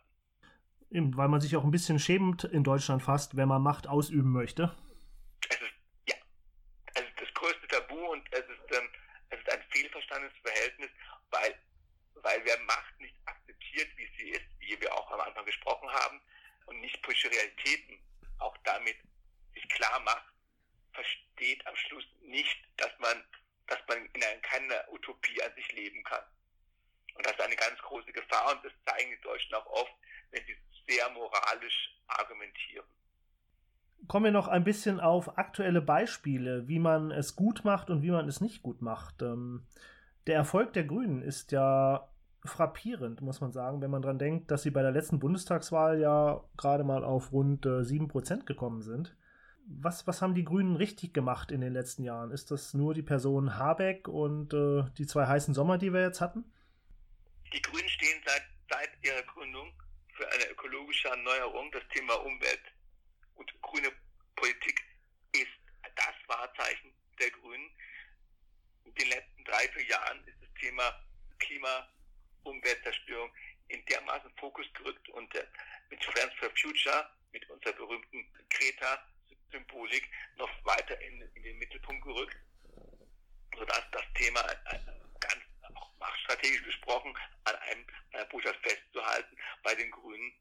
Weil 1.16 1.28
man 1.28 1.40
sich 1.40 1.56
auch 1.56 1.64
ein 1.64 1.70
bisschen 1.70 1.98
schämt 1.98 2.44
in 2.44 2.64
Deutschland 2.64 3.02
fast, 3.02 3.36
wenn 3.36 3.48
man 3.48 3.62
Macht 3.62 3.86
ausüben 3.86 4.32
möchte. 4.32 4.74
Es 5.48 5.61
ist, 5.61 5.74
ja, 6.09 6.16
es 6.94 7.02
ist 7.02 7.20
das 7.20 7.34
größte 7.34 7.66
Tabu 7.68 8.12
und 8.12 8.22
es 8.32 8.40
ist, 8.40 8.76
ähm, 8.76 8.88
es 9.30 9.38
ist 9.38 9.52
ein 9.52 9.62
fehlverstandenes 9.70 10.36
Verhältnis, 10.42 10.90
weil, 11.30 11.54
weil 12.22 12.40
wer 12.44 12.59
Macht 12.61 12.98
nicht 13.00 13.14
akzeptiert, 13.26 13.88
wie 13.96 14.09
sie 14.16 14.30
ist, 14.30 14.46
wie 14.61 14.80
wir 14.80 14.94
auch 14.94 15.11
am 15.11 15.20
Anfang 15.20 15.44
gesprochen 15.44 15.88
haben, 15.90 16.20
und 16.68 16.80
nicht 16.80 17.02
politische 17.02 17.30
Realitäten 17.30 17.98
auch 18.38 18.56
damit 18.64 18.96
sich 19.54 19.68
klar 19.68 20.00
macht, 20.00 20.32
versteht 20.92 21.66
am 21.66 21.76
Schluss 21.76 22.04
nicht, 22.22 22.59
dass 22.76 22.90
man, 22.98 23.24
dass 23.66 23.78
man 23.88 24.04
in 24.12 24.22
einer, 24.22 24.40
keiner 24.40 24.92
Utopie 24.92 25.42
an 25.42 25.52
sich 25.54 25.72
leben 25.72 26.02
kann. 26.04 26.22
Und 27.14 27.26
das 27.26 27.32
ist 27.32 27.40
eine 27.40 27.56
ganz 27.56 27.78
große 27.80 28.12
Gefahr 28.12 28.52
und 28.52 28.64
das 28.64 28.72
zeigen 28.86 29.11
die 29.11 29.20
Deutschen 29.22 29.54
auch 29.54 29.66
oft, 29.66 29.92
wenn 30.30 30.44
sie 30.46 30.56
sehr 30.86 31.09
moralisch 31.11 31.96
argumentieren. 32.06 32.86
Kommen 34.06 34.18
wir 34.29 34.33
noch 34.33 34.49
ein 34.49 34.64
bisschen 34.64 35.01
auf 35.01 35.39
aktuelle 35.39 35.81
Beispiele, 35.81 36.68
wie 36.68 36.79
man 36.79 37.11
es 37.11 37.35
gut 37.35 37.64
macht 37.64 37.89
und 37.91 38.03
wie 38.03 38.11
man 38.11 38.29
es 38.29 38.41
nicht 38.41 38.62
gut 38.62 38.83
macht. 38.83 39.22
Ähm, 39.22 39.66
der 40.26 40.37
Erfolg 40.37 40.74
der 40.74 40.85
Grünen 40.85 41.22
ist 41.22 41.53
ja 41.53 42.09
frappierend, 42.45 43.22
muss 43.22 43.41
man 43.41 43.53
sagen, 43.53 43.81
wenn 43.81 43.91
man 43.91 44.03
daran 44.03 44.18
denkt, 44.18 44.51
dass 44.51 44.62
sie 44.62 44.70
bei 44.70 44.83
der 44.83 44.93
letzten 44.93 45.18
Bundestagswahl 45.18 45.99
ja 45.99 46.45
gerade 46.57 46.85
mal 46.85 47.05
auf 47.05 47.33
rund 47.33 47.64
äh, 47.64 47.81
7% 47.81 48.45
gekommen 48.45 48.83
sind. 48.83 49.16
Was, 49.66 50.07
was 50.07 50.22
haben 50.22 50.35
die 50.35 50.45
Grünen 50.45 50.76
richtig 50.76 51.12
gemacht 51.12 51.51
in 51.51 51.61
den 51.61 51.72
letzten 51.72 52.05
Jahren? 52.05 52.31
Ist 52.31 52.51
das 52.51 52.74
nur 52.74 52.95
die 52.95 53.03
Person 53.03 53.59
Habeck 53.59 54.09
und 54.09 54.55
äh, 54.55 54.85
die 54.97 55.07
zwei 55.07 55.26
heißen 55.26 55.55
Sommer, 55.55 55.79
die 55.79 55.93
wir 55.93 56.03
jetzt 56.03 56.20
hatten? 56.20 56.45
Die 57.53 57.62
Grünen 57.62 57.89
stehen 57.89 58.22
seit, 58.26 58.43
seit 58.70 58.91
ihrer 59.03 59.22
Gründung 59.22 59.72
für 60.14 60.26
eine 60.26 60.51
ökologische 60.53 61.09
Erneuerung. 61.09 61.70
Das 61.72 61.83
Thema 61.89 62.14
Umwelt 62.14 62.62
und 63.39 63.62
grüne 63.62 63.89
Politik 64.49 64.82
ist 65.32 65.61
das 65.94 66.14
Wahrzeichen 66.26 66.90
der 67.20 67.30
Grünen. 67.32 67.70
In 68.84 68.94
den 68.94 69.09
letzten 69.09 69.44
drei, 69.44 69.68
vier 69.68 69.84
Jahren 69.84 70.26
ist 70.26 70.40
das 70.40 70.49
Thema 70.59 71.05
Klima 71.38 71.86
Umweltzerstörung 72.44 73.30
in 73.68 73.84
dermaßen 73.84 74.32
Fokus 74.38 74.66
gerückt 74.72 75.07
und 75.11 75.34
äh, 75.34 75.46
mit 75.90 76.03
Friends 76.03 76.34
for 76.36 76.49
Future, 76.59 77.11
mit 77.32 77.46
unserer 77.51 77.74
berühmten 77.74 78.26
Kreta-Symbolik, 78.49 80.09
noch 80.36 80.64
weiter 80.64 80.99
in, 81.03 81.20
in, 81.34 81.42
den 81.42 81.59
Mittelpunkt 81.59 82.03
gerückt, 82.03 82.38
sodass 83.55 83.82
das 83.92 84.05
Thema 84.14 84.40
äh, 84.40 84.78
ganz 85.20 85.44
auch 85.74 85.94
machtstrategisch 85.99 86.64
gesprochen 86.64 87.14
an 87.44 87.55
einem 87.57 87.86
einer 88.12 88.24
Botschaft 88.24 88.61
festzuhalten 88.62 89.36
bei 89.62 89.74
den 89.74 89.90
Grünen 89.90 90.32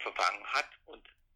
verfangen 0.00 0.44
hat 0.48 0.68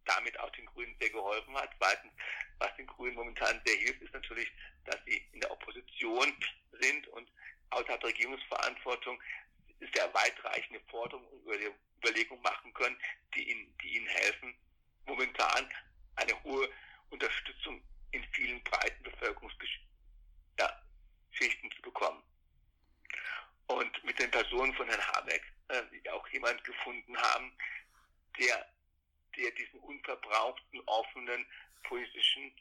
damit 0.09 0.39
auch 0.41 0.51
den 0.51 0.67
Grünen 0.67 0.97
sehr 0.99 1.11
geholfen 1.11 1.55
hat. 1.55 1.71
Zweitens, 1.79 2.13
was 2.59 2.75
den 2.77 2.87
Grünen 2.87 3.15
momentan 3.15 3.61
sehr 3.65 3.77
hilft, 3.77 4.03
ist 4.03 4.15
natürlich, 4.15 4.51
dass 4.85 4.97
sie 5.07 5.23
in 5.33 5.41
der 5.41 5.51
Opposition 5.51 6.33
sind 6.81 7.07
und 7.09 7.31
außerhalb 7.71 8.01
der 8.01 8.11
Regierungsverantwortung 8.11 9.21
sehr 9.95 10.13
weitreichende 10.15 10.81
Forderungen 10.91 11.27
und 11.29 11.43
Überlegungen 12.03 12.43
machen 12.43 12.73
können, 12.75 12.99
die 13.35 13.51
ihnen, 13.51 13.77
die 13.79 13.97
ihnen 13.97 14.07
helfen, 14.07 14.55
momentan 15.07 15.69
eine 16.17 16.43
hohe 16.45 16.69
Unterstützung 17.11 17.83
in 18.11 18.25
vielen 18.33 18.63
breiten 18.65 19.03
Bevölkerungsschichten 19.03 19.87
ja, 20.59 20.83
zu 21.77 21.83
bekommen. 21.83 22.23
Und 23.67 24.05
mit 24.05 24.19
den 24.19 24.31
Personen 24.31 24.75
von 24.75 24.89
Herrn 24.89 25.07
Habeck, 25.13 25.43
äh, 25.69 25.83
die 25.93 26.11
auch 26.11 26.27
jemand 26.29 26.63
gefunden 26.65 27.17
haben, 27.17 27.53
der, 28.39 28.67
der 29.37 29.51
diesen 29.53 29.79
unverbrauchten, 29.81 30.81
offenen, 30.87 31.47
politischen 31.85 32.53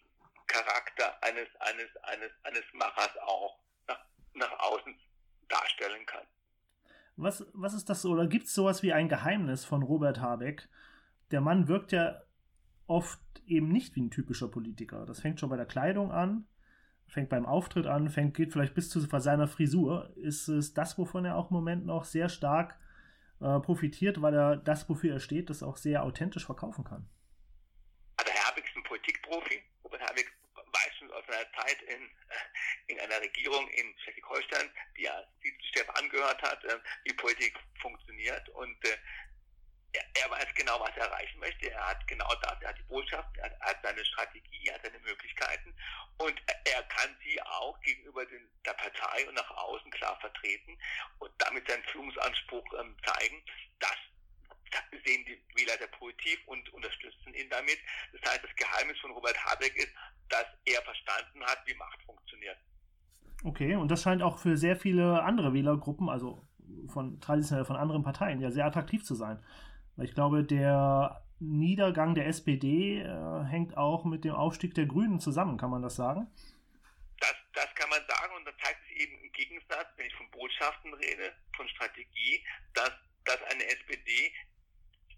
Charakter 0.48 1.22
eines, 1.24 1.48
eines, 1.60 1.96
eines, 2.04 2.32
eines 2.44 2.64
Machers 2.74 3.18
auch 3.20 3.60
nach, 3.88 4.00
nach 4.34 4.60
außen 4.60 4.98
darstellen 5.48 6.06
kann. 6.06 6.26
Was, 7.18 7.46
was 7.54 7.74
ist 7.74 7.77
das? 7.90 8.06
Oder 8.06 8.28
gibt 8.28 8.48
es 8.48 8.54
sowas 8.54 8.84
wie 8.84 8.94
ein 8.94 9.10
Geheimnis 9.10 9.66
von 9.66 9.84
Robert 9.84 10.20
Habeck? 10.20 10.70
Der 11.32 11.42
Mann 11.42 11.68
wirkt 11.68 11.92
ja 11.92 12.22
oft 12.88 13.20
eben 13.46 13.70
nicht 13.70 13.96
wie 13.96 14.02
ein 14.02 14.12
typischer 14.12 14.48
Politiker. 14.48 15.06
Das 15.06 15.22
fängt 15.22 15.40
schon 15.40 15.50
bei 15.50 15.58
der 15.58 15.66
Kleidung 15.66 16.12
an, 16.12 16.48
fängt 17.08 17.30
beim 17.30 17.46
Auftritt 17.46 17.88
an, 17.88 18.10
fängt, 18.10 18.36
geht 18.36 18.54
vielleicht 18.54 18.74
bis 18.74 18.90
zu 18.90 19.00
seiner 19.00 19.48
Frisur. 19.48 20.12
Ist 20.18 20.48
es 20.48 20.74
das, 20.74 20.98
wovon 20.98 21.26
er 21.26 21.36
auch 21.36 21.50
im 21.50 21.56
Moment 21.56 21.86
noch 21.86 22.06
sehr 22.06 22.30
stark 22.30 22.80
äh, 23.40 23.60
profitiert, 23.60 24.22
weil 24.22 24.34
er 24.34 24.58
das, 24.58 24.90
wofür 24.90 25.14
er 25.14 25.20
steht, 25.20 25.50
das 25.50 25.64
auch 25.64 25.78
sehr 25.78 26.04
authentisch 26.04 26.46
verkaufen 26.46 26.84
kann? 26.84 27.10
Also 28.18 28.32
Herr 28.32 28.48
Habeck 28.50 28.66
ist 28.66 28.76
ein 28.76 28.84
Politikprofi. 28.84 29.62
Robert 29.84 30.02
Habeck 30.02 30.32
weiß 30.56 30.96
schon 31.00 31.12
aus 31.12 31.24
seiner 31.28 31.50
Zeit 31.54 31.82
in, 31.84 32.02
in 32.88 33.00
einer 33.00 33.22
Regierung 33.22 33.68
in 33.70 33.94
Schleswig-Holstein, 34.00 34.70
die 34.98 35.04
ja 35.04 35.24
Steff 35.70 35.90
angehört 35.92 36.42
hat, 36.42 36.64
äh, 36.66 36.78
wie 37.06 37.14
Politik 37.14 37.54
funktioniert 38.38 38.50
und 38.50 38.86
äh, 38.86 38.98
er, 39.94 40.24
er, 40.24 40.32
weiß 40.32 40.48
genau, 40.56 40.80
was 40.80 40.96
er 40.98 41.06
erreichen 41.06 41.40
möchte. 41.40 41.72
Er 41.72 41.90
hat 41.90 42.06
genau 42.08 42.30
das, 42.42 42.62
er 42.62 42.70
hat 42.70 42.78
die 42.78 42.84
Botschaft, 42.84 43.30
er 43.38 43.46
hat, 43.46 43.58
er 43.60 43.68
hat 43.70 43.78
seine 43.84 44.06
Strategie, 44.06 44.68
er 44.68 44.76
hat 44.76 44.82
seine 44.84 45.00
Möglichkeiten 45.00 45.74
und 46.18 46.36
er 46.66 46.84
kann 46.84 47.16
sie 47.24 47.42
auch 47.42 47.80
gegenüber 47.82 48.26
den, 48.26 48.48
der 48.66 48.74
Partei 48.74 49.28
und 49.28 49.36
nach 49.36 49.50
außen 49.50 49.90
klar 49.92 50.20
vertreten 50.20 50.78
und 51.20 51.32
damit 51.38 51.68
seinen 51.68 51.84
Führungsanspruch 51.84 52.66
ähm, 52.80 52.96
zeigen. 53.06 53.42
Das 53.80 53.96
sehen 55.06 55.26
die 55.26 55.42
Wähler 55.56 55.78
sehr 55.78 55.88
positiv 55.88 56.38
und 56.48 56.68
unterstützen 56.74 57.34
ihn 57.34 57.50
damit. 57.50 57.80
Das 58.12 58.30
heißt, 58.30 58.44
das 58.44 58.56
Geheimnis 58.56 59.00
von 59.00 59.12
Robert 59.12 59.38
Habeck 59.46 59.74
ist, 59.78 59.94
dass 60.28 60.46
er 60.66 60.82
verstanden 60.82 61.44
hat, 61.46 61.66
wie 61.66 61.74
Macht 61.76 62.02
funktioniert. 62.04 62.58
Okay, 63.46 63.76
und 63.76 63.90
das 63.90 64.02
scheint 64.02 64.22
auch 64.22 64.40
für 64.40 64.58
sehr 64.58 64.76
viele 64.76 65.24
andere 65.24 65.54
Wählergruppen, 65.54 66.10
also 66.10 66.47
von 66.88 67.20
traditionell 67.20 67.66
von 67.66 67.76
anderen 67.76 68.04
Parteien 68.04 68.40
ja 68.40 68.52
sehr 68.52 68.66
attraktiv 68.66 69.04
zu 69.04 69.16
sein. 69.16 69.44
Ich 69.98 70.14
glaube, 70.14 70.44
der 70.44 71.24
Niedergang 71.40 72.16
der 72.16 72.28
SPD 72.28 73.02
äh, 73.02 73.44
hängt 73.46 73.78
auch 73.78 74.06
mit 74.06 74.24
dem 74.24 74.34
Aufstieg 74.34 74.74
der 74.74 74.86
Grünen 74.86 75.20
zusammen, 75.20 75.58
kann 75.58 75.70
man 75.70 75.82
das 75.82 75.96
sagen? 75.96 76.28
Das, 77.20 77.36
das 77.54 77.74
kann 77.76 77.90
man 77.90 78.02
sagen 78.08 78.36
und 78.36 78.46
das 78.46 78.56
zeigt 78.64 78.84
sich 78.88 79.02
eben 79.02 79.18
im 79.24 79.32
Gegensatz, 79.32 79.88
wenn 79.96 80.08
ich 80.08 80.16
von 80.16 80.30
Botschaften 80.32 80.94
rede, 80.94 81.34
von 81.56 81.68
Strategie, 81.70 82.44
dass, 82.74 82.92
dass 83.26 83.42
eine 83.52 83.66
SPD, 83.66 84.34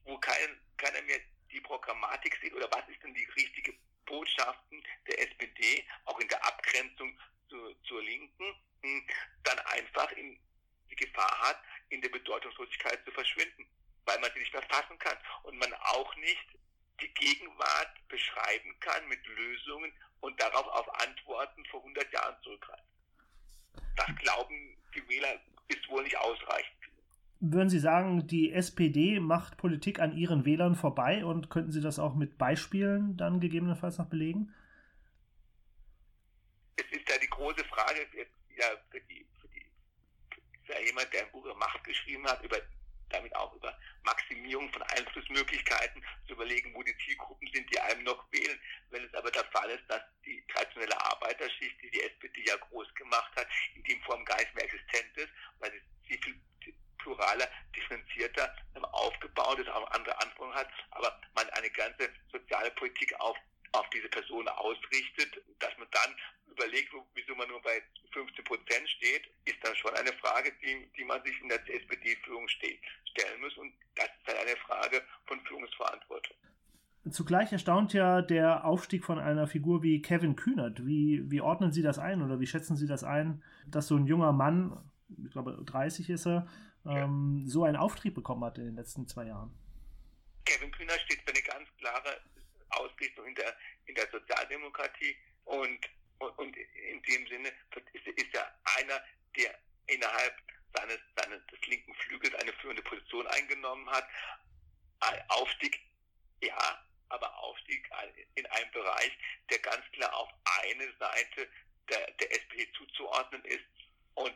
wo 0.03 0.17
kein, 0.17 0.59
keiner 0.77 1.01
mehr 1.03 1.19
die 1.51 1.61
Programmatik 1.61 2.37
sieht 2.41 2.53
oder 2.53 2.69
was 2.71 2.87
ist 2.89 3.01
denn 3.03 3.13
die 3.13 3.27
richtige 3.35 3.73
Botschaften 4.05 4.83
der 5.07 5.19
SPD, 5.21 5.85
auch 6.05 6.19
in 6.19 6.27
der 6.27 6.45
Abgrenzung 6.45 7.17
zu, 7.49 7.73
zur 7.83 8.01
Linken, 8.03 8.55
hm, 8.81 9.07
dann 9.43 9.59
einfach 9.59 10.11
in 10.13 10.37
die 10.89 10.95
Gefahr 10.95 11.39
hat, 11.41 11.61
in 11.89 12.01
der 12.01 12.09
Bedeutungslosigkeit 12.09 13.03
zu 13.05 13.11
verschwinden, 13.11 13.65
weil 14.05 14.19
man 14.19 14.31
sie 14.33 14.39
nicht 14.39 14.53
mehr 14.53 14.63
fassen 14.63 14.97
kann 14.99 15.17
und 15.43 15.57
man 15.57 15.73
auch 15.73 16.15
nicht 16.17 16.47
die 17.01 17.13
Gegenwart 17.13 18.07
beschreiben 18.07 18.77
kann 18.79 19.07
mit 19.07 19.25
Lösungen 19.25 19.91
und 20.19 20.39
darauf 20.39 20.67
auf 20.67 21.01
Antworten 21.01 21.65
vor 21.65 21.79
100 21.81 22.11
Jahren 22.11 22.35
zurückgreift. 22.43 22.83
Das 23.95 24.15
glauben 24.17 24.77
die 24.95 25.07
Wähler 25.07 25.39
ist 25.67 25.87
wohl 25.89 26.03
nicht 26.03 26.17
ausreichend. 26.17 26.79
Würden 27.41 27.69
Sie 27.69 27.79
sagen, 27.79 28.27
die 28.27 28.51
SPD 28.51 29.19
macht 29.19 29.55
Politik 29.55 29.99
an 29.99 30.17
ihren 30.17 30.43
Wählern 30.43 30.75
vorbei 30.75 31.23
und 31.23 31.49
könnten 31.49 31.71
Sie 31.71 31.81
das 31.81 31.97
auch 31.97 32.15
mit 32.15 32.37
Beispielen 32.37 33.15
dann 33.15 33.39
gegebenenfalls 33.39 33.97
noch 33.97 34.07
belegen? 34.09 34.53
Es 36.75 36.85
ist 36.91 37.07
ja 37.07 37.17
die 37.17 37.29
große 37.29 37.63
Frage, 37.65 38.05
ja, 38.57 38.65
für, 38.89 38.99
die, 39.01 39.25
für 40.69 40.85
jemand, 40.85 41.11
der 41.13 41.23
ein 41.23 41.31
Buch 41.31 41.45
über 41.45 41.55
Macht 41.55 41.83
geschrieben 41.83 42.25
hat, 42.27 42.43
über, 42.43 42.57
damit 43.09 43.35
auch 43.35 43.53
über 43.55 43.75
Maximierung 44.03 44.71
von 44.71 44.83
Einflussmöglichkeiten 44.83 46.03
zu 46.27 46.33
überlegen, 46.33 46.73
wo 46.75 46.83
die 46.83 46.95
Zielgruppen 47.05 47.49
sind, 47.53 47.71
die 47.73 47.79
einem 47.79 48.03
noch 48.03 48.31
wählen. 48.31 48.59
Wenn 48.91 49.03
es 49.03 49.13
aber 49.15 49.31
der 49.31 49.45
Fall 49.45 49.69
ist, 49.71 49.83
dass 49.87 50.01
die 50.25 50.43
traditionelle 50.53 50.99
Arbeiterschicht, 51.01 51.81
die 51.81 51.89
die 51.89 52.01
SPD 52.01 52.43
ja 52.45 52.55
groß 52.57 52.93
gemacht 52.95 53.31
hat, 53.35 53.47
in 53.75 53.83
dem 53.83 54.01
Form 54.03 54.23
gar 54.25 54.37
nicht 54.37 54.53
mehr 54.53 54.65
existent 54.65 55.17
ist, 55.17 55.29
weil 55.59 55.71
sie 56.07 56.17
viel 56.17 56.39
pluraler, 56.99 57.47
differenzierter 57.75 58.53
ähm, 58.75 58.83
aufgebaut 58.85 59.57
ist, 59.59 59.69
auch 59.69 59.89
andere 59.91 60.19
Anforderungen 60.21 60.57
hat, 60.57 60.67
aber 60.91 61.19
man 61.33 61.49
eine 61.51 61.69
ganze 61.69 62.09
soziale 62.29 62.69
Politik 62.71 63.17
auf, 63.21 63.37
auf 63.71 63.89
diese 63.91 64.09
Person 64.09 64.47
ausrichtet, 64.49 65.41
dass 65.59 65.75
man 65.77 65.87
dann 65.91 66.15
überlegt, 66.59 66.91
wieso 67.13 67.35
man 67.35 67.47
nur 67.47 67.61
bei 67.61 67.81
15 68.13 68.43
Prozent 68.43 68.89
steht, 68.89 69.29
ist 69.45 69.57
dann 69.63 69.75
schon 69.75 69.93
eine 69.95 70.11
Frage, 70.13 70.51
die, 70.61 70.89
die 70.97 71.03
man 71.03 71.23
sich 71.23 71.39
in 71.41 71.49
der 71.49 71.61
SPD-Führung 71.69 72.47
stellen 72.49 72.79
muss. 73.39 73.55
Und 73.57 73.73
das 73.95 74.07
ist 74.07 74.27
dann 74.27 74.37
eine 74.37 74.55
Frage 74.57 75.03
von 75.27 75.39
Führungsverantwortung. 75.45 76.35
Zugleich 77.29 77.51
erstaunt 77.51 77.93
ja 77.93 78.23
der 78.23 78.65
Aufstieg 78.65 79.05
von 79.05 79.19
einer 79.19 79.45
Figur 79.45 79.83
wie 79.83 80.01
Kevin 80.01 80.35
Kühnert. 80.35 80.83
Wie, 80.87 81.29
wie 81.29 81.41
ordnen 81.41 81.71
Sie 81.71 81.83
das 81.83 81.99
ein 81.99 82.23
oder 82.23 82.39
wie 82.39 82.47
schätzen 82.47 82.75
Sie 82.75 82.87
das 82.87 83.03
ein, 83.03 83.43
dass 83.67 83.85
so 83.85 83.95
ein 83.97 84.07
junger 84.07 84.31
Mann, 84.31 84.75
ich 85.23 85.29
glaube 85.29 85.63
30 85.63 86.09
ist 86.09 86.25
er, 86.25 86.47
ähm, 86.87 87.43
so 87.45 87.65
einen 87.65 87.77
Auftrieb 87.77 88.15
bekommen 88.15 88.43
hat 88.43 88.57
in 88.57 88.65
den 88.65 88.75
letzten 88.75 89.07
zwei 89.07 89.25
Jahren. 89.25 89.53
Kevin 90.43 90.71
Kühner 90.71 90.97
steht 91.05 91.21
für 91.21 91.29
eine 91.29 91.43
ganz 91.43 91.69
klare 91.77 92.19
Ausrichtung 92.69 93.27
in 93.27 93.35
der, 93.35 93.53
in 93.85 93.93
der 93.93 94.07
Sozialdemokratie 94.11 95.15
und, 95.45 95.79
und, 96.17 96.35
und 96.39 96.57
in 96.57 96.99
dem 97.03 97.27
Sinne 97.27 97.49
ist, 97.93 98.07
ist 98.07 98.33
er 98.33 98.51
einer, 98.79 98.99
der 99.37 99.53
innerhalb 99.85 100.33
seines, 100.73 100.97
seines 101.15 101.45
des 101.45 101.61
linken 101.67 101.93
Flügels 101.93 102.33
eine 102.41 102.53
führende 102.53 102.81
Position 102.81 103.27
eingenommen 103.27 103.87
hat. 103.91 104.07
Aufstieg, 105.27 105.79
ja, 106.41 106.83
aber 107.09 107.35
Aufstieg 107.39 107.89
in 108.35 108.45
einem 108.45 108.71
Bereich, 108.71 109.11
der 109.49 109.59
ganz 109.59 109.83
klar 109.91 110.13
auf 110.15 110.29
eine 110.63 110.91
Seite 110.97 111.47
der, 111.89 112.11
der 112.11 112.31
SPD 112.31 112.71
zuzuordnen 112.73 113.43
ist. 113.45 113.65
Und 114.15 114.35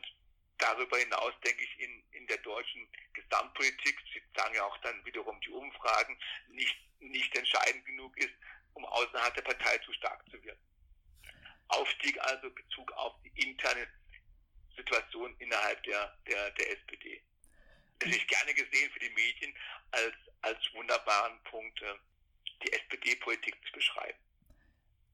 darüber 0.58 0.98
hinaus 0.98 1.32
denke 1.44 1.64
ich 1.64 1.80
in, 1.80 2.02
in 2.12 2.26
der 2.26 2.38
deutschen 2.38 2.86
Gesamtpolitik, 3.12 3.98
Sie 4.12 4.22
sagen 4.36 4.54
ja 4.54 4.64
auch 4.64 4.76
dann 4.78 5.04
wiederum 5.04 5.40
die 5.40 5.50
Umfragen, 5.50 6.18
nicht, 6.48 6.76
nicht 7.00 7.34
entscheidend 7.36 7.84
genug 7.86 8.16
ist, 8.18 8.34
um 8.74 8.84
außerhalb 8.84 9.34
der 9.34 9.42
Partei 9.42 9.78
zu 9.78 9.92
stark 9.94 10.24
zu 10.30 10.42
werden. 10.44 10.60
Aufstieg 11.68 12.20
also 12.20 12.50
Bezug 12.50 12.92
auf 12.92 13.14
die 13.22 13.48
interne 13.48 13.86
Situation 14.76 15.34
innerhalb 15.38 15.82
der, 15.84 16.16
der, 16.26 16.50
der 16.50 16.72
SPD. 16.72 17.22
Das 18.00 18.10
ist 18.10 18.28
gerne 18.28 18.52
gesehen 18.52 18.90
für 18.90 18.98
die 18.98 19.10
Medien 19.10 19.54
als, 19.92 20.14
als 20.42 20.58
wunderbaren 20.74 21.42
Punkt, 21.44 21.80
äh, 21.82 21.94
die 22.62 22.72
SPD-Politik 22.72 23.56
zu 23.66 23.72
beschreiben 23.72 24.18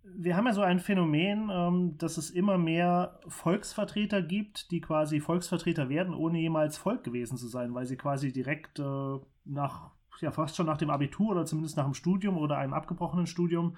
wir 0.02 0.36
haben 0.36 0.46
ja 0.46 0.52
so 0.52 0.62
Phänomen, 0.80 1.50
ähm, 1.52 1.98
dass 1.98 2.16
es 2.16 2.30
immer 2.30 2.58
mehr 2.58 3.20
Volksvertreter 3.28 4.22
gibt, 4.22 4.70
die 4.70 4.80
quasi 4.80 5.20
Volksvertreter 5.20 5.88
werden, 5.88 6.14
ohne 6.14 6.38
jemals 6.38 6.78
Volk 6.78 7.04
gewesen 7.04 7.36
zu 7.36 7.48
sein, 7.48 7.74
weil 7.74 7.86
sie 7.86 7.96
quasi 7.96 8.32
direkt 8.32 8.78
äh, 8.78 9.18
nach, 9.44 9.90
ja 10.20 10.30
fast 10.30 10.56
schon 10.56 10.66
nach 10.66 10.78
dem 10.78 10.90
Abitur 10.90 11.30
oder 11.30 11.46
zumindest 11.46 11.76
nach 11.76 11.84
dem 11.84 11.94
Studium 11.94 12.36
oder 12.36 12.58
einem 12.58 12.72
abgebrochenen 12.72 13.26
Studium 13.26 13.76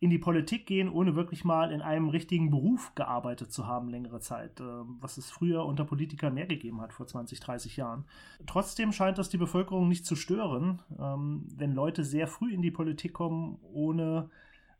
in 0.00 0.08
die 0.08 0.18
Politik 0.18 0.66
gehen, 0.66 0.88
ohne 0.88 1.14
wirklich 1.14 1.44
mal 1.44 1.70
in 1.70 1.82
einem 1.82 2.08
richtigen 2.08 2.50
Beruf 2.50 2.94
gearbeitet 2.94 3.52
zu 3.52 3.66
haben 3.66 3.90
längere 3.90 4.20
Zeit, 4.20 4.58
äh, 4.58 4.64
was 4.98 5.18
es 5.18 5.30
früher 5.30 5.66
unter 5.66 5.84
Politikern 5.84 6.32
mehr 6.32 6.46
gegeben 6.46 6.80
hat, 6.80 6.94
vor 6.94 7.06
20, 7.06 7.38
30 7.38 7.76
Jahren. 7.76 8.06
Trotzdem 8.46 8.92
scheint 8.92 9.18
das 9.18 9.28
die 9.28 9.36
Bevölkerung 9.36 9.88
nicht 9.88 10.06
zu 10.06 10.16
stören, 10.16 10.80
ähm, 10.98 11.46
wenn 11.54 11.74
Leute 11.74 12.02
sehr 12.02 12.26
früh 12.26 12.52
in 12.52 12.62
die 12.62 12.70
Politik 12.70 13.12
kommen, 13.12 13.58
ohne 13.72 14.30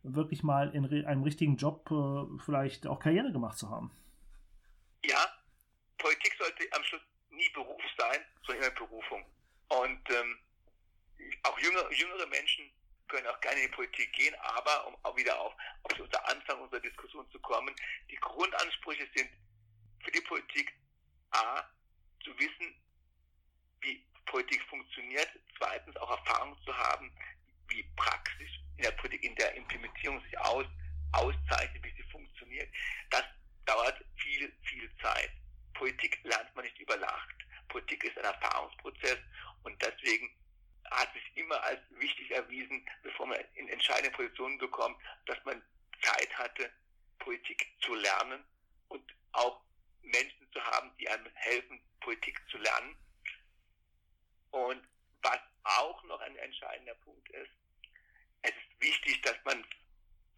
wirklich 0.03 0.43
mal 0.43 0.75
in 0.75 0.85
einem 1.07 1.23
richtigen 1.23 1.57
Job 1.57 1.91
äh, 1.91 2.43
vielleicht 2.45 2.87
auch 2.87 3.01
Karriere 3.01 3.33
gemacht 3.33 3.59
zu 3.59 3.71
haben. 3.71 3.91
Ja, 5.05 5.19
Politik 5.99 6.35
sollte 6.39 6.65
am 6.73 6.83
Schluss 6.85 7.03
nie 7.31 7.49
Beruf 7.51 7.83
sein, 7.99 8.19
sondern 8.47 8.65
immer 8.65 8.75
Berufung. 8.75 9.25
Und 9.69 10.11
ähm, 10.11 10.39
auch 11.45 11.59
jüngere, 11.59 11.93
jüngere 11.93 12.27
Menschen 12.27 12.71
können 13.09 13.27
auch 13.27 13.41
gerne 13.41 13.61
in 13.61 13.67
die 13.67 13.75
Politik 13.75 14.13
gehen, 14.13 14.35
aber 14.41 14.87
um 14.87 14.97
auch 15.03 15.17
wieder 15.17 15.39
auf, 15.39 15.53
auf 15.83 15.99
unser 15.99 16.29
Anfang 16.29 16.61
unserer 16.61 16.81
Diskussion 16.81 17.29
zu 17.31 17.39
kommen, 17.41 17.75
die 18.11 18.17
Grundansprüche 18.17 19.07
sind 19.15 19.31
für 20.05 20.11
die 20.13 20.21
Politik 20.23 20.73
A, 21.33 21.63
zu 22.25 22.39
wissen, 22.39 22.75
wie 23.81 24.05
Politik 24.27 24.63
funktioniert, 24.69 25.29
zweitens 25.59 25.97
auch 25.97 26.11
Erfahrung 26.11 26.57
zu 26.65 26.77
haben, 26.77 27.11
wie 27.69 27.83
Praxis 27.97 28.51
in 28.81 28.85
der 28.85 28.93
Politik, 28.93 29.23
in 29.25 29.35
der 29.35 29.55
Implementierung 29.57 30.23
sich 30.23 30.39
aus, 30.39 30.65
auszeichnet, 31.13 31.85
wie 31.85 31.93
sie 31.93 32.11
funktioniert. 32.11 32.67
Das 33.11 33.25
dauert 33.67 34.03
viel, 34.17 34.51
viel 34.63 34.91
Zeit. 35.03 35.31
Politik 35.75 36.19
lernt 36.23 36.55
man 36.57 36.65
nicht 36.65 36.79
über 36.79 36.97
Nacht. 36.97 37.35
Politik 37.69 38.03
ist 38.05 38.17
ein 38.17 38.25
Erfahrungsprozess 38.25 39.19
und 39.65 39.81
deswegen 39.83 40.31
hat 40.91 41.13
sich 41.13 41.37
immer 41.37 41.63
als 41.63 41.81
wichtig 41.91 42.31
erwiesen, 42.31 42.85
bevor 43.03 43.27
man 43.27 43.39
in 43.55 43.69
entscheidende 43.69 44.17
Positionen 44.17 44.57
bekommt, 44.57 44.97
dass 45.27 45.37
man 45.45 45.63
Zeit 46.03 46.39
hatte, 46.39 46.71
Politik 47.19 47.67
zu 47.83 47.95
lernen 47.95 48.43
und 48.89 49.03
auch 49.33 49.61
Menschen 50.01 50.51
zu 50.53 50.65
haben, 50.65 50.91
die 50.99 51.07
einem 51.07 51.29
helfen, 51.35 51.79
Politik 52.01 52.41
zu 52.51 52.57
lernen. 52.57 52.97
Und 54.53 54.83
was 55.21 55.39
auch 55.65 56.03
noch 56.05 56.21
ein 56.21 56.37
entscheidender 56.37 56.95
Punkt 56.95 57.29
ist, 57.29 57.51
wichtig, 58.81 59.23
dass 59.23 59.37
man 59.45 59.65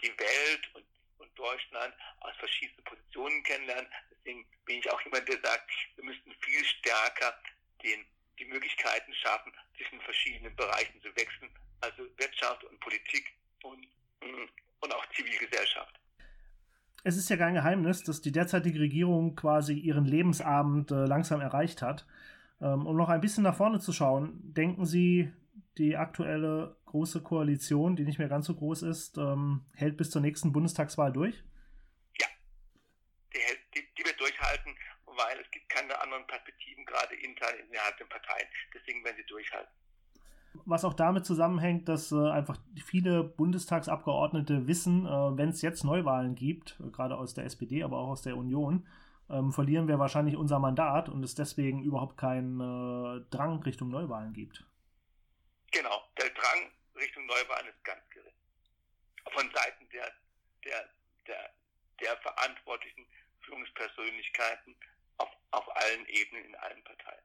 die 0.03 0.13
Welt 0.19 0.75
und, 0.75 0.85
und 1.19 1.39
Deutschland 1.39 1.95
aus 2.21 2.35
verschiedenen 2.39 2.85
Positionen 2.85 3.43
kennenlernt. 3.45 3.89
Deswegen 4.11 4.45
bin 4.65 4.79
ich 4.79 4.91
auch 4.91 5.01
jemand, 5.03 5.29
der 5.29 5.41
sagt, 5.43 5.71
wir 5.97 6.05
müssten 6.05 6.33
viel 6.41 6.65
stärker 6.65 7.35
den, 7.83 8.05
die 8.39 8.45
Möglichkeiten 8.47 9.13
schaffen, 9.15 9.53
zwischen 9.77 10.01
verschiedenen 10.01 10.55
Bereichen 10.57 11.01
zu 11.01 11.09
wechseln, 11.17 11.51
also 11.81 12.05
Wirtschaft 12.17 12.65
und 12.65 12.79
Politik 12.81 13.25
und, 13.63 13.87
und 14.81 14.93
auch 14.93 15.07
Zivilgesellschaft. 15.15 15.99
Es 17.05 17.17
ist 17.17 17.29
ja 17.29 17.37
kein 17.37 17.55
Geheimnis, 17.55 18.05
dass 18.05 18.21
die 18.21 18.31
derzeitige 18.31 18.79
Regierung 18.79 19.35
quasi 19.35 19.75
ihren 19.75 20.05
Lebensabend 20.05 20.93
äh, 20.93 21.05
langsam 21.07 21.41
erreicht 21.41 21.83
hat. 21.83 22.07
Ähm, 22.61 22.87
um 22.87 22.97
noch 22.97 23.09
ein 23.09 23.21
bisschen 23.21 23.43
nach 23.43 23.57
vorne 23.57 23.81
zu 23.81 23.93
schauen, 23.93 24.39
denken 24.55 24.87
Sie, 24.87 25.33
die 25.79 25.97
aktuelle 25.97 26.77
große 26.93 27.23
Koalition, 27.23 27.97
die 27.97 28.05
nicht 28.05 28.19
mehr 28.19 28.29
ganz 28.29 28.47
so 28.47 28.55
groß 28.55 28.83
ist, 28.83 29.17
ähm, 29.17 29.65
hält 29.75 29.97
bis 29.97 30.11
zur 30.11 30.21
nächsten 30.21 30.53
Bundestagswahl 30.53 31.13
durch? 31.13 31.43
Ja, 32.21 32.27
die, 33.33 33.39
die, 33.75 33.83
die 33.99 34.05
wird 34.05 34.21
durchhalten, 34.21 34.77
weil 35.07 35.41
es 35.41 35.51
gibt 35.51 35.69
keine 35.71 35.99
anderen 36.01 36.27
Perspektiven, 36.27 36.85
gerade 36.85 37.15
intern 37.15 37.55
innerhalb 37.69 37.97
der 37.97 38.05
Parteien. 38.05 38.47
Deswegen 38.75 39.03
werden 39.05 39.17
sie 39.17 39.27
durchhalten. 39.27 39.73
Was 40.67 40.85
auch 40.85 40.93
damit 40.93 41.25
zusammenhängt, 41.25 41.89
dass 41.89 42.13
äh, 42.13 42.31
einfach 42.31 42.59
viele 42.85 43.25
Bundestagsabgeordnete 43.25 44.67
wissen, 44.67 45.07
äh, 45.07 45.37
wenn 45.39 45.49
es 45.49 45.63
jetzt 45.63 45.83
Neuwahlen 45.83 46.35
gibt, 46.35 46.79
äh, 46.79 46.91
gerade 46.91 47.17
aus 47.17 47.33
der 47.33 47.47
SPD, 47.47 47.83
aber 47.83 47.99
auch 47.99 48.09
aus 48.09 48.23
der 48.23 48.37
Union, 48.37 48.87
ähm, 49.31 49.51
verlieren 49.51 49.89
wir 49.89 49.99
wahrscheinlich 49.99 50.37
unser 50.37 50.59
Mandat 50.59 51.09
und 51.09 51.25
es 51.25 51.35
deswegen 51.35 51.83
überhaupt 51.83 52.19
keinen 52.19 52.61
äh, 52.61 53.25
Drang 53.31 53.63
Richtung 53.63 53.89
Neuwahlen 53.89 54.35
gibt. 54.35 54.67
Genau, 55.71 56.02
Richtung 57.03 57.27
Neuwahlen 57.27 57.67
ist 57.69 57.85
ganz 57.85 58.09
gering. 58.11 58.35
Von 59.33 59.51
Seiten 59.53 59.89
der, 59.91 60.11
der, 60.65 60.89
der, 61.27 61.51
der 62.01 62.17
verantwortlichen 62.19 63.07
Führungspersönlichkeiten 63.45 64.77
auf, 65.19 65.29
auf 65.51 65.77
allen 65.77 66.07
Ebenen 66.07 66.45
in 66.45 66.55
allen 66.57 66.83
Parteien. 66.85 67.23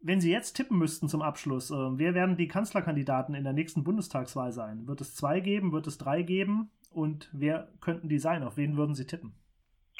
Wenn 0.00 0.20
Sie 0.20 0.30
jetzt 0.30 0.54
tippen 0.54 0.78
müssten 0.78 1.08
zum 1.08 1.22
Abschluss, 1.22 1.70
äh, 1.70 1.74
wer 1.74 2.14
werden 2.14 2.36
die 2.36 2.46
Kanzlerkandidaten 2.46 3.34
in 3.34 3.42
der 3.42 3.52
nächsten 3.52 3.82
Bundestagswahl 3.82 4.52
sein? 4.52 4.86
Wird 4.86 5.00
es 5.00 5.16
zwei 5.16 5.40
geben? 5.40 5.72
Wird 5.72 5.88
es 5.88 5.98
drei 5.98 6.22
geben? 6.22 6.70
Und 6.90 7.28
wer 7.32 7.72
könnten 7.80 8.08
die 8.08 8.20
sein? 8.20 8.44
Auf 8.44 8.56
wen 8.56 8.76
würden 8.76 8.94
Sie 8.94 9.06
tippen? 9.06 9.34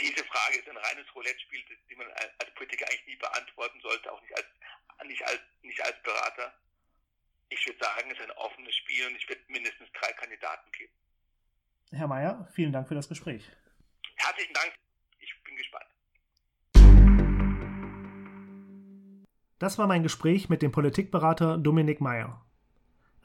Diese 0.01 0.25
Frage 0.25 0.59
ist 0.59 0.69
ein 0.69 0.77
reines 0.77 1.13
Roulette-Spiel, 1.15 1.61
die 1.91 1.97
man 1.97 2.07
als 2.13 2.55
Politiker 2.55 2.87
eigentlich 2.89 3.07
nie 3.07 3.17
beantworten 3.17 3.81
sollte, 3.81 4.13
auch 4.13 4.21
nicht 4.23 4.37
als, 4.37 4.47
nicht 5.05 5.27
als, 5.27 5.41
nicht 5.63 5.85
als 5.85 6.01
Berater. 6.03 6.55
Ich 7.51 7.67
würde 7.67 7.79
sagen, 7.79 8.11
es 8.11 8.19
ist 8.19 8.25
ein 8.25 8.37
offenes 8.37 8.75
Spiel 8.75 9.07
und 9.07 9.17
ich 9.17 9.29
würde 9.29 9.41
mindestens 9.49 9.89
drei 9.93 10.13
Kandidaten 10.13 10.71
geben. 10.73 10.93
Herr 11.91 12.07
Mayer, 12.07 12.49
vielen 12.53 12.73
Dank 12.73 12.89
für 12.89 12.95
das 12.95 13.09
Gespräch. 13.09 13.51
Herzlichen 14.17 14.53
Dank. 14.53 14.75
Ich 15.19 15.35
bin 15.45 15.57
gespannt. 15.57 15.87
Das 19.59 19.79
war 19.79 19.87
mein 19.87 20.03
Gespräch 20.03 20.49
mit 20.49 20.63
dem 20.63 20.73
Politikberater 20.73 21.57
Dominik 21.57 22.01
Mayer. 22.01 22.45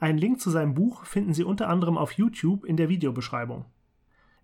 Einen 0.00 0.18
Link 0.18 0.40
zu 0.40 0.50
seinem 0.50 0.74
Buch 0.74 1.04
finden 1.04 1.34
Sie 1.34 1.44
unter 1.44 1.68
anderem 1.68 1.98
auf 1.98 2.12
YouTube 2.12 2.64
in 2.64 2.76
der 2.76 2.88
Videobeschreibung. 2.88 3.66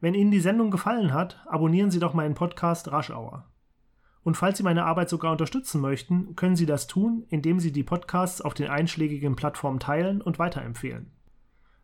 Wenn 0.00 0.14
Ihnen 0.14 0.30
die 0.30 0.40
Sendung 0.40 0.70
gefallen 0.70 1.12
hat, 1.12 1.42
abonnieren 1.46 1.90
Sie 1.90 1.98
doch 2.00 2.14
meinen 2.14 2.34
Podcast 2.34 2.92
Raschauer. 2.92 3.50
Und 4.22 4.36
falls 4.36 4.58
Sie 4.58 4.62
meine 4.62 4.84
Arbeit 4.84 5.08
sogar 5.08 5.32
unterstützen 5.32 5.80
möchten, 5.80 6.36
können 6.36 6.56
Sie 6.56 6.66
das 6.66 6.86
tun, 6.86 7.24
indem 7.30 7.58
Sie 7.58 7.72
die 7.72 7.82
Podcasts 7.82 8.42
auf 8.42 8.54
den 8.54 8.68
einschlägigen 8.68 9.34
Plattformen 9.34 9.80
teilen 9.80 10.20
und 10.20 10.38
weiterempfehlen. 10.38 11.10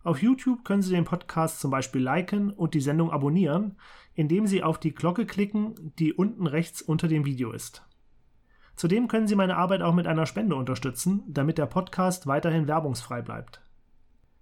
Auf 0.02 0.22
YouTube 0.22 0.64
können 0.64 0.82
Sie 0.82 0.94
den 0.94 1.04
Podcast 1.04 1.60
zum 1.60 1.70
Beispiel 1.70 2.02
liken 2.02 2.50
und 2.50 2.74
die 2.74 2.80
Sendung 2.80 3.10
abonnieren, 3.10 3.76
indem 4.14 4.46
Sie 4.46 4.62
auf 4.62 4.78
die 4.78 4.94
Glocke 4.94 5.26
klicken, 5.26 5.92
die 5.98 6.12
unten 6.12 6.46
rechts 6.46 6.82
unter 6.82 7.08
dem 7.08 7.24
Video 7.24 7.50
ist. 7.50 7.82
Zudem 8.76 9.08
können 9.08 9.26
Sie 9.26 9.34
meine 9.34 9.56
Arbeit 9.56 9.82
auch 9.82 9.94
mit 9.94 10.06
einer 10.06 10.26
Spende 10.26 10.54
unterstützen, 10.54 11.24
damit 11.26 11.58
der 11.58 11.66
Podcast 11.66 12.28
weiterhin 12.28 12.68
werbungsfrei 12.68 13.22
bleibt. 13.22 13.62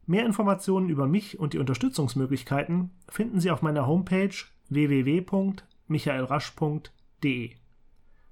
Mehr 0.07 0.27
Informationen 0.27 0.91
über 0.91 1.07
mich 1.07 1.39
und 1.39 1.55
die 1.55 1.59
Unterstützungsmöglichkeiten 1.59 2.91
finden 3.09 3.41
Sie 3.41 3.51
auf 3.51 3.63
meiner 3.63 3.87
Homepage 3.87 4.35
www.michaelrasch.de. 4.69 7.64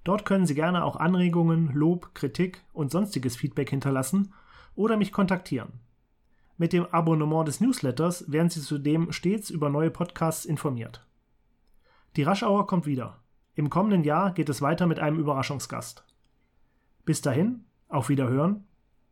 Dort 0.04 0.24
können 0.24 0.46
Sie 0.46 0.54
gerne 0.54 0.84
auch 0.84 0.96
Anregungen, 0.96 1.72
Lob, 1.74 2.14
Kritik 2.14 2.64
und 2.72 2.90
sonstiges 2.90 3.36
Feedback 3.36 3.70
hinterlassen 3.70 4.32
oder 4.74 4.96
mich 4.96 5.12
kontaktieren. 5.12 5.80
Mit 6.58 6.72
dem 6.72 6.86
Abonnement 6.86 7.46
des 7.46 7.60
Newsletters 7.60 8.30
werden 8.30 8.50
Sie 8.50 8.60
zudem 8.60 9.12
stets 9.12 9.50
über 9.50 9.68
neue 9.68 9.90
Podcasts 9.90 10.44
informiert. 10.44 11.06
Die 12.16 12.22
Raschauer 12.22 12.66
kommt 12.66 12.86
wieder. 12.86 13.18
Im 13.54 13.70
kommenden 13.70 14.04
Jahr 14.04 14.32
geht 14.32 14.48
es 14.48 14.62
weiter 14.62 14.86
mit 14.86 14.98
einem 14.98 15.18
Überraschungsgast. 15.18 16.04
Bis 17.04 17.20
dahin, 17.20 17.64
auf 17.88 18.08
Wiederhören 18.08 18.64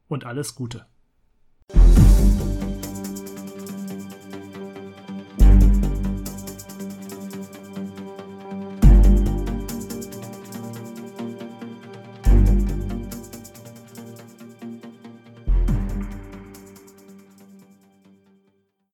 und 0.09 0.25
alles 0.25 0.55
Gute. 0.55 0.87